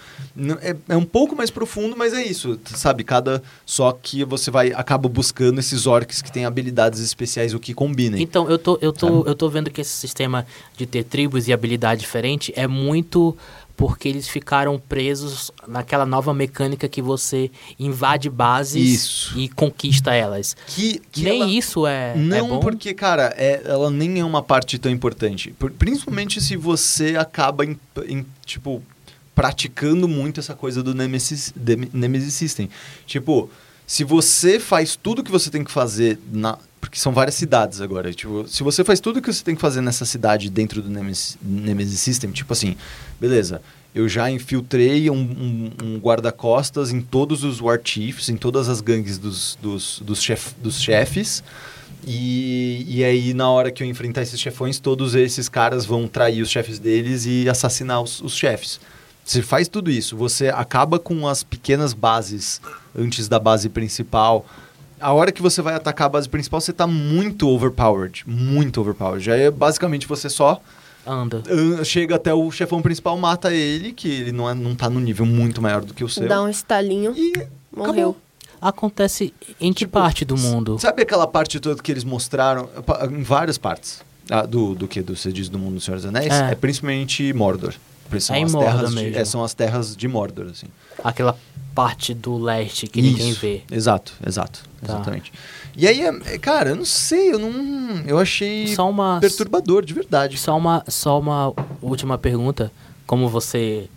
[0.62, 3.04] É, é um pouco mais profundo, mas é isso, sabe?
[3.04, 7.74] Cada só que você vai acaba buscando esses orcs que têm habilidades especiais o que
[7.74, 8.22] combinem.
[8.22, 9.30] Então, eu tô, eu, tô, Sabe?
[9.30, 10.46] eu tô vendo que esse sistema
[10.78, 13.36] de ter tribos e habilidade diferente é muito
[13.76, 17.49] porque eles ficaram presos naquela nova mecânica que você
[17.80, 19.39] invade bases Isso.
[19.39, 20.55] e conquista elas.
[20.67, 22.59] Que, que Nem ela- isso é, é Não, bom.
[22.59, 25.51] porque, cara, é, ela nem é uma parte tão importante.
[25.57, 28.82] Por- principalmente se você acaba, em, em, tipo,
[29.34, 32.69] praticando muito essa coisa do Nemesis, de- Nemesis System.
[33.07, 33.49] Tipo,
[33.86, 36.57] se você faz tudo que você tem que fazer na...
[36.79, 38.13] Porque são várias cidades agora.
[38.13, 41.38] Tipo, se você faz tudo que você tem que fazer nessa cidade dentro do Nemesis,
[41.41, 42.75] Nemesis System, tipo assim,
[43.21, 43.61] beleza,
[43.95, 48.81] eu já infiltrei um, um- um guarda-costas em todos os War Chiefs, em todas as
[48.81, 51.41] gangues dos, dos, dos, chef, dos chefes.
[52.05, 56.41] E, e aí, na hora que eu enfrentar esses chefões, todos esses caras vão trair
[56.41, 58.79] os chefes deles e assassinar os, os chefes.
[59.26, 62.59] Você faz tudo isso, você acaba com as pequenas bases
[62.97, 64.45] antes da base principal.
[64.99, 68.24] A hora que você vai atacar a base principal, você tá muito overpowered.
[68.28, 69.24] Muito overpowered.
[69.24, 70.61] Já é basicamente você só
[71.05, 71.41] Anda.
[71.84, 75.26] chega até o chefão principal, mata ele, que ele não, é, não tá no nível
[75.26, 76.28] muito maior do que o seu.
[76.28, 77.34] Dá um estalinho, E
[77.76, 77.91] morreu.
[77.91, 78.17] acabou.
[78.61, 80.80] Acontece em que Tipo, parte do mundo?
[80.80, 82.69] Sabe aquela parte toda que eles mostraram?
[83.11, 84.01] Em várias partes.
[84.30, 85.01] Ah, do, do que?
[85.01, 86.32] Do, você diz do mundo do Senhor dos Anéis?
[86.32, 86.51] É.
[86.51, 87.74] É, principalmente Mordor.
[88.20, 90.68] São É em as Mordor terras de, é, são as terras de Mordor, assim.
[91.03, 91.38] Aquela
[91.76, 93.39] parte do leste que ninguém Isso.
[93.39, 93.61] vê.
[93.72, 94.61] Exato, exato.
[94.82, 94.93] Tá.
[94.93, 95.32] Exatamente.
[95.76, 98.03] E aí, é- é, cara, eu não sei, eu não.
[98.05, 100.38] Eu achei Só uma, perturbador, de verdade.
[100.38, 101.51] só uma, só uma
[101.82, 102.72] última pergunta.
[103.07, 103.89] Como você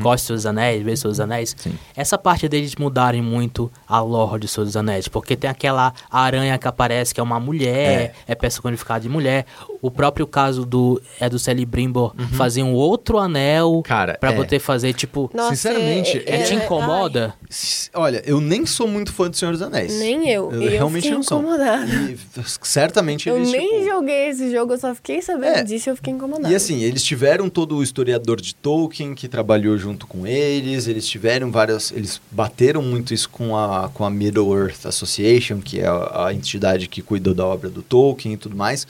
[0.00, 1.72] gosta de Senhor dos Anéis, vê Senhor dos Anéis, Sim.
[1.96, 6.56] essa parte deles mudarem muito a lore de Senhor dos Anéis, porque tem aquela aranha
[6.58, 9.44] que aparece que é uma mulher, é, personificada de mulher.
[9.80, 14.36] O próprio caso do é do Celebrimbor fazer um outro anel Cara, pra é.
[14.36, 17.34] poder fazer tipo, Nossa, Sinceramente, é- é, te é- incomoda?
[17.50, 19.92] S- Olha, eu nem sou muito fã do Senhor dos Anéis.
[19.92, 20.50] ai, nem eu.
[20.52, 21.40] Eu eu realmente fiquei não sou.
[21.40, 21.86] incomodada.
[21.86, 22.16] E
[22.62, 23.50] certamente Eu eles.
[23.50, 25.62] nem tipo, joguei esse jogo, eu só fiquei sabendo É.
[25.64, 26.48] disso e eu fiquei incomodada.
[26.52, 31.06] E assim, eles tiveram todo o historiador de Tolkien que trabalhou junto com eles, eles
[31.06, 31.90] tiveram várias.
[31.92, 36.34] Eles bateram muito isso com a, com a Middle Earth Association, que é a, a
[36.34, 38.86] entidade que cuidou da obra do Tolkien e tudo mais.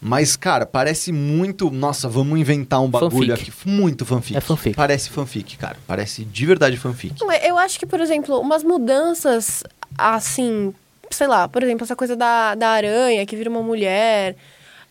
[0.00, 1.70] Mas, cara, parece muito.
[1.70, 3.50] Nossa, vamos inventar um bagulho Fanfic.
[3.50, 3.68] aqui.
[3.68, 4.36] Muito fanfic.
[4.36, 4.76] É fanfic.
[4.76, 5.76] Parece fanfic, cara.
[5.86, 7.14] Parece de verdade fanfic.
[7.20, 9.64] Não, Eu acho que, por exemplo, umas mudanças
[9.96, 10.72] assim,
[11.10, 14.36] sei lá, por exemplo, essa coisa da, da aranha que vira uma mulher.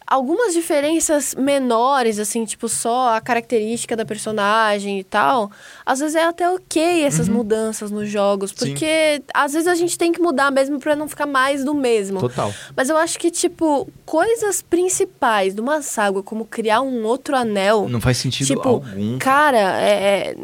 [0.08, 5.52] Algumas diferenças menores, assim, tipo, só a característica da personagem e tal.
[5.86, 8.52] Às vezes é até ok essas mudanças nos jogos.
[8.56, 8.70] Sim.
[8.70, 12.20] Porque às vezes a gente tem que mudar mesmo pra não ficar mais do mesmo.
[12.22, 12.54] Total.
[12.76, 17.90] Mas eu acho que, tipo, coisas principais de uma saga, como criar um outro anel.
[17.90, 19.18] Não faz sentido tipo, algum.
[19.18, 20.36] cara, é, é,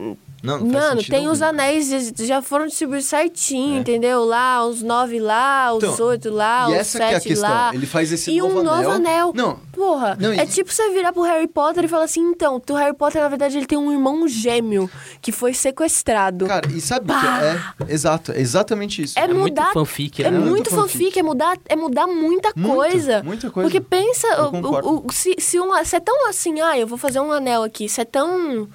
[0.44, 1.32] Não, não faz Mano, tem algum.
[1.32, 3.80] os anéis, já- já foram distribuídos certinho, É.
[3.80, 4.26] entendeu?
[4.26, 7.28] Lá, os nove lá, os Então, oito lá, e os essa que é a sete
[7.30, 7.50] questão.
[7.50, 7.72] lá.
[7.74, 9.32] Ele faz esse e novo um novo anel.
[9.34, 12.62] Não, Porra, Não, e- é tipo você virar pro Harry Potter e falar assim, então,
[12.70, 14.88] o Harry Potter, na verdade, ele tem um irmão gêmeo
[15.22, 16.46] que foi sequestrado.
[16.46, 17.90] cara, e sabe o que é?
[17.90, 17.94] é?
[17.94, 19.18] Exato, é exatamente isso.
[19.18, 20.38] É É muito mudar- fanfic, É né?
[20.38, 20.92] muito muito fanfic.
[21.00, 23.24] fanfic, é mudar, é mudar muita Muito, coisa.
[23.24, 23.68] muita coisa.
[23.70, 27.20] Porque pensa, o, o- se, se, um, se é tão assim, ah, eu vou fazer
[27.20, 28.68] um anel aqui, se é tão.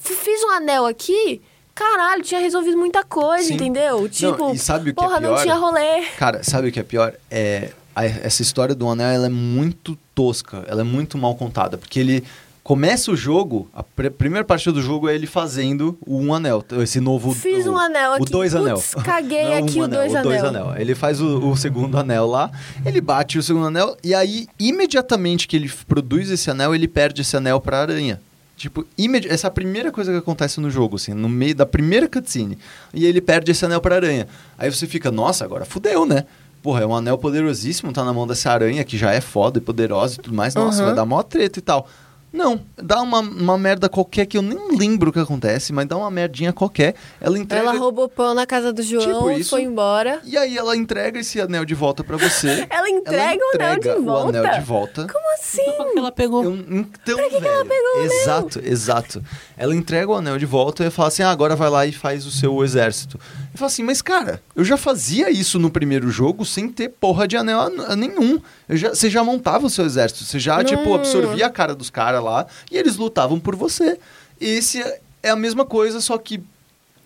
[0.00, 1.40] Fiz um anel aqui,
[1.74, 3.54] caralho, tinha resolvido muita coisa, Sim.
[3.54, 4.08] entendeu?
[4.08, 5.42] Tipo, e sabe o que é porra, não pior?
[5.42, 6.02] tinha rolê.
[6.18, 7.12] Cara, sabe o que é pior?
[7.30, 11.76] É a- essa história do anel ela é muito tosca, ela é muito mal contada,
[11.76, 12.24] porque ele
[12.62, 16.64] começa o jogo, a pr- primeira parte do jogo é ele fazendo o um anel,
[16.82, 18.30] esse novo Fiz o, um anel o aqui.
[18.30, 18.64] dois Putz,
[18.96, 19.04] anel.
[19.04, 20.68] caguei Não é um aqui o dois o dois anel.
[20.68, 20.80] anel.
[20.80, 22.50] Ele faz o, o segundo anel lá,
[22.86, 27.20] ele bate o segundo anel e aí imediatamente que ele produz esse anel, ele perde
[27.22, 28.20] esse anel pra aranha.
[28.60, 31.64] Tipo, imedi essa é a primeira coisa que acontece no jogo, assim, no meio da
[31.64, 32.58] primeira cutscene.
[32.92, 34.28] E ele perde esse anel pra aranha.
[34.58, 36.26] Aí você fica, nossa, agora fudeu, né?
[36.62, 39.62] Porra, é um anel poderosíssimo, tá na mão dessa aranha que já é foda e
[39.62, 40.54] poderosa e tudo mais.
[40.54, 40.86] Nossa, Uhum.
[40.88, 41.88] vai dar mó treta e tal.
[42.32, 45.96] Não, dá uma, uma merda qualquer que eu nem lembro o que acontece, mas dá
[45.96, 46.94] uma merdinha qualquer.
[47.20, 47.64] Ela entrega.
[47.70, 49.50] Ela roubou pão na casa do João, Tipo isso.
[49.50, 50.20] foi embora.
[50.24, 52.66] E aí ela entrega esse anel de volta pra você.
[52.70, 54.24] Ela entrega o anel de entrega volta?
[54.24, 55.06] o anel de volta.
[55.12, 55.62] Como assim?
[55.62, 56.44] Então, por que ela pegou?
[56.44, 59.22] Eu- então, velho, exato, exato.
[59.56, 62.26] Ela entrega o anel de volta e fala assim: ah, agora vai lá e faz
[62.26, 63.18] o seu exército.
[63.52, 67.26] Eu falo assim, mas cara, eu já fazia isso no primeiro jogo sem ter porra
[67.26, 68.40] de anel nenhum.
[68.68, 70.64] Eu já, você já montava o seu exército, você já, Não.
[70.64, 73.98] tipo, absorvia a cara dos caras lá e eles lutavam por você.
[74.40, 76.40] Esse é- é a mesma coisa, só que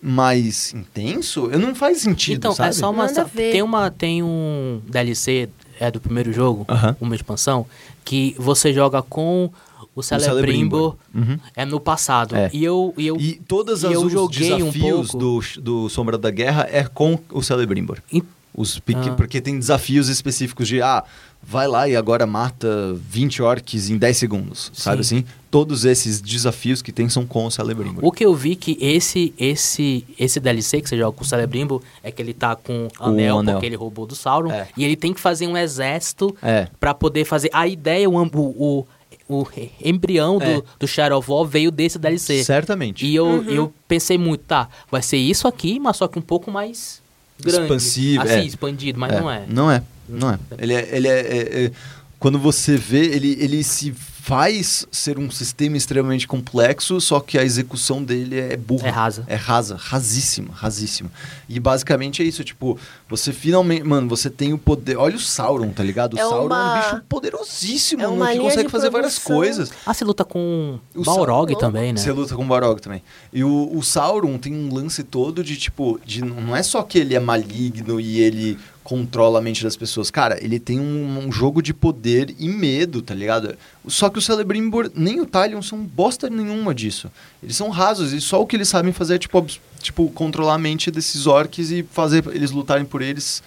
[0.01, 2.69] mais intenso, eu não faz sentido, Então, sabe?
[2.69, 3.07] é só uma.
[3.09, 5.49] Tem, uma, tem um DLC
[5.79, 6.95] é, do primeiro jogo, Aham.
[7.01, 7.65] uma expansão,
[8.03, 9.49] que você joga com
[9.95, 10.95] o Celebrimbor.
[11.13, 11.39] Uhum.
[11.55, 12.35] é no passado.
[12.35, 12.49] É.
[12.53, 12.93] E eu.
[12.97, 15.17] E eu E todas e as eu os joguei um desafios pouco.
[15.17, 17.97] do, do Sombra da Guerra é com o Celebrimbor.
[18.11, 18.23] e-
[18.57, 19.13] Os pequ- Ah.
[19.15, 21.03] Porque tem desafios específicos de, ah,
[21.47, 22.67] vai lá e agora mata
[23.09, 25.17] 20 orcs em 10 segundos, sabe Sim.
[25.19, 25.25] assim?
[25.51, 28.03] Todos esses desafios que tem são com o Celebrimbor.
[28.03, 31.81] O que eu vi que esse esse esse DLC que você joga com o Celebrimbo
[32.03, 33.53] é que ele tá com anel, anel.
[33.55, 34.51] porque ele roubou do Sauron.
[34.51, 34.67] É.
[34.75, 36.67] E ele tem que fazer um exército É.
[36.79, 37.49] pra poder fazer.
[37.53, 38.85] A ideia, o, o,
[39.29, 39.47] o, o
[39.81, 40.55] embrião É.
[40.55, 42.43] do, do Shadow of War veio desse DLC.
[42.43, 43.05] Certamente.
[43.05, 46.51] E eu, eu pensei muito, tá, vai ser isso aqui, mas só que um pouco
[46.51, 47.01] mais
[47.39, 47.61] grande.
[47.63, 48.45] Expansivo, Assim, é.
[48.45, 49.43] expandido, mas não é.
[49.47, 50.39] Não é, não é.
[50.57, 51.71] Ele é, ele é, é- é-
[52.19, 53.91] quando você vê, ele, ele se
[54.25, 58.87] faz ser um sistema extremamente complexo, só que a execução dele é burra.
[58.87, 59.23] É rasa.
[59.27, 61.11] É rasa, rasíssima, rasíssima.
[61.47, 64.97] E basicamente é isso, tipo, você finalmente, mano, você tem o poder.
[64.97, 66.15] Olha o Sauron, tá ligado?
[66.15, 69.71] O É Sauron é uma- um bicho poderosíssimo, é mano, que consegue fazer várias coisas.
[69.85, 71.99] Ah, você luta com O Balrog Sauron- também, né?
[71.99, 73.03] Você luta com o Balrog também.
[73.31, 76.97] E o, o Sauron tem um lance todo de, tipo, de, não é só que
[76.97, 80.11] ele é maligno e ele controla a mente das pessoas.
[80.11, 83.57] Cara, ele tem um, um jogo de poder e medo, tá ligado?
[83.87, 87.11] Só que o Celebrimbor nem o Talion são bosta nenhuma disso.
[87.41, 89.43] Eles são rasos e só o que eles sabem fazer é, tipo,
[89.81, 93.41] tipo controlar a mente desses orcs e fazer eles lutarem por eles.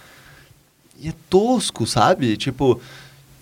[0.99, 2.35] E é tosco, sabe?
[2.35, 2.79] Tipo...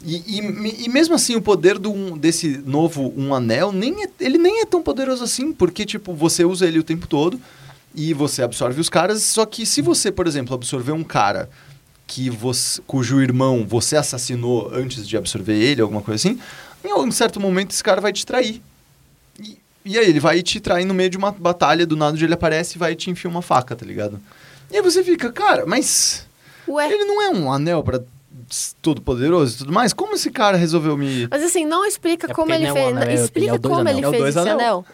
[0.05, 4.37] E, e, e mesmo assim, o poder do, desse novo Um Anel, nem é- ele
[4.37, 7.41] nem é tão poderoso assim, porque, tipo, você usa ele o tempo todo
[7.95, 11.49] e você absorve os caras, só que se você, por exemplo, absorver um cara
[12.07, 16.39] que você, cujo irmão você assassinou antes de absorver ele, alguma coisa assim,
[16.83, 18.61] em um certo momento esse cara vai te trair.
[19.39, 22.23] E, e aí ele vai te trair no meio de uma batalha, do nada onde
[22.23, 24.19] ele aparece e vai te enfiar uma faca, tá ligado?
[24.71, 26.25] E aí você fica, cara, mas...
[26.67, 28.01] Ué, Ele não é um anel pra
[28.49, 29.93] s- todo poderoso e tudo mais?
[29.93, 31.27] Como esse cara resolveu me.
[31.29, 32.87] mas assim, não explica É como ele é um fez.
[32.87, 33.97] anel, é- ele é explica dois como anel.
[33.97, 34.53] ele É fez esse anel.
[34.59, 34.85] anel.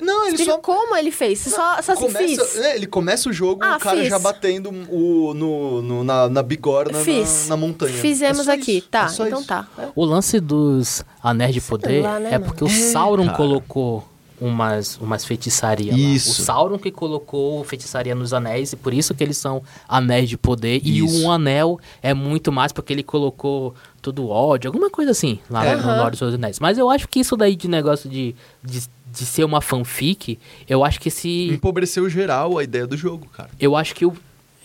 [0.00, 0.58] Não, ele Explica só.
[0.58, 1.40] como ele fez.
[1.40, 2.56] Só, só se começa, fiz.
[2.58, 4.08] é, ele começa o jogo, Ah, o cara fiz.
[4.08, 7.44] já batendo o, no, no- na, na bigorna Fiz.
[7.48, 7.92] na, na montanha.
[7.92, 8.78] Fizemos É só aqui.
[8.78, 9.48] isso, Tá, é só então isso.
[9.48, 9.66] tá.
[9.96, 12.44] O lance dos anéis de poder lá, né, é mano?
[12.44, 13.36] porque o Sauron cara.
[13.36, 14.04] colocou
[14.40, 16.28] umas, umas feitiçarias Isso.
[16.28, 16.42] lá.
[16.42, 20.36] O Sauron que colocou feitiçaria nos anéis, e por isso que eles são anéis de
[20.36, 20.80] poder.
[20.84, 21.22] E Isso.
[21.24, 25.64] um anel é muito mais porque ele colocou todo o ódio, alguma coisa assim, lá
[25.64, 25.76] É.
[25.76, 25.86] no.
[25.86, 26.58] Lorde dos Anéis.
[26.60, 30.38] Mas eu acho que isso daí de negócio de, de, de ser uma fanfic,
[30.68, 31.48] eu acho que se...
[31.48, 33.48] Empobreceu geral a ideia do jogo, cara.
[33.58, 34.12] Eu acho que o.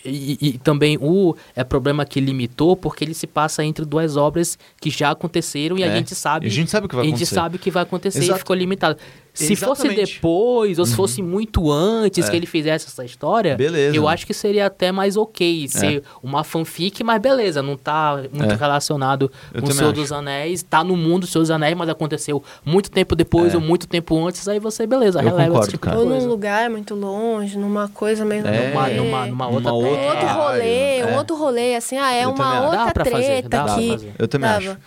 [0.05, 4.57] E, e- também o é problema que limitou porque ele se passa entre duas obras
[4.79, 5.95] que já aconteceram e a É.
[5.97, 6.45] gente sabe.
[6.45, 7.35] E a gente sabe o que vai a gente acontecer.
[7.35, 8.37] sabe que vai acontecer Exato.
[8.37, 8.97] e ficou limitado.
[9.45, 9.99] Se fosse Exatamente.
[9.99, 10.13] Uhum.
[10.15, 12.29] depois, ou se fosse muito antes É.
[12.31, 14.09] que ele fizesse essa história, Beleza, eu né?
[14.13, 18.55] acho que seria até mais ok ser uma fanfic, mas beleza, não tá muito É.
[18.55, 20.01] relacionado Eu com o Senhor acho.
[20.01, 23.57] dos Anéis, tá no mundo dos Senhor dos Anéis, mas aconteceu muito tempo depois É.
[23.57, 25.97] ou muito tempo antes, aí você, beleza, Eu releva concordo, esse tipo cara.
[25.97, 26.25] de Ou coisa.
[26.25, 28.45] num lugar muito longe, numa coisa meio...
[28.45, 28.69] É.
[28.69, 28.97] Numa, É.
[28.97, 29.71] numa, numa outra.
[29.73, 29.75] Um
[30.07, 31.17] outro rolê, um é.
[31.17, 33.89] outro rolê, assim, ah, é Eu uma outra fazer, treta dá pra aqui.
[33.91, 34.13] fazer.
[34.19, 34.71] Eu também Dava.
[34.71, 34.77] acho.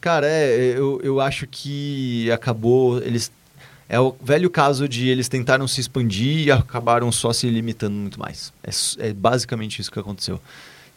[0.00, 2.98] Cara, é, eu, eu acho que acabou.
[3.02, 3.30] Eles.
[3.92, 8.20] É o velho caso de eles tentaram se expandir e acabaram só se limitando muito
[8.20, 8.52] mais.
[8.62, 10.40] É, é basicamente isso que aconteceu.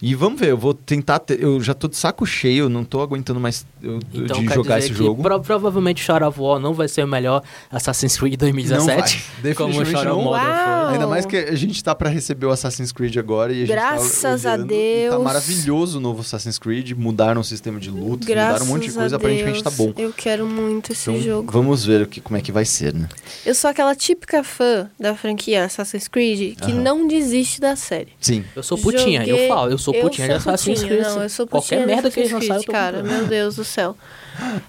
[0.05, 1.19] E vamos ver, eu vou tentar.
[1.19, 4.53] ter- eu já tô de saco cheio, não tô aguentando mais eu- Então, de quer
[4.55, 5.23] jogar dizer esse que jogo.
[5.23, 9.23] pro- provavelmente Shadow of War não vai ser o melhor Assassin's Creed 2017.
[9.37, 9.53] Não vai.
[9.55, 10.33] como o Shadow não.
[10.33, 13.69] Ainda mais que a gente tá pra receber o Assassin's Creed agora e a gente
[13.69, 15.23] Graças tá a e Tá Deus.
[15.23, 19.15] maravilhoso o novo Assassin's Creed, mudaram o sistema de luta, mudaram um monte de coisa,
[19.15, 19.93] aparentemente tá Deus, bom.
[19.97, 21.49] Eu quero muito esse Então, jogo.
[21.49, 23.07] vamos ver o que, como é que vai ser, né?
[23.45, 26.81] Eu sou aquela típica fã da franquia Assassin's Creed que Aham.
[26.81, 28.09] não desiste da série.
[28.19, 28.43] Sim.
[28.53, 31.01] Eu sou putinha, Joguei- eu falo, eu sou putinha de sou putinha, Creed.
[31.03, 32.97] Não, eu sou Qualquer putinha de merda que eles lançaram, eu cara.
[32.99, 33.19] comprando.
[33.19, 33.95] Meu Deus do céu.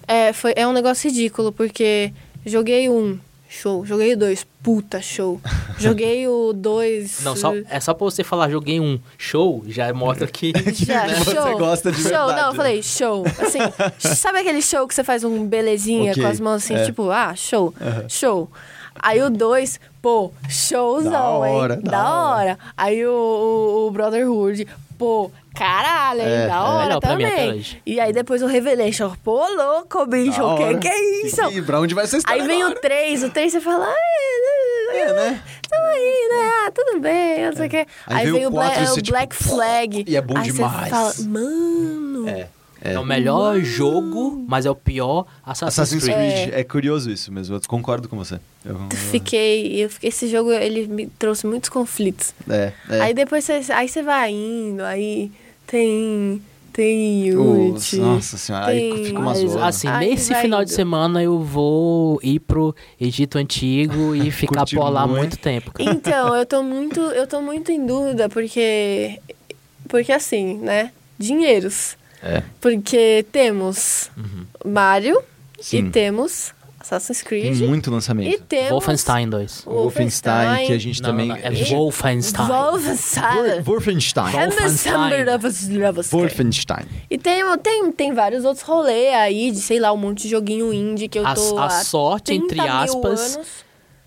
[0.07, 2.13] É, foi, é um negócio ridículo, porque
[2.45, 3.19] joguei um,
[3.49, 3.85] show.
[3.87, 5.41] Joguei o dois, puta, show.
[5.79, 7.21] Joguei o dois...
[7.25, 10.53] Não, só, é só pra você falar, joguei um show, já mostra que.
[10.75, 11.59] Já, Você show.
[11.59, 12.57] gosta de show, verdade, não, eu né?
[12.57, 13.25] falei show.
[13.39, 13.59] Assim,
[13.99, 16.85] sabe aquele show que você faz um belezinha Ok, com as mãos assim, é.
[16.85, 17.73] tipo, ah, show,
[18.09, 18.51] show.
[18.97, 21.81] Aí o dois, pô, showzão, Da hora, hein?
[21.83, 22.37] da Da hora.
[22.41, 22.59] hora.
[22.77, 24.67] Aí o, o, o Brotherhood,
[24.99, 26.21] pô, caralho?
[26.23, 26.59] É, da é.
[26.59, 27.67] hora pra mim também.
[27.87, 31.43] E aí depois o Revelation, pô, louco, bicho, Da o que, que é isso?
[31.51, 32.81] E pra onde vai ser essa Aí história vem o agora?
[32.81, 35.43] 3, o 3 você fala, ah, É, né?
[35.69, 36.51] Tamo aí, né?
[36.67, 37.87] Ah, tudo bem, não sei o quê.
[38.07, 40.05] Aí Aí, vem o o, Bla- quatro e o você, tipo, Black Flag.
[40.07, 40.89] e é bom aí você demais.
[40.91, 42.29] fala, mano.
[42.29, 42.47] É.
[42.85, 46.17] É, o melhor jogo, mas é o pior Assassin's, Assassin's Creed.
[46.49, 46.63] Creed, é.
[46.65, 48.39] curioso isso mesmo, eu concordo com você.
[48.65, 48.79] Eu-
[49.11, 50.09] Fiquei, eu fiquei.
[50.11, 52.35] Esse jogo ele me trouxe muitos conflitos.
[52.49, 53.01] é, é.
[53.01, 55.33] Aí depois você, aí você vai indo, aí
[55.67, 56.43] tem.
[56.75, 57.99] Tem Unity.
[57.99, 59.67] nossa senhora, aí tem- fica uma Mas, zona.
[59.69, 60.75] assim, Aí nesse final de indo.
[60.75, 65.19] semana eu vou ir pro Egito Antigo e ficar por lá muito.
[65.21, 65.71] muito tempo.
[65.73, 65.89] cara.
[65.89, 69.21] Então, eu tô muito, eu tô muito em dúvida, porque.
[69.89, 70.91] Porque assim, né?
[71.17, 71.97] Dinheiros.
[72.25, 72.43] É.
[72.61, 74.11] Porque temos
[74.65, 75.21] Mario
[75.61, 75.79] Sim.
[75.87, 78.43] e temos Assassin's Tem Creed muito e lançamento.
[78.49, 79.63] temos Wolfenstein 2.
[79.67, 81.29] O Wolfenstein, que a gente Não, também.
[81.29, 82.47] não, é a Wolfenstein.
[82.47, 83.63] Wolfenstein.
[83.63, 84.31] Wolfenstein.
[84.33, 86.03] Wolfenstein.
[86.11, 86.85] Wolfenstein.
[87.11, 90.73] E tem, tem, tem vários outros rolês aí, de sei lá, um monte de joguinho
[90.73, 91.59] indie que eu A- tô.
[91.59, 93.49] a há sorte, 30 entre mil aspas, anos.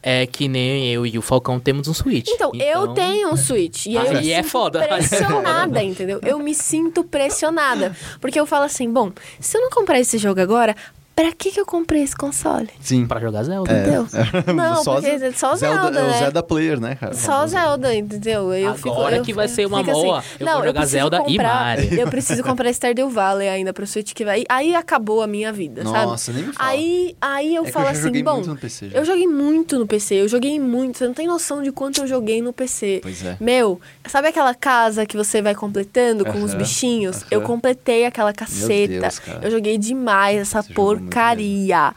[0.10, 2.30] É que nem eu e o Falcão temos um Switch.
[2.30, 3.88] Então, eu tenho um Switch.
[3.88, 4.80] E aí eu Aí me é sinto foda.
[4.88, 6.22] pressionada, entendeu?
[6.24, 7.94] Eu me sinto pressionada.
[8.22, 10.74] Porque eu falo assim, bom, se eu não comprar esse jogo agora,
[11.18, 12.70] pra que, que eu comprei esse console?
[12.80, 13.08] Sim.
[13.08, 13.74] Pra jogar Zelda.
[13.74, 14.08] Entendeu?
[14.56, 16.20] Não, Só porque só Zelda, É o né?
[16.20, 17.16] Zelda Player, né, cara?
[17.16, 18.54] Só Zelda, entendeu?
[18.54, 20.92] Eu Agora fico, eu que vai ser uma assim, boa, eu não, vou jogar preciso
[21.00, 21.94] Zelda e comprar, Mario.
[22.00, 24.44] Eu preciso comprar Stardew Valley ainda pro Switch que vai.
[24.48, 26.06] Aí acabou a minha vida, sabe?
[26.06, 26.70] Nossa, nem me fala.
[26.70, 28.98] Aí, aí eu É falo eu assim, bom, muito no PC já.
[29.00, 32.08] eu joguei muito no PC, eu joguei muito, você não tem noção de quanto eu
[32.08, 33.00] joguei no PC.
[33.02, 33.38] Pois é.
[33.40, 37.18] Meu, sabe aquela casa que você vai completando com os Aham, bichinhos?
[37.18, 37.28] aham.
[37.32, 39.00] Eu completei aquela caceta.
[39.00, 39.40] Deus, cara.
[39.42, 40.74] eu joguei demais essa muito
[41.08, 41.94] porcaria.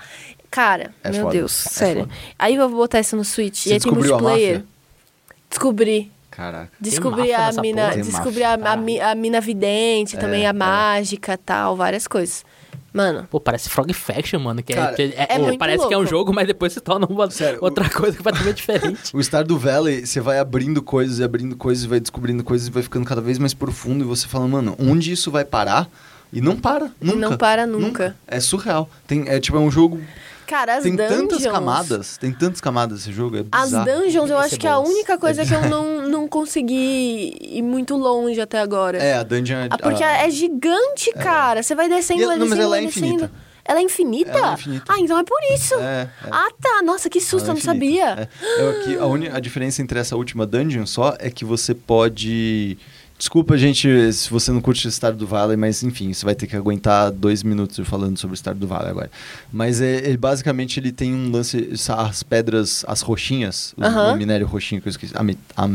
[0.51, 2.03] Cara, É meu foda, Deus, é sério.
[2.03, 2.15] foda.
[2.39, 3.57] Aí eu vou botar isso no Switch.
[3.63, 4.65] Você e aí tem multiplayer.
[5.49, 6.11] Descobri.
[6.31, 6.71] Caraca.
[6.81, 10.53] Descobri a mina, descobri a, a, a mina vidente, também É, a é.
[10.53, 12.45] mágica tal, várias coisas.
[12.93, 14.63] Mano, Pô, parece Frog Faction, mano.
[14.65, 16.11] Que é- Cara, é, é pô, muito parece que é um louco.
[16.11, 19.11] jogo, mas depois se torna uma, Sério, outra coisa completamente diferente.
[19.15, 22.71] O Stardew Valley, você vai abrindo coisas e abrindo coisas, e vai descobrindo coisas e
[22.71, 24.03] vai ficando cada vez mais profundo.
[24.05, 25.89] E você fala, mano, onde isso vai parar?
[26.33, 27.17] E não para, nunca.
[27.19, 28.17] não para nunca.
[28.27, 28.89] É surreal.
[29.07, 30.01] Tem, é tipo, é um jogo.
[30.47, 31.17] Cara, as tem dungeons.
[31.29, 32.17] tantas camadas.
[32.19, 33.37] Tem tantas camadas esse jogo.
[33.37, 33.85] É As bizarro.
[33.87, 37.63] dungeons, eu acho é que é a única coisa que eu não, não consegui ir
[37.63, 38.99] muito longe até agora.
[38.99, 39.69] É, a dungeon.
[39.71, 41.63] Ah, porque a- é gigante, cara.
[41.63, 43.07] Você vai descendo, E- vai não, mas descendo, ela vai é descendo.
[43.07, 43.33] infinita.
[43.65, 44.31] Ela é infinita?
[44.33, 44.85] Ela é infinita.
[44.89, 45.75] Ah, então é por isso.
[45.75, 46.29] É, é.
[46.33, 46.83] Ah, tá.
[46.83, 48.07] Nossa, que susto, eu Ela é não infinita.
[48.07, 48.29] sabia.
[48.43, 48.81] É.
[48.81, 52.77] É que a, uni- a diferença entre essa última dungeon só é que você pode.
[53.21, 56.57] Desculpa, gente, se você não curte o Stardew Valley, mas enfim, você vai ter que
[56.57, 59.11] aguentar dois minutos falando sobre o Stardew Valley agora.
[59.53, 64.15] Mas é, ele, basicamente ele tem um lance, as pedras, as roxinhas, o- Aham.
[64.15, 65.13] o minério roxinho que eu esqueci.
[65.15, 65.21] A,
[65.63, 65.69] a,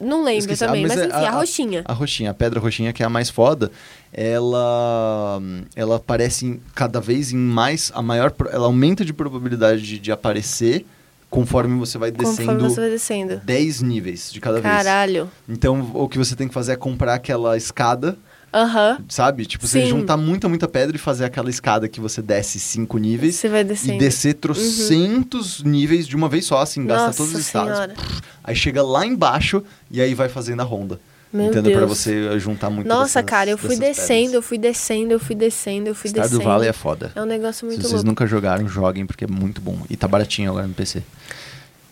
[0.00, 0.66] Não lembro Esqueci.
[0.66, 1.82] também, Ah, mas, mas é enfim, a- a, roxinha.
[1.84, 3.70] a roxinha, a pedra roxinha que é a mais foda,
[4.12, 5.40] ela
[5.76, 10.10] ela aparece em- cada vez em mais a maior ela aumenta de probabilidade de, de
[10.10, 10.84] aparecer
[11.30, 13.40] conforme você vai descendo Conforme você vai descendo.
[13.44, 14.74] 10 níveis de cada vez.
[14.74, 15.30] Caralho.
[15.48, 18.16] Então, o que você tem que fazer é comprar aquela escada,
[18.54, 18.98] Aham.
[19.08, 19.44] sabe?
[19.44, 19.88] Tipo, você Sim.
[19.88, 23.34] juntar muita, muita pedra e fazer aquela escada que você desce 5 níveis.
[23.34, 23.98] Você vai E descendo.
[23.98, 27.72] descer trocentos níveis de uma vez só, assim, gasta Nossa todos os estados.
[27.74, 27.94] senhora.
[28.42, 31.00] Aí chega lá embaixo e aí vai fazendo a ronda.
[31.32, 31.72] Meu entendeu?
[31.72, 31.98] Pra Deus.
[31.98, 34.44] você juntar muito Nossa, dessas- cara, eu fui descendo, eu pedras.
[34.46, 36.48] fui descendo, eu fui descendo, eu fui Stardew descendo.
[36.50, 37.12] Valley é foda.
[37.14, 38.06] É um negócio muito Se vocês louco.
[38.08, 39.78] nunca jogaram, joguem, porque é muito bom.
[39.90, 41.02] E tá baratinho agora no PC.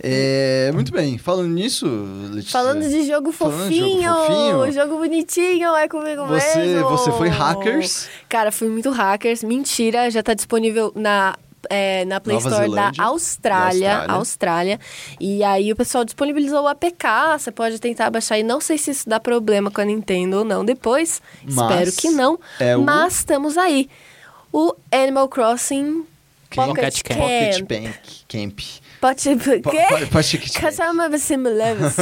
[0.06, 1.16] É, muito bem.
[1.16, 1.86] Falando nisso,
[2.31, 4.73] Letícia, Falando de jogo Falando de jogo fofinho, fofinho.
[4.73, 6.89] jogo bonitinho, é comigo você, mesmo.
[6.90, 8.09] você foi hackers.
[8.28, 9.43] Cara, fui muito hackers.
[9.43, 11.36] Mentira, já tá disponível na,
[11.70, 12.92] é, na Play Nova Store Zelândia.
[12.98, 14.14] da Austrália, Da Austrália.
[14.14, 14.80] Austrália.
[15.20, 17.06] E aí o pessoal disponibilizou o APK,
[17.38, 18.38] você pode tentar baixar.
[18.38, 21.20] E não sei se isso dá problema com a Nintendo ou não depois.
[21.44, 22.38] Mas Espero que não.
[22.60, 23.88] é o- Mas estamos aí.
[24.52, 26.04] O Animal Crossing
[26.54, 27.18] Pocket Camp.
[27.18, 27.66] Pocket Camp.
[27.68, 27.80] Camp.
[28.28, 28.84] Pocket Po-
[29.62, 30.60] Camp.
[30.60, 31.97] Customer Simulevs.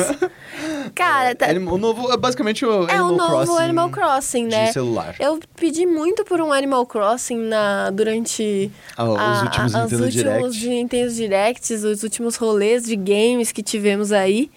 [0.95, 4.67] Cara, tá, O novo é basicamente o é Animal o novo Crossing Animal Crossing, né?
[4.67, 5.15] de celular.
[5.19, 10.05] Eu pedi muito por um Animal Crossing na, durante Ah, os a- últimos a- Nintendo
[10.05, 10.45] os Direct.
[10.45, 14.51] últimos Nintendo Directs, os últimos rolês de games que tivemos aí.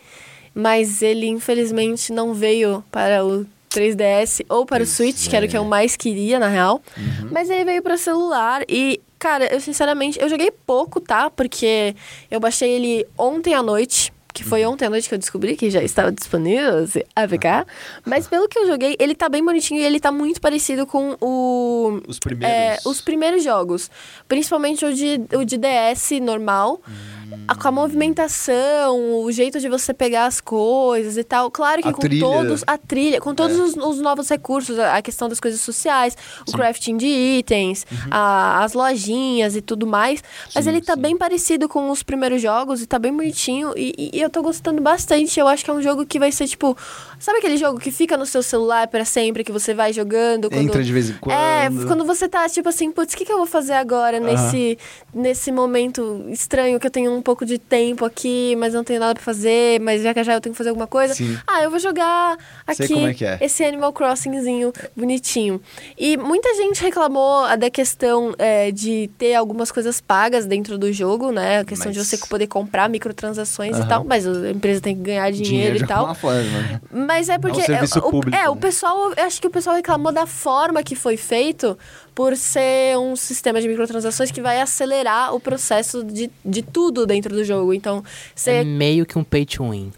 [0.54, 3.46] Mas ele, infelizmente, não veio para o
[3.76, 5.60] 3DS ou para Pois o Switch, que era o que é.
[5.60, 6.82] eu mais queria, na real.
[6.98, 7.30] Uhum.
[7.32, 11.30] Mas ele veio para celular e, cara, eu sinceramente, eu joguei pouco, tá?
[11.30, 11.96] Porque
[12.32, 14.14] eu baixei ele ontem à noite.
[14.34, 14.74] Que foi Uhum.
[14.74, 17.66] ontem à noite que eu descobri que já estava disponível esse APK.
[18.06, 21.16] Mas pelo que eu joguei, ele tá bem bonitinho e ele tá muito parecido com
[21.22, 22.54] o Os primeiros.
[22.54, 23.90] é, os primeiros jogos.
[24.28, 26.82] Principalmente o de, o de DS normal.
[27.48, 31.50] A- Com a movimentação, o jeito de você pegar as coisas e tal.
[31.52, 32.22] Claro que A com trilha.
[32.22, 32.64] todos.
[32.68, 33.62] A trilha, com todos É.
[33.62, 36.16] os, os novos recursos, a, a questão das coisas sociais,
[36.48, 36.58] o Sim.
[36.58, 40.24] crafting de itens, a- as lojinhas e tudo mais.
[40.54, 41.02] Mas Sim, ele tá sim.
[41.02, 43.74] bem parecido com os primeiros jogos e tá bem bonitinho.
[43.76, 45.40] E, e- eu tô gostando bastante.
[45.40, 46.78] Eu acho que é um jogo que vai ser tipo.
[47.20, 50.50] Sabe aquele jogo que fica no seu celular pra sempre, que você vai jogando?
[50.50, 50.62] Quando...
[50.62, 51.36] Entra de vez em quando.
[51.36, 54.78] É, quando você tá tipo assim, putz, o que, que eu vou fazer agora nesse,
[55.14, 59.16] nesse momento estranho que eu tenho um pouco de tempo aqui, mas não tenho nada
[59.16, 61.14] pra fazer, mas já que já eu tenho que fazer alguma coisa?
[61.16, 61.38] Sim.
[61.48, 62.38] Ah, eu vou jogar
[62.68, 63.38] aqui é é.
[63.42, 65.60] esse Animal Crossingzinho bonitinho.
[65.98, 70.94] E muita gente reclamou ah, da questão é, de ter algumas coisas pagas dentro do
[70.94, 71.60] jogo, né?
[71.60, 73.86] A questão de Mas- você poder comprar microtransações Aham.
[73.86, 76.14] e tal, mas a empresa tem que ganhar dinheiro, de e tal.
[76.14, 76.82] forma.
[76.92, 77.62] Mas é porque.
[77.72, 78.62] É o, público, É, o né?
[78.62, 79.14] pessoal.
[79.18, 81.78] Eu acho que o pessoal reclamou da forma que foi feito
[82.16, 87.36] por ser um sistema de microtransações que vai acelerar o processo de, de tudo dentro
[87.36, 87.74] do jogo.
[87.74, 88.02] Então, É
[88.34, 88.64] você.
[88.64, 89.92] meio que um pay to win.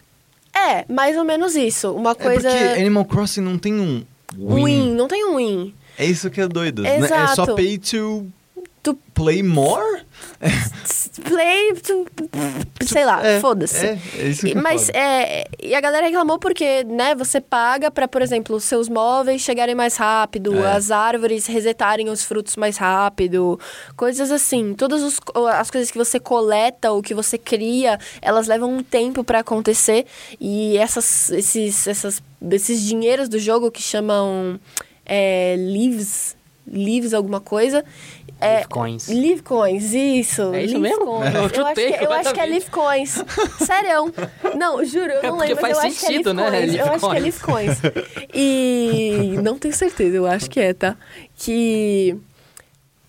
[0.53, 1.91] É, mais ou menos isso.
[1.93, 2.49] Uma É coisa.
[2.49, 4.03] porque Animal Crossing não tem um
[4.35, 4.63] win.
[4.65, 4.95] win.
[4.95, 5.73] Não tem um win.
[5.99, 6.81] É isso que é doido.
[6.81, 6.95] né?
[6.97, 7.55] É só Exato.
[7.55, 8.25] pay to
[8.87, 10.05] Tu play more?
[11.25, 11.73] play.
[11.83, 12.05] tu-
[12.85, 13.85] sei lá, É, foda-se.
[13.85, 18.07] É, é isso que Mas é, e a galera reclamou porque, né, você paga pra,
[18.07, 20.71] por exemplo, os seus móveis chegarem mais rápido, É.
[20.71, 23.59] as árvores resetarem os frutos mais rápido,
[23.97, 24.73] coisas assim.
[24.73, 25.19] Todas os-
[25.53, 30.05] as coisas que você coleta ou que você cria, elas levam um tempo pra acontecer
[30.39, 34.57] e essas, esses, essas, esses dinheiros do jogo que chamam
[35.05, 36.37] é, leaves,
[36.69, 37.83] leaves alguma coisa.
[38.39, 39.07] É, Live coins.
[39.07, 40.53] Live coins, isso.
[40.53, 41.05] É isso mesmo?
[41.05, 41.33] Coins.
[41.33, 42.49] Eu Eu, acho que, eu acho que é completamente.
[42.49, 43.23] Live Coins.
[43.65, 44.13] Sério.
[44.55, 46.51] Não, juro, eu É não porque lembro, faz mas eu acho que é sentido, Live
[46.51, 46.81] né?
[46.81, 47.21] Eu acho que é Coins.
[47.23, 47.77] Live Coins.
[48.33, 50.95] E não tenho certeza, eu acho que é, tá?
[51.35, 52.15] Que.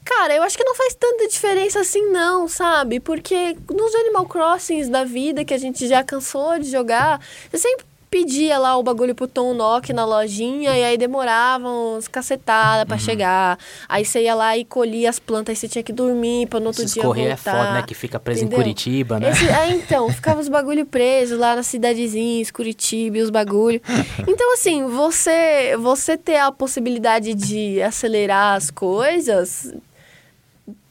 [0.05, 2.98] Cara, eu acho que não faz tanta diferença assim, não, sabe?
[2.98, 7.84] Porque nos Animal Crossings da vida que a gente já cansou de jogar, você sempre
[8.10, 12.86] pedia lá o bagulho pro Tom Nock na lojinha e aí demorava uns cacetada Uhum.
[12.86, 13.59] pra chegar.
[13.89, 16.66] Aí você ia lá e colhia as plantas, aí você tinha que dormir pra no
[16.68, 17.52] outro Esses dia correio é voltar.
[17.52, 17.82] foda, né?
[17.86, 18.59] Que fica preso Entendeu?
[18.59, 19.30] em Curitiba, né?
[19.30, 23.80] Esse- é, então, ficava os bagulho presos lá nas cidadezinhas, Curitiba e os bagulho.
[24.26, 29.72] Então, assim, você, você ter a possibilidade de acelerar as coisas,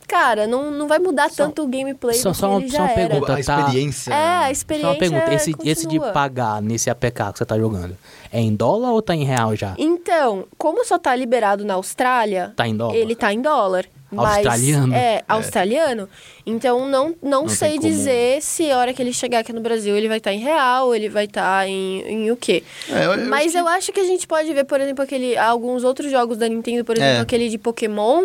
[0.08, 2.72] cara, não, não vai mudar Só- tanto o gameplay só- do que só uma- ele
[2.72, 2.96] só uma era.
[3.10, 3.34] pergunta.
[3.34, 4.14] a tá- experiência.
[4.14, 7.58] É, a experiência Só uma pergunta, esse, esse de pagar nesse APK que você tá
[7.58, 7.98] jogando,
[8.32, 9.76] é em dólar ou tá em real já?
[9.78, 12.96] Então, como só tá liberado na Austrália, Tá em dólar?
[12.96, 13.86] ele tá em dólar.
[14.12, 14.94] Mas- Australiano.
[14.94, 16.10] É, australiano.
[16.46, 19.96] Então não, não, Não sei dizer se a hora que ele chegar aqui no Brasil
[19.98, 22.64] ele vai estar em real, ele vai estar em, em o quê.
[22.90, 25.38] É, eu- eu Mas acho eu acho que a gente pode ver, por exemplo, aquele,
[25.38, 27.20] alguns outros jogos da Nintendo, por exemplo, É.
[27.20, 28.24] aquele de Pokémon,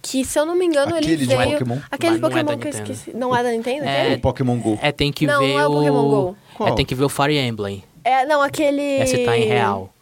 [0.00, 1.52] que se eu não me engano Aquele ele de veio.
[1.52, 1.78] Pokémon?
[1.90, 3.10] Aquele Mas não é Pokémon da que eu esqueci.
[3.16, 3.84] Não é da Nintendo?
[3.84, 4.14] É.
[4.14, 4.78] O Pokémon GO.
[4.80, 6.36] É, tem que Não, ver não é o Pokémon Go.
[6.56, 6.68] Qual?
[6.68, 7.82] É, tem que ver o Fire Emblem.
[8.04, 8.80] É, não, aquele.
[9.02, 9.92] Esse tá em real.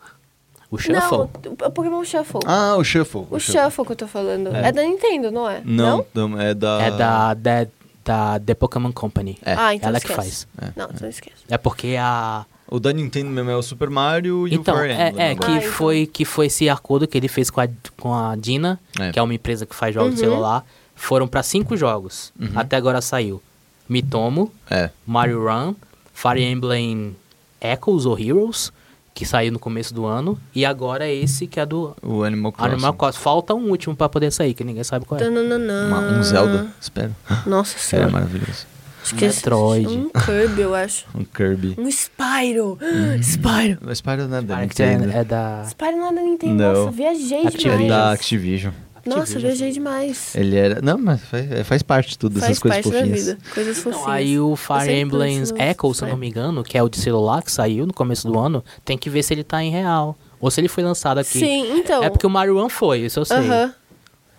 [0.74, 1.18] O Shuffle?
[1.18, 2.40] Não, o Pokémon Shuffle.
[2.46, 3.26] Ah, o Shuffle.
[3.30, 4.48] o Shuffle que eu tô falando.
[4.54, 5.62] É, da Nintendo, não é?
[5.64, 6.82] Não, não, é da...
[6.82, 7.66] É da, da,
[8.04, 9.38] da The Pokémon Company.
[9.44, 9.54] É.
[9.54, 10.46] Ah, então Ela que esquece.
[10.56, 10.74] faz.
[10.76, 11.36] Não, então esquece.
[11.48, 12.44] É porque a.
[12.66, 15.26] O da Nintendo mesmo é o Super Mario e Então, o Fire é, Emblem.
[15.26, 15.46] é agora.
[15.46, 15.72] que, Ah, então.
[15.72, 17.68] foi, que foi esse acordo que ele fez com a,
[18.00, 19.12] com a Dina, É.
[19.12, 20.30] que é uma empresa que faz jogos de Uhum.
[20.30, 20.64] celular.
[20.96, 22.32] Foram pra cinco jogos.
[22.54, 23.40] Até agora saiu
[23.88, 24.90] Mitomo, É.
[25.06, 25.74] Mario Run,
[26.14, 27.14] Fire Emblem
[27.60, 28.72] Echoes ou Heroes,
[29.14, 30.36] que saiu no começo do ano.
[30.54, 32.72] E agora esse que é do O Animal Crossing.
[32.72, 33.20] Animal Crossing.
[33.20, 35.24] Falta um último pra poder sair, que ninguém sabe qual é.
[35.24, 35.86] Tananana.
[35.86, 37.14] Uma- um Zelda, espero.
[37.46, 38.10] Nossa Seria senhora.
[38.12, 38.66] maravilhoso.
[39.02, 39.86] Acho que esse- Metroid.
[39.86, 41.04] Um Kirby, eu acho.
[41.14, 41.74] Um Kirby.
[41.78, 42.78] Um Spyro.
[43.22, 43.78] Spyro.
[43.82, 45.10] Mas Spyro não é da que Nintendo.
[45.12, 46.54] é, é da Spyro não é da Nintendo.
[46.54, 46.72] Não.
[46.86, 47.74] Nossa, viajei Activision.
[47.74, 47.88] É demais.
[47.88, 48.72] da Activision.
[49.06, 50.34] Nossa, viajei demais.
[50.34, 50.80] Ele era...
[50.82, 53.26] Não, mas faz, é, faz parte de tudo, Faz essas coisas parte da fofinhas.
[53.26, 53.38] vida.
[53.54, 54.16] Coisas Então, fofinhas.
[54.16, 57.42] aí o Fire Emblem Echo, se eu não me engano, que é o de celular
[57.42, 60.16] que saiu no começo do ano, tem que ver se ele tá em real.
[60.40, 61.38] Ou se ele foi lançado aqui.
[61.38, 62.02] Sim, então.
[62.02, 63.36] É porque o Mario Run foi, isso eu sei.
[63.38, 63.74] Aham.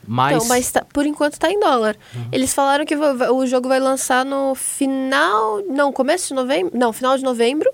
[0.08, 1.96] Mas, Então, mas tá- por enquanto tá em dólar.
[2.32, 5.62] Eles falaram que o jogo vai lançar no final.
[5.68, 6.78] Não, começo de novembro.
[6.78, 7.72] Não, final de novembro.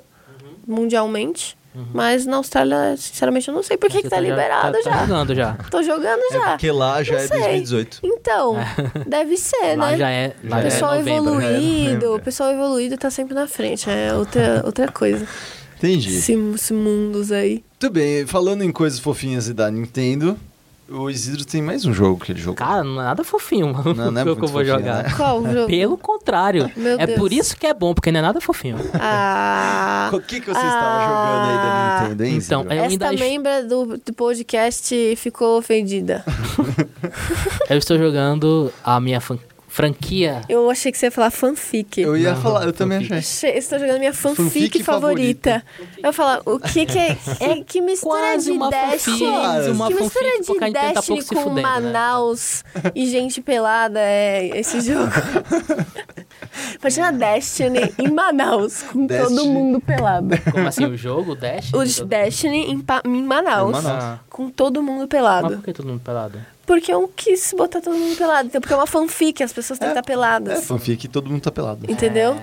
[0.66, 1.58] Mundialmente.
[1.94, 4.92] Mas na Austrália, sinceramente, eu não sei por que, você que tá, liberado tá, já.
[4.92, 5.54] Tá jogando já.
[5.70, 6.50] Tô jogando É já.
[6.50, 7.40] porque lá já Não é sei.
[7.40, 8.00] 2018.
[8.04, 8.56] Então,
[9.08, 9.98] deve ser, Lá né?
[9.98, 11.42] já é, lá O já pessoal é novembro.
[11.42, 13.90] Já é evoluído, o pessoal evoluído tá sempre na frente.
[13.90, 15.26] É outra, outra coisa.
[15.78, 16.18] Entendi.
[16.18, 17.64] Esse, esse mundos aí.
[17.82, 20.38] Muito bem, falando em coisas fofinhas e da Nintendo,
[20.92, 22.56] o Isidro tem mais um jogo que ele jogou.
[22.56, 23.94] Cara, não é nada fofinho, mano.
[23.94, 25.04] Não, não é o jogo que eu vou fofinho, jogar.
[25.04, 25.14] né?
[25.16, 25.68] Qual o jogo?
[25.68, 26.72] Pelo contrário.
[26.76, 27.20] Meu é Deus.
[27.20, 28.78] por isso que é bom, porque não é nada fofinho.
[28.94, 30.10] Ah.
[30.14, 33.14] O que, que você estava jogando aí da Nintendo, hein, Então, é- Eu ainda Esta
[33.16, 36.24] es- membra do, do podcast ficou ofendida.
[37.70, 39.40] Eu estou jogando a minha fan-
[39.74, 40.42] franquia.
[40.50, 42.02] Eu achei que você ia falar fanfic.
[42.02, 43.14] Eu ia Não, falar, eu também fanfic.
[43.18, 43.50] achei.
[43.50, 45.64] Achei- Estou jogando minha fanfic, Fanfic favorita.
[45.98, 47.18] Eu ia falar, o que que é?
[47.40, 49.20] É que mistura Quase de uma Destiny.
[49.20, 50.38] fanfic, uma que mistura
[50.68, 51.62] de tá Destiny se com fudendo, né?
[51.62, 55.10] Manaus e gente pelada é esse jogo.
[56.82, 59.48] Imagina Destiny em Manaus, com todo Destiny.
[59.48, 60.30] mundo pelado.
[60.52, 61.74] Como assim, o jogo, o Dash?
[61.74, 64.04] O de Destiny em, Pa- em Manaus, Em Manaus.
[64.04, 64.20] Ah.
[64.30, 65.56] com todo mundo Mas pelado.
[65.56, 66.40] por que todo mundo pelado?
[66.66, 68.48] Porque eu quis botar todo mundo pelado.
[68.48, 70.60] Então, porque é uma fanfic, as pessoas têm que estar peladas.
[70.60, 71.86] É, fanfic todo mundo tá pelado.
[71.92, 72.36] Entendeu?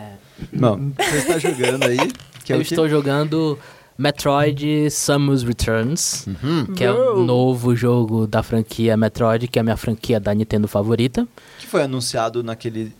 [0.53, 1.99] Não, você está jogando aí,
[2.45, 3.59] que é eu estou jogando
[3.97, 6.67] Metroid Samus Returns, Uhum.
[6.75, 10.69] que é o novo jogo da franquia Metroid, que é a minha franquia da Nintendo
[10.69, 11.27] favorita.
[11.59, 12.93] Que foi anunciado naquele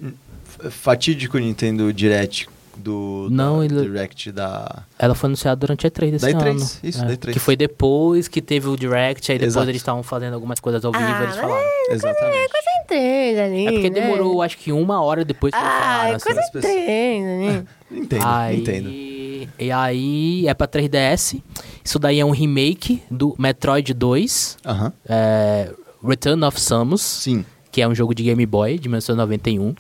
[0.61, 2.49] f- fatídico Nintendo Direct
[2.79, 4.83] do Não, da ele- Direct da...
[4.99, 6.61] Ela foi anunciada durante a E3 desse Da E3, ano.
[6.83, 7.33] isso, É, da E3.
[7.33, 9.71] Que foi depois que teve o Direct, aí depois Exato.
[9.71, 11.65] eles estavam fazendo algumas coisas ao vivo Ah, eles falaram.
[11.91, 12.53] Exatamente.
[12.85, 14.01] Entende, ali, É porque né?
[14.01, 16.11] demorou, acho que uma hora depois que eles Ah, falaram.
[16.11, 16.25] é assim.
[16.25, 17.65] coisa pessoas- entende, né?
[17.91, 18.89] Entendo, aí, entendo.
[18.91, 21.43] E aí é pra 3DS.
[21.85, 25.71] Isso daí é um remake do Metroid 2, Aham, é,
[26.03, 27.45] Return of Samus, sim.
[27.71, 29.75] que é um jogo de Game Boy de 1991.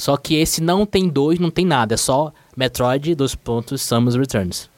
[0.00, 4.14] Só que esse não tem dois, não tem nada, é só Metroid, dois pontos, Samus
[4.16, 4.70] Returns.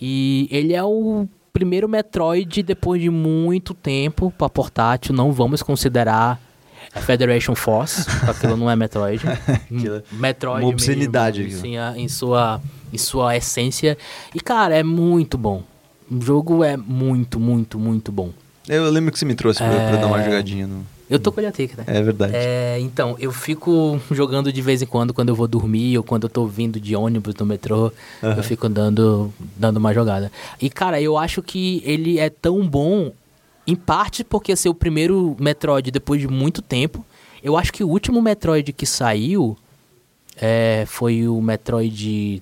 [0.00, 6.40] E ele é o primeiro Metroid depois de muito tempo pra portátil, não vamos considerar
[6.94, 9.22] a Federation Force, porque aquilo não é Metroid.
[9.26, 12.60] É Metroid uma obscenidade mesmo, assim, a- em sua
[12.92, 13.96] em sua essência.
[14.34, 15.62] E cara, é muito bom.
[16.10, 18.30] O jogo é muito, muito, muito bom.
[18.68, 20.24] Eu lembro que você me trouxe pra, pra dar uma É.
[20.24, 20.84] jogadinha no...
[21.10, 21.82] Eu tô com ele aqui, né?
[21.88, 22.32] É verdade.
[22.36, 26.22] É, então, eu fico jogando de vez em quando, quando eu vou dormir ou quando
[26.24, 27.92] eu tô vindo de ônibus no metrô,
[28.22, 30.30] eu fico dando, dando uma jogada.
[30.62, 33.12] E, cara, eu acho que ele é tão bom,
[33.66, 37.04] em parte porque ser o primeiro Metroid depois de muito tempo.
[37.42, 39.56] Eu acho que o último Metroid que saiu
[40.36, 42.40] é, foi o Metroid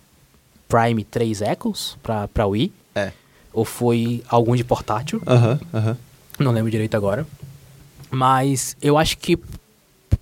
[0.68, 2.70] Prime 3 Echoes pra, pra Wii.
[2.94, 3.12] É.
[3.52, 5.22] Ou foi algum de portátil.
[5.26, 5.96] Aham, aham.
[6.38, 7.26] Não lembro direito agora.
[8.10, 9.38] Mas eu acho que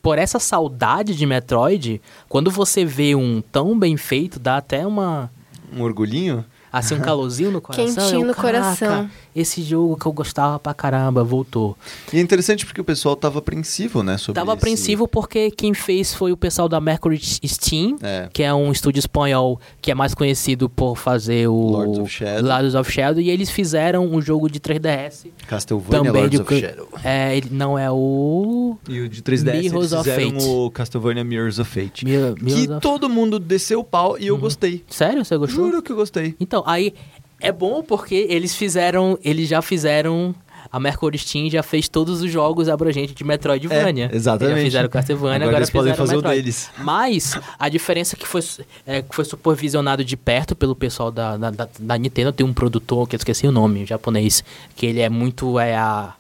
[0.02, 5.30] por essa saudade de Metroid, quando você vê um tão bem feito, dá até uma.
[5.72, 6.44] Um orgulhinho?
[6.78, 7.94] assim, um calorzinho no coração.
[7.94, 11.76] Quentinho eu, no "Caraca, coração." Esse jogo que eu gostava pra caramba voltou.
[12.12, 14.16] E é interessante porque o pessoal tava apreensivo, né?
[14.16, 18.28] Sobre Tava esse- apreensivo porque quem fez foi o pessoal da Mercury Steam, É.
[18.32, 22.48] que é um estúdio espanhol que é mais conhecido por fazer o Lords of Shadow.
[22.48, 25.26] Lords of Shadow, e eles fizeram um jogo de 3DS.
[25.46, 26.88] Castlevania Também Lords de of Shadow.
[27.04, 30.46] É, ele não é o E o de 3DS Mirrors eles of fizeram Fate.
[30.48, 32.04] o Castlevania Mirrors of Fate.
[32.04, 32.80] Mir- Mirrors que of- Uhum.
[32.80, 34.82] todo mundo desceu o pau e eu gostei.
[34.88, 35.24] Sério?
[35.24, 35.66] Você gostou?
[35.66, 36.34] Juro que eu gostei.
[36.40, 36.94] Então, aí
[37.40, 40.34] é bom porque eles fizeram, eles já fizeram
[40.72, 44.10] a Mercury Steam já fez todos os jogos abrangentes de Metroidvania.
[44.12, 44.52] É, exatamente.
[44.54, 46.40] Eles já fizeram Castlevania, Agora agora, eles podem fazer o Metroid.
[46.42, 46.70] deles.
[46.78, 48.40] Mas a diferença é que foi,
[48.84, 52.32] é, que foi supervisionado de perto pelo pessoal da, da, da- Nintendo.
[52.32, 54.42] Tem um produtor, que eu esqueci o nome, um japonês,
[54.74, 56.12] que ele é muito é a,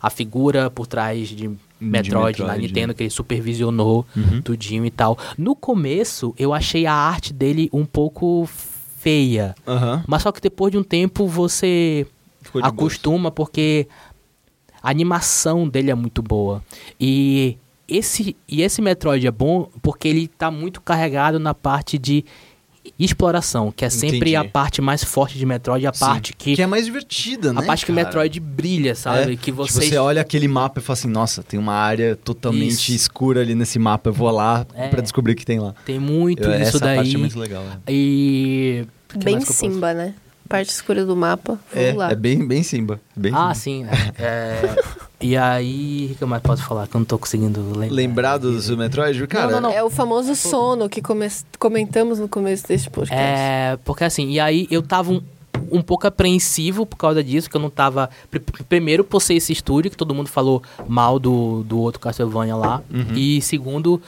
[0.00, 1.50] a figura por trás de
[1.80, 2.94] Metroid, na Metroid, Nintendo, né?
[2.94, 4.40] que ele supervisionou Uhum.
[4.42, 5.18] tudinho e tal.
[5.36, 8.48] No começo, eu achei a arte dele um pouco
[8.98, 9.54] feia.
[9.66, 10.04] Aham.
[10.06, 12.06] Mas só que depois de um tempo você
[12.54, 13.88] de acostuma porque
[14.82, 16.62] a animação dele é muito boa.
[17.00, 17.56] E
[17.88, 22.24] esse, e esse Metroid é bom porque ele tá muito carregado na parte de
[22.98, 24.36] exploração, que é sempre Entendi.
[24.36, 26.00] a parte mais forte de Metroid, a Sim.
[26.00, 27.60] parte que, Que é mais divertida, né?
[27.60, 28.04] a parte que cara?
[28.06, 29.20] Metroid brilha, sabe?
[29.32, 32.16] É, Que tipo, vocês você olha aquele mapa e fala assim, nossa, tem uma área
[32.16, 32.92] totalmente Isso.
[32.92, 34.88] escura ali nesse mapa, eu vou lá É.
[34.88, 35.74] pra descobrir o que tem lá.
[35.84, 36.96] tem muito Eu- isso essa daí.
[36.96, 37.62] parte é muito legal.
[37.64, 37.78] né?
[37.88, 38.86] E
[39.24, 40.14] Bem Simba, né?
[40.48, 41.58] Parte escura do mapa.
[41.74, 42.10] Vamos É, lá.
[42.10, 43.00] é bem, bem Simba.
[43.16, 43.90] Bem Ah, Simba.
[43.94, 44.00] sim.
[44.18, 44.76] é, é,
[45.20, 46.86] e aí, o que eu mais posso falar?
[46.86, 47.94] Que eu não tô conseguindo lembrar.
[47.94, 49.26] Lembrar do do Metroid?
[49.26, 49.70] Cara, não, não.
[49.70, 51.28] É o famoso sono que come-
[51.58, 53.20] comentamos no começo deste podcast.
[53.22, 55.20] É, porque assim, e aí eu tava um,
[55.72, 58.08] um pouco apreensivo por causa disso, que eu não tava.
[58.30, 62.00] pr- pr- Primeiro, por ser esse estúdio, que todo mundo falou mal do, do outro
[62.00, 62.80] Castlevania lá.
[63.14, 64.00] E segundo,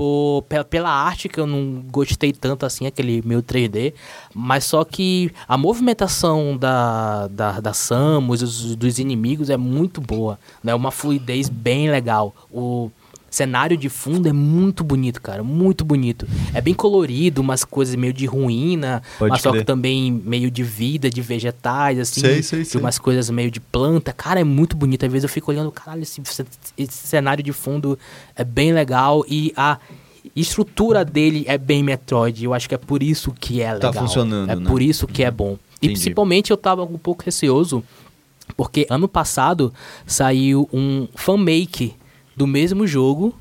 [0.00, 3.92] por, pe- pela arte, que eu não gostei tanto assim, aquele meio 3D.
[4.34, 10.38] Mas só que a movimentação da, da, da Samus, dos, dos inimigos é muito boa.
[10.64, 10.74] Né?
[10.74, 12.34] Uma fluidez bem legal.
[12.50, 12.90] O
[13.30, 15.42] cenário de fundo é muito bonito, cara.
[15.42, 16.26] Muito bonito.
[16.52, 20.62] É bem colorido, umas coisas meio de ruína, Pode mas só que também meio de
[20.62, 22.20] vida, de vegetais, assim.
[22.20, 22.80] Sei, sei, sei.
[22.80, 24.12] umas coisas meio de planta.
[24.12, 25.06] Cara, é muito bonito.
[25.06, 26.20] Às vezes eu fico olhando, caralho, esse,
[26.76, 27.98] esse cenário de fundo
[28.34, 29.78] é bem legal e a
[30.34, 32.44] estrutura dele é bem Metroid.
[32.44, 33.92] Eu acho que é por isso que é legal.
[33.92, 34.68] funcionando, É né?
[34.68, 35.52] por isso que é bom.
[35.80, 35.94] E Entendi.
[36.00, 37.82] principalmente eu tava um pouco receoso
[38.56, 39.72] porque ano passado
[40.04, 41.94] saiu um fanmake
[42.40, 43.34] do mesmo jogo,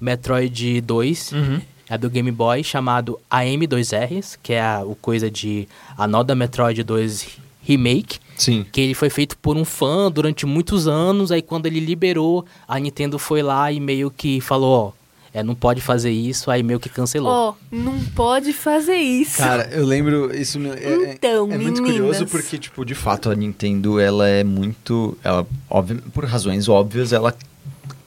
[0.00, 1.60] Metroid 2, Uhum.
[1.90, 5.68] é do Game Boy, chamado AM2Rs, que é a, o coisa de
[5.98, 8.64] Another Metroid 2 Remake, Sim.
[8.72, 12.78] que ele foi feito por um fã durante muitos anos, aí quando ele liberou, a
[12.78, 15.00] Nintendo foi lá e meio que falou, ó,
[15.34, 17.30] é, não pode fazer isso, aí meio que cancelou.
[17.30, 19.36] Ó, não pode fazer isso.
[19.36, 20.74] Cara, eu lembro, isso me- é,
[21.10, 21.98] é- Então, é muito meninas.
[22.14, 27.12] curioso porque, tipo, de fato, a Nintendo, ela é muito, ela, óbvio, por razões óbvias,
[27.12, 27.32] ela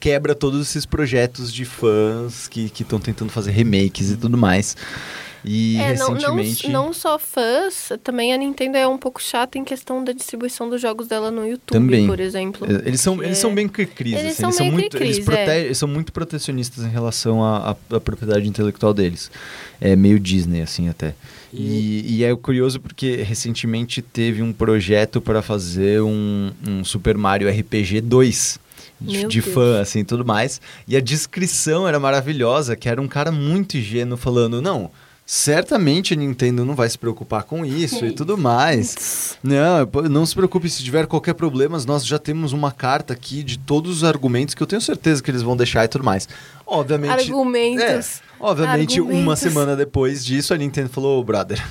[0.04, 4.76] quebra todos esses projetos de fãs que estão tentando fazer remakes e tudo mais.
[5.42, 6.68] E É, não, não, recentemente...
[6.68, 10.78] não só fãs, também a Nintendo é um pouco chata em questão da distribuição dos
[10.80, 12.06] jogos dela no YouTube, Também.
[12.06, 12.66] por exemplo.
[12.70, 15.18] É, Eles são, eles é- são bem cri-cris, Eles assim, são eles são muito, eles,
[15.18, 15.22] é.
[15.22, 19.30] prote- eles são muito protecionistas em relação à, à- à propriedade intelectual deles.
[19.80, 21.14] É meio Disney, assim, até.
[21.50, 27.48] E, e é curioso porque recentemente teve um projeto para fazer um, um Super Mario
[27.48, 28.62] RPG 2.
[29.00, 30.60] De, de fã, assim, e tudo mais.
[30.86, 34.90] E a descrição era maravilhosa, que era um cara muito ingênuo falando, não,
[35.26, 39.36] certamente a Nintendo não vai se preocupar com isso e tudo mais.
[39.42, 43.58] Não, não se preocupe, se tiver qualquer problema, nós já temos uma carta aqui de
[43.58, 46.26] todos os argumentos que eu tenho certeza que eles vão deixar e tudo mais.
[46.66, 47.10] Obviamente.
[47.10, 47.82] Argumentos.
[47.82, 48.00] É,
[48.40, 49.38] obviamente, uma Argumentos.
[49.40, 51.62] semana depois disso, a Nintendo falou, ô, brother.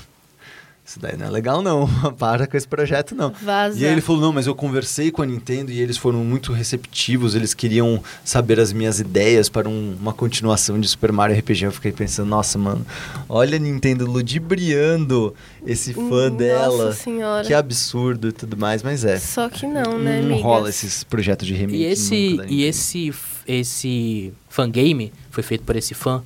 [0.94, 1.90] Isso daí não é legal, não.
[2.20, 3.32] Para com esse projeto, não.
[3.32, 3.80] Vaza.
[3.80, 6.54] E aí ele falou, não, mas eu conversei com a Nintendo e eles foram muito
[6.54, 11.66] receptivos, eles queriam saber as minhas ideias para um- uma continuação de Super Mario RPG.
[11.66, 12.86] Eu fiquei pensando, nossa, mano,
[13.28, 15.34] olha a Nintendo ludibriando
[15.66, 16.94] esse fã Nossa dela.
[16.94, 17.48] senhora.
[17.48, 19.18] Que absurdo e tudo mais, mas é.
[19.18, 20.42] Só que não, né, não amigas?
[20.44, 23.12] rola esses projetos de remake E esse, nunca da e esse,
[23.48, 26.22] esse fangame, foi feito por esse fã,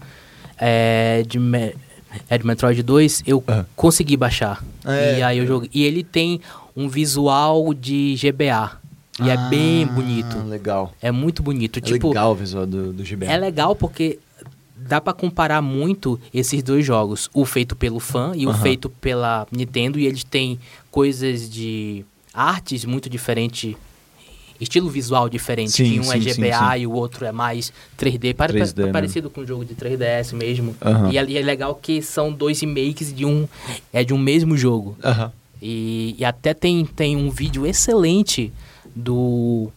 [0.57, 1.73] é, de, Me-
[2.29, 3.65] é de Metroid 2, eu Ah.
[3.75, 4.63] consegui baixar.
[4.85, 5.19] É.
[5.19, 5.69] e aí eu joguei.
[5.73, 6.39] E ele tem
[6.75, 8.71] um visual de GBA.
[9.19, 10.37] E é bem Ah, bonito.
[10.47, 10.93] Legal.
[11.01, 11.79] É muito bonito.
[11.79, 13.25] É tipo, legal o visual do, do GBA.
[13.25, 14.19] é legal porque
[14.75, 17.29] dá pra comparar muito esses dois jogos.
[17.33, 18.61] O feito pelo fã e o Aham.
[18.61, 19.99] feito pela Nintendo.
[19.99, 20.59] E eles têm
[20.91, 23.75] coisas de artes muito diferentes
[24.59, 25.71] estilo visual diferente.
[25.71, 26.79] Sim, que um é sim, sim, GBA sim.
[26.79, 28.33] e o outro é mais 3D.
[28.35, 28.91] Pare- 3D, né?
[28.91, 30.75] parecido com o jogo de 3DS mesmo.
[30.81, 31.11] Aham.
[31.11, 33.47] E, é, e é legal que são dois remakes de um,
[33.93, 34.97] é de um mesmo jogo.
[35.03, 35.31] Aham.
[35.61, 38.51] E, e até tem, tem um vídeo excelente
[38.95, 39.69] do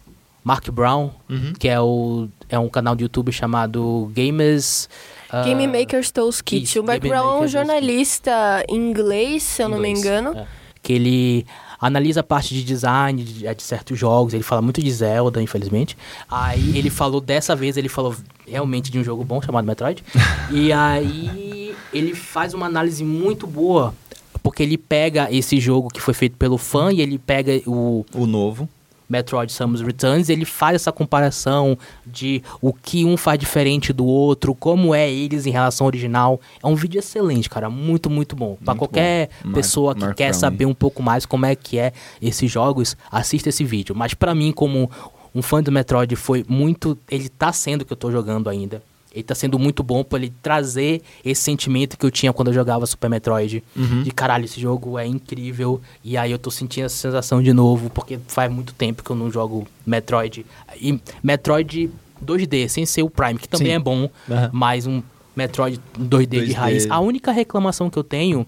[0.44, 1.52] Mark Brown, Uhum.
[1.58, 4.88] que é, o, é um canal de YouTube chamado Gamers...
[5.30, 6.64] ah, Game Maker's Tools Kit.
[6.64, 10.38] isso, o Mark Brown é um jornalista inglês, se eu não me inglês, engano.
[10.38, 10.46] é.
[10.82, 11.46] Que ele
[11.80, 14.34] analisa a parte de design de, de certos jogos.
[14.34, 15.96] Ele fala muito de Zelda, infelizmente.
[16.30, 18.14] Aí ele falou, dessa vez, ele falou
[18.46, 20.04] realmente de um jogo bom chamado Metroid.
[20.50, 23.94] e aí ele faz uma análise muito boa.
[24.42, 28.26] Porque ele pega esse jogo que foi feito pelo fã e ele pega o, O
[28.26, 28.68] novo.
[29.10, 31.76] Metroid Samus Returns, ele faz essa comparação
[32.06, 36.40] de o que um faz diferente do outro, como é eles em relação ao original.
[36.62, 38.56] É um vídeo excelente, cara, muito, muito bom.
[38.60, 39.52] Muito qualquer bom.
[39.52, 41.92] Pessoa que Mark quer Brown, saber um pouco mais como é que é
[42.22, 43.94] esses jogos, assista esse vídeo.
[43.94, 44.90] Mas pra mim, como
[45.34, 46.96] um fã do Metroid, foi muito...
[47.10, 48.82] Ele tá sendo o que eu tô jogando ainda.
[49.12, 52.54] Ele tá sendo muito bom pra ele trazer esse sentimento que eu tinha quando eu
[52.54, 53.62] jogava Super Metroid.
[53.74, 54.02] Uhum.
[54.04, 55.80] De caralho, esse jogo é incrível.
[56.04, 59.16] E aí eu tô sentindo essa sensação de novo, porque faz muito tempo que eu
[59.16, 60.46] não jogo Metroid.
[60.80, 61.90] E Metroid
[62.24, 63.74] 2D, sem ser o Prime, que também Sim.
[63.74, 64.50] é bom, Aham.
[64.52, 65.02] mas um
[65.34, 66.52] Metroid 2D, de 2D.
[66.54, 66.90] raiz.
[66.90, 68.46] A única reclamação que eu tenho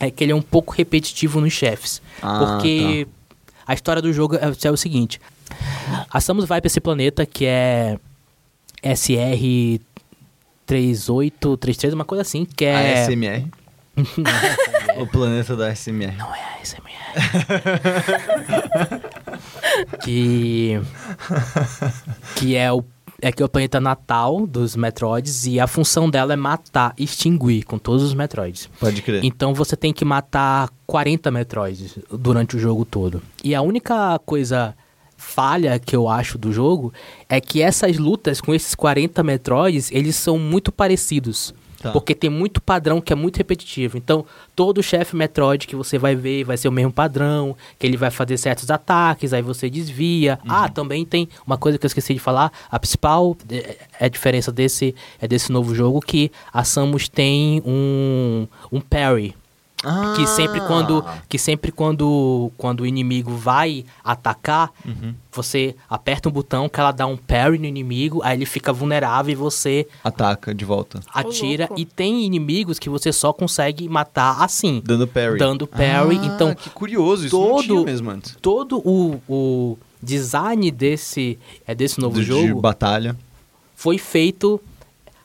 [0.00, 2.00] é que ele é um pouco repetitivo nos chefes.
[2.22, 3.06] Ah, porque
[3.66, 5.20] a história do jogo é, é o seguinte:
[6.10, 7.98] a Samus vai pra esse planeta que é
[8.82, 9.80] SR
[10.66, 13.02] 3833, uma coisa assim, que é.
[13.02, 13.46] A SMR.
[14.96, 16.16] o planeta da SMR.
[16.16, 16.92] Não é a SMR.
[20.02, 20.80] que.
[22.36, 22.84] Que é o.
[23.24, 27.62] É que é o planeta natal dos Metroids e a função dela é matar, extinguir
[27.64, 28.68] com todos os Metroids.
[28.80, 29.24] Pode crer.
[29.24, 33.22] Então você tem que matar 40 Metroids durante o jogo todo.
[33.44, 34.74] E a única coisa
[35.22, 36.92] falha que eu acho do jogo
[37.28, 41.54] é que essas lutas com esses 40 Metroids, eles são muito parecidos.
[41.80, 41.90] Tá.
[41.90, 43.98] Porque tem muito padrão que é muito repetitivo.
[43.98, 44.24] Então,
[44.54, 48.10] todo chefe Metroid que você vai ver vai ser o mesmo padrão, que ele vai
[48.10, 50.38] fazer certos ataques, aí você desvia.
[50.44, 50.52] Uhum.
[50.52, 54.08] Ah, também tem uma coisa que eu esqueci de falar, a principal é é a
[54.08, 59.34] diferença desse é desse novo jogo que a Samus tem um um parry,
[59.84, 60.14] Ah.
[60.16, 65.14] que sempre quando que sempre quando quando o inimigo vai atacar, Uhum.
[65.32, 69.32] você aperta um botão que ela dá um parry no inimigo, aí ele fica vulnerável
[69.32, 71.00] e você Ataca de volta.
[71.12, 75.38] atira e tem inimigos que você só consegue matar assim, Dando parry.
[75.38, 76.18] dando parry.
[76.20, 78.36] Ah, então Que curioso, isso não todo- tinha mesmo antes.
[78.40, 83.16] todo o, o design desse é desse novo Do- jogo De batalha.
[83.74, 84.60] foi feito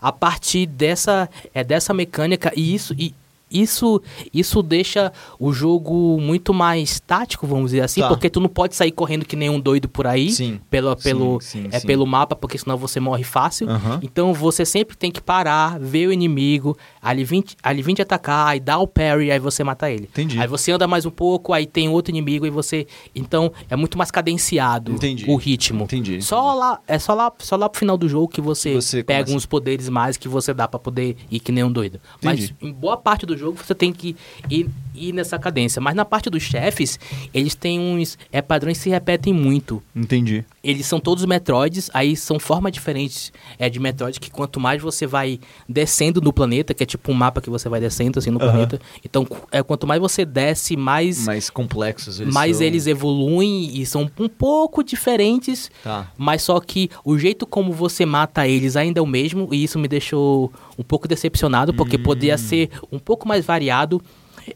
[0.01, 3.13] a partir dessa é dessa mecânica e isso e
[3.49, 4.01] isso
[4.33, 8.07] isso deixa o jogo muito mais tático, vamos dizer assim, Tá.
[8.09, 10.59] porque tu não pode sair correndo que nem um doido por aí, Sim.
[10.69, 13.69] pelo Sim, pelo sim, é pelo mapa, porque senão você morre fácil.
[13.69, 13.99] Aham.
[14.01, 18.47] Então você sempre tem que parar, ver o inimigo, ali vem, ali vem te atacar,
[18.47, 20.03] aí dá o parry, aí você mata ele.
[20.05, 20.39] Entendi.
[20.39, 23.97] Aí você anda mais um pouco, aí tem outro inimigo e você, então é muito
[23.97, 25.25] mais cadenciado Entendi.
[25.27, 25.83] o ritmo.
[25.85, 29.03] Entendi, Só lá, é só lá, só lá pro final do jogo que você, Você
[29.03, 29.37] pega começa.
[29.37, 31.99] uns poderes mais que você dá pra poder ir que nem um doido.
[32.21, 32.55] Mas Entendi.
[32.61, 34.15] em boa parte do jogo você tem que
[34.49, 35.81] ir, ir nessa cadência.
[35.81, 36.99] Mas na parte dos chefes,
[37.33, 39.81] eles têm uns é, padrões que se repetem muito.
[39.95, 40.43] Entendi.
[40.63, 45.07] Eles são todos Metroids, aí são formas diferentes é, de Metroid, que quanto mais você
[45.07, 48.39] vai descendo no planeta, que é tipo um mapa que você vai descendo assim no
[48.39, 48.79] planeta.
[49.03, 52.65] Então, é, quanto mais você desce, mais, Mais complexos eles mais são.
[52.65, 55.71] eles evoluem e são um pouco diferentes.
[55.83, 56.11] Tá.
[56.17, 59.79] Mas só que o jeito como você mata eles ainda é o mesmo, e isso
[59.79, 62.03] me deixou um pouco decepcionado, porque Hum.
[62.03, 64.01] podia ser um pouco mais variado.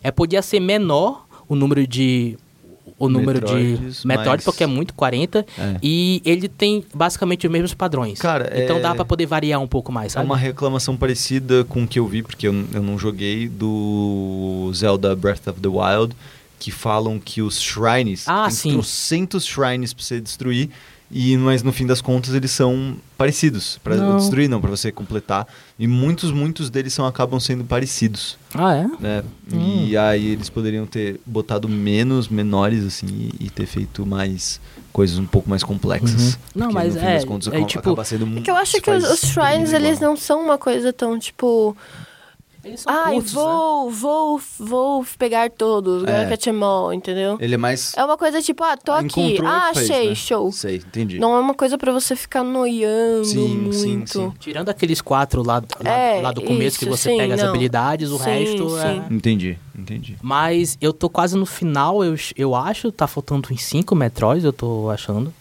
[0.04, 2.38] É, podia ser menor o número de.
[2.98, 5.44] O número Metroids, de Metroid, mas- porque é muito 40.
[5.58, 5.76] É.
[5.82, 8.20] E ele tem basicamente os mesmos padrões.
[8.20, 10.26] Cara, então é- dá pra poder variar um pouco mais, É sabe?
[10.28, 15.16] uma reclamação parecida com o que eu vi, porque eu, eu não joguei, do Zelda
[15.16, 16.16] Breath of the Wild,
[16.60, 18.72] que falam que os shrines, Ah, tem sim.
[18.74, 20.70] trocentos shrines pra você destruir,
[21.12, 24.18] e, mas no fim das contas eles são parecidos, pra Não.
[24.18, 25.48] destruir não, pra você completar,
[25.78, 28.88] e muitos, muitos deles são, acabam sendo parecidos, Ah, é?
[29.00, 29.24] né?
[29.54, 29.86] Hum.
[29.88, 33.08] E aí eles poderiam ter botado menos, menores, assim,
[33.40, 34.60] e, e ter feito mais
[34.92, 36.34] coisas um pouco mais complexas.
[36.34, 36.40] Uhum.
[36.56, 38.56] Não, mas no fim é- das contas, é acaba- tipo- acaba sendo É que eu
[38.56, 41.76] acho que os, os shrines, eles não são uma coisa tão, tipo...
[42.64, 43.42] Eles são Ai, curtos, né?
[43.42, 46.32] vou, vou, vou pegar todos, É.
[46.32, 46.64] é.
[46.64, 47.38] all, entendeu?
[47.40, 50.16] Ele é mais É uma coisa tipo, ah, tô aqui, ah, fez, achei, né?
[50.16, 50.52] show.
[50.52, 51.18] Sei, entendi.
[51.18, 53.74] Não é uma coisa pra você ficar noiando Sim, muito.
[53.76, 54.34] sim, sim.
[54.40, 57.42] Tirando aqueles quatro lá, lá, É, lá do começo que isso, você sim, pega as
[57.42, 57.50] não.
[57.50, 58.94] habilidades, o Sim, resto é.
[58.94, 59.04] sim.
[59.16, 60.18] Entendi, entendi.
[60.22, 62.92] Mas eu tô quase no final, eu, eu acho.
[62.92, 65.34] Tá faltando uns 5 Metroids, eu tô achando.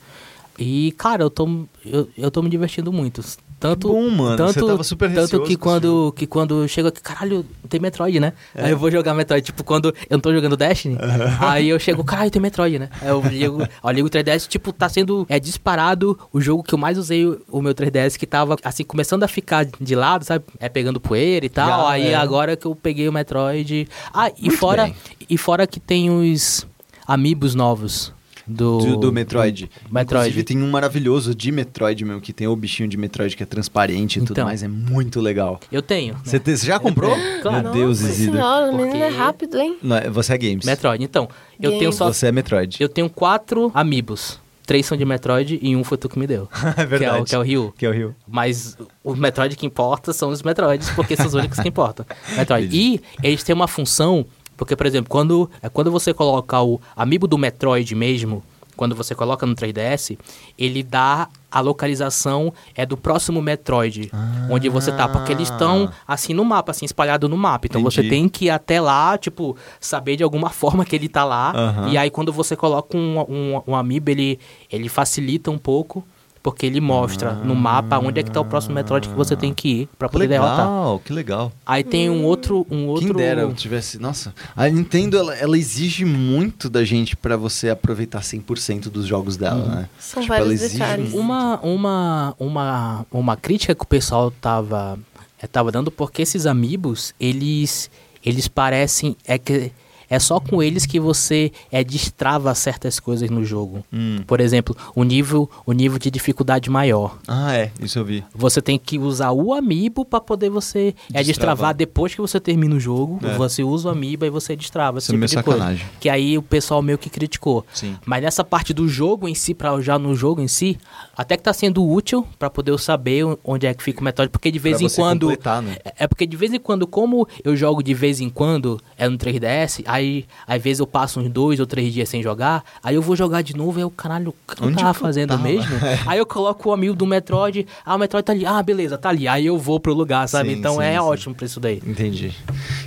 [0.59, 1.47] E, cara, eu tô,
[1.85, 3.23] eu, eu tô me divertindo muito.
[3.61, 4.39] Tanto, bom, mano.
[4.39, 8.32] tanto, Você tava super tanto que quando, que quando chega aqui, caralho, tem Metroid, né?
[8.55, 8.65] É.
[8.65, 9.45] Aí eu vou jogar Metroid.
[9.45, 10.97] Tipo, quando eu não tô jogando Destiny,
[11.39, 12.89] aí eu chego, caralho, tem Metroid, né?
[13.03, 16.73] Aí eu ligo, eu ligo o 3DS, tipo, tá sendo é, disparado o jogo que
[16.73, 20.24] eu mais usei o, o meu 3DS, que tava, assim, começando a ficar de lado,
[20.24, 20.43] sabe?
[20.59, 21.69] É pegando poeira e tal.
[21.69, 22.15] Já, aí é.
[22.15, 23.87] agora que eu peguei o Metroid.
[24.11, 24.97] Ah, e Muito fora, bem.
[25.28, 26.66] e fora que tem os
[27.07, 28.11] amigos novos.
[28.53, 29.71] Do, Do, do Metroid.
[29.91, 30.29] Metroid.
[30.29, 33.47] Inclusive, tem um maravilhoso de Metroid mesmo, que tem o bichinho de Metroid que é
[33.47, 34.45] transparente e tudo Então.
[34.47, 34.63] mais.
[34.63, 35.61] É muito legal.
[35.71, 36.15] Eu tenho.
[36.15, 36.21] né?
[36.25, 37.15] Você, te- você já comprou?
[37.43, 37.63] Claro.
[37.65, 38.33] Meu Deus, Nossa Isidro.
[38.35, 39.77] senhora, o menino é rápido, hein?
[39.83, 40.65] Não, é- você é games.
[40.67, 41.03] Metroid.
[41.05, 41.29] Então,
[41.61, 41.95] eu tenho Games.
[41.97, 42.13] só.
[42.13, 42.77] Você é Metroid.
[42.81, 44.39] Eu tenho quatro amigos.
[44.67, 46.49] Três são de Metroid e um foi tu que me deu.
[46.65, 47.23] é Que é, verdade.
[47.23, 47.75] o, que é o Ryu.
[47.77, 48.15] Que é o Rio.
[48.29, 52.07] Mas o Metroid que importa são os Metroids, porque são os únicos que importam.
[52.37, 52.69] Metroid.
[52.77, 54.25] E eles têm uma função,
[54.61, 58.43] porque, por exemplo, quando, é, quando você coloca o amiibo do Metroid mesmo,
[58.77, 60.19] quando você coloca no 3DS,
[60.59, 64.12] ele dá a localização é do próximo Metroid,
[64.51, 67.69] onde você tá, porque eles estão assim no mapa, assim espalhado no mapa.
[67.69, 68.15] Então você Entendi.
[68.15, 71.53] tem que ir até lá, tipo, saber de alguma forma que ele tá lá.
[71.57, 71.89] Aham.
[71.89, 74.39] E aí quando você coloca um, um, um amiibo, ele,
[74.70, 76.05] ele facilita um pouco.
[76.43, 79.53] Porque ele mostra no mapa onde é que tá o próximo Metroid que você tem
[79.53, 80.57] que ir pra Que poder derrotar.
[80.57, 81.53] legal, que legal.
[81.67, 83.09] Aí tem um outro, um outro.
[83.09, 83.99] Quem dera eu tivesse.
[83.99, 89.37] Nossa, a Nintendo ela, ela exige muito da gente pra você aproveitar 100% dos jogos
[89.37, 89.89] dela, né?
[89.99, 91.11] São Tipo, vários ela exige detalhes.
[91.11, 91.19] muito.
[91.21, 94.99] Uma, uma, uma, uma crítica que o pessoal tava,
[95.43, 97.91] eh, tava dando, porque esses amigos, eles,
[98.25, 99.15] eles parecem.
[99.27, 99.71] É que
[100.11, 103.85] é só com eles que você é, destrava certas coisas no jogo.
[103.93, 104.19] Hum.
[104.27, 107.16] Por exemplo, o nível, o nível de dificuldade maior.
[107.28, 108.24] Ah, é, isso eu vi.
[108.35, 111.24] Você tem que usar o amiibo para poder você é, Destravar.
[111.24, 113.20] destravar depois que você termina o jogo.
[113.23, 113.37] É.
[113.37, 114.99] Você usa o amiibo e você destrava.
[114.99, 115.59] Isso é tipo coisa.
[115.61, 115.87] sacanagem.
[116.01, 117.65] Que aí o pessoal meio que criticou.
[117.73, 117.97] Sim.
[118.05, 120.77] Mas nessa parte do jogo em si, pra já no jogo em si,
[121.16, 124.31] até que tá sendo útil pra poder eu saber onde é que fica o Metroid,
[124.31, 125.28] porque de vez Pra em quando.
[125.28, 125.77] né?
[125.85, 129.07] É- É porque de vez em quando, como eu jogo de vez em quando, é
[129.09, 130.00] no 3DS, aí
[130.47, 133.43] às vezes eu passo uns dois ou três dias sem jogar, aí eu vou jogar
[133.43, 135.43] de novo, aí eu, caralho, o que eu tava fazendo tava?
[135.43, 135.71] mesmo?
[136.07, 139.09] aí eu coloco o amigo do Metroid, ah, o Metroid tá ali, ah, beleza, tá
[139.09, 140.51] ali, aí eu vou pro lugar, sabe?
[140.51, 140.99] Sim, então sim, é sim.
[140.99, 141.81] ótimo pra isso daí.
[141.85, 142.35] Entendi.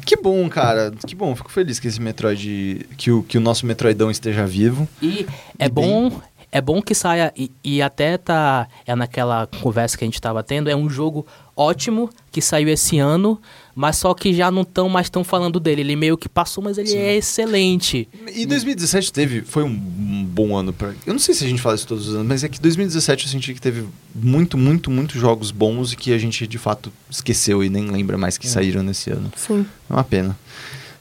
[0.06, 0.92] Que bom, cara.
[1.06, 1.36] Que bom.
[1.36, 2.86] Fico feliz que esse Metroid.
[2.98, 4.88] Que o, que o nosso Metroidão esteja vivo.
[5.02, 5.26] E
[5.58, 6.12] é E bom,
[6.52, 10.44] é bom que saia e, e até tá é naquela conversa que a gente tava
[10.44, 13.40] tendo, é um jogo ótimo que saiu esse ano,
[13.76, 15.82] mas só que já não estão mais tão falando dele.
[15.82, 16.98] Ele meio que passou, mas ele Sim.
[16.98, 18.08] é excelente.
[18.34, 20.94] E 2017 teve, foi um, bom ano pra.
[21.06, 23.26] Eu não sei se a gente fala isso todos os anos, mas é que 2017
[23.26, 26.92] eu senti que teve muito, muito, muito jogos bons e que a gente de fato
[27.10, 29.32] esqueceu e nem lembra mais que saíram nesse ano.
[29.36, 29.66] Sim.
[29.90, 30.38] É uma pena.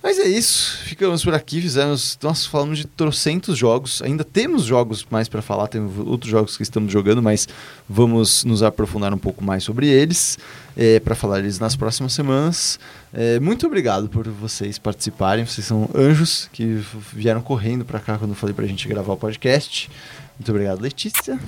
[0.02, 5.06] Mas é isso, ficamos por aqui, fizemos, nós falamos de trocentos jogos, ainda temos jogos
[5.08, 7.46] mais pra falar, temos outros jogos que estamos jogando, mas
[7.88, 10.40] vamos nos aprofundar um pouco mais sobre eles,
[10.76, 12.80] é, para falar eles nas próximas semanas.
[13.14, 18.34] É, muito obrigado por vocês participarem, vocês são anjos que vieram correndo pra cá quando
[18.34, 19.88] falei pra gente gravar o podcast.
[20.36, 21.38] Muito obrigado, Letícia.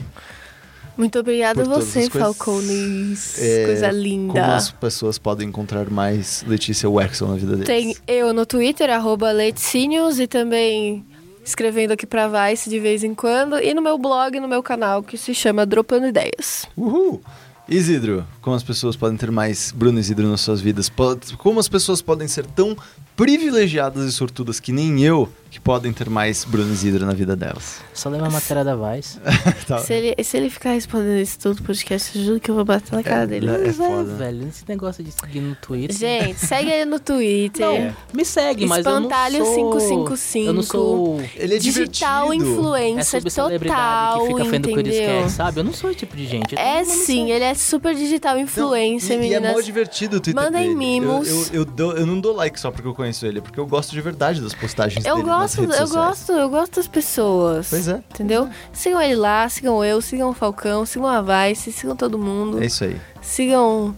[0.96, 2.08] Muito obrigada a você.
[2.08, 3.38] Falcones.
[3.38, 4.56] É, Coisa Como linda.
[4.56, 7.66] as pessoas podem encontrar mais Letícia Wexel na vida deles?
[7.66, 11.04] Tem eu no Twitter, arroba Leticínios, e também
[11.44, 15.02] escrevendo aqui pra Vice de vez em quando, e no meu blog, no meu canal,
[15.02, 16.66] que se chama Dropando Ideias.
[16.76, 17.20] Uhul!
[17.68, 20.90] Isidro, como as pessoas podem ter mais Bruno Isidro nas suas vidas?
[21.38, 22.76] Como as pessoas podem ser tão
[23.16, 27.80] privilegiadas e sortudas que nem eu, que podem ter mais Bruno Isidro na vida delas?
[27.92, 29.18] Só lembra a matéria da Vice.
[29.64, 29.78] Tá.
[29.78, 32.66] Se ele, se ele ficar respondendo isso tudo no podcast, eu juro que eu vou
[32.66, 33.48] bater na cara dele.
[33.48, 34.04] É é, foda.
[34.14, 35.96] velho, esse negócio de seguir no Twitter.
[35.96, 37.66] Gente, segue ele no Twitter.
[37.66, 39.54] Não, me segue, mas eu não Espantalho sou...
[39.78, 40.46] 555.
[40.46, 41.20] Eu não sou...
[41.34, 42.44] Ele é Digital divertido.
[42.44, 45.14] É influencer celebridade total, que fica vendo o que eles entendeu?
[45.14, 45.60] querem, sabe?
[45.60, 46.58] Eu não sou esse tipo de gente.
[46.58, 49.56] É sim, ele é super digital influencer, Não, e, e é meninas.
[49.56, 50.74] mó divertido o Twitter Mandem dele.
[50.74, 51.26] mimos.
[51.28, 53.58] Eu, eu, eu, dou- eu não dou like só porque eu conheço ele, é porque
[53.58, 55.90] eu gosto de verdade das postagens Eu dele gosto, eu sociais.
[55.92, 57.68] gosto, eu gosto das pessoas.
[57.70, 58.02] Pois é.
[58.12, 58.48] Entendeu?
[58.72, 62.62] Sigam ele lá, sigam eu, sigam o Falcão, sigam a Vice, sigam todo mundo.
[62.62, 63.00] É isso aí.
[63.20, 63.94] Sigam.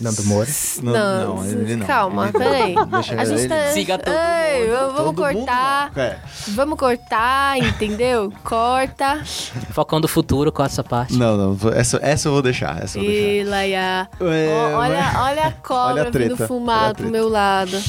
[0.00, 0.48] Nando Moura.
[0.82, 1.86] Não, não, ele não.
[1.86, 2.74] Calma, Ele- peraí.
[2.90, 3.72] Deixa A gente ele- tá.
[3.72, 4.76] Siga todo Ei, mundo.
[4.76, 5.92] vamos Todo mundo cortar.
[5.94, 6.02] não.
[6.02, 6.18] É.
[6.48, 8.32] Vamos cortar, entendeu?
[8.42, 9.22] Corta.
[9.70, 11.14] Falcão do futuro com essa parte.
[11.14, 12.82] Não, não, essa, essa eu vou deixar.
[12.82, 13.28] Essa eu vou deixar.
[13.28, 14.08] E Laia.
[14.20, 17.80] É, olha, mas- olha a cobra Olha a treta, vindo fumar a pro meu lado.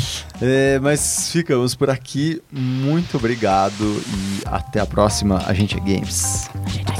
[0.42, 2.42] É, mas ficamos por aqui.
[2.52, 3.74] Muito obrigado
[4.08, 5.42] e até a próxima.
[5.48, 6.50] A gente é Games.
[6.68, 6.92] Gente,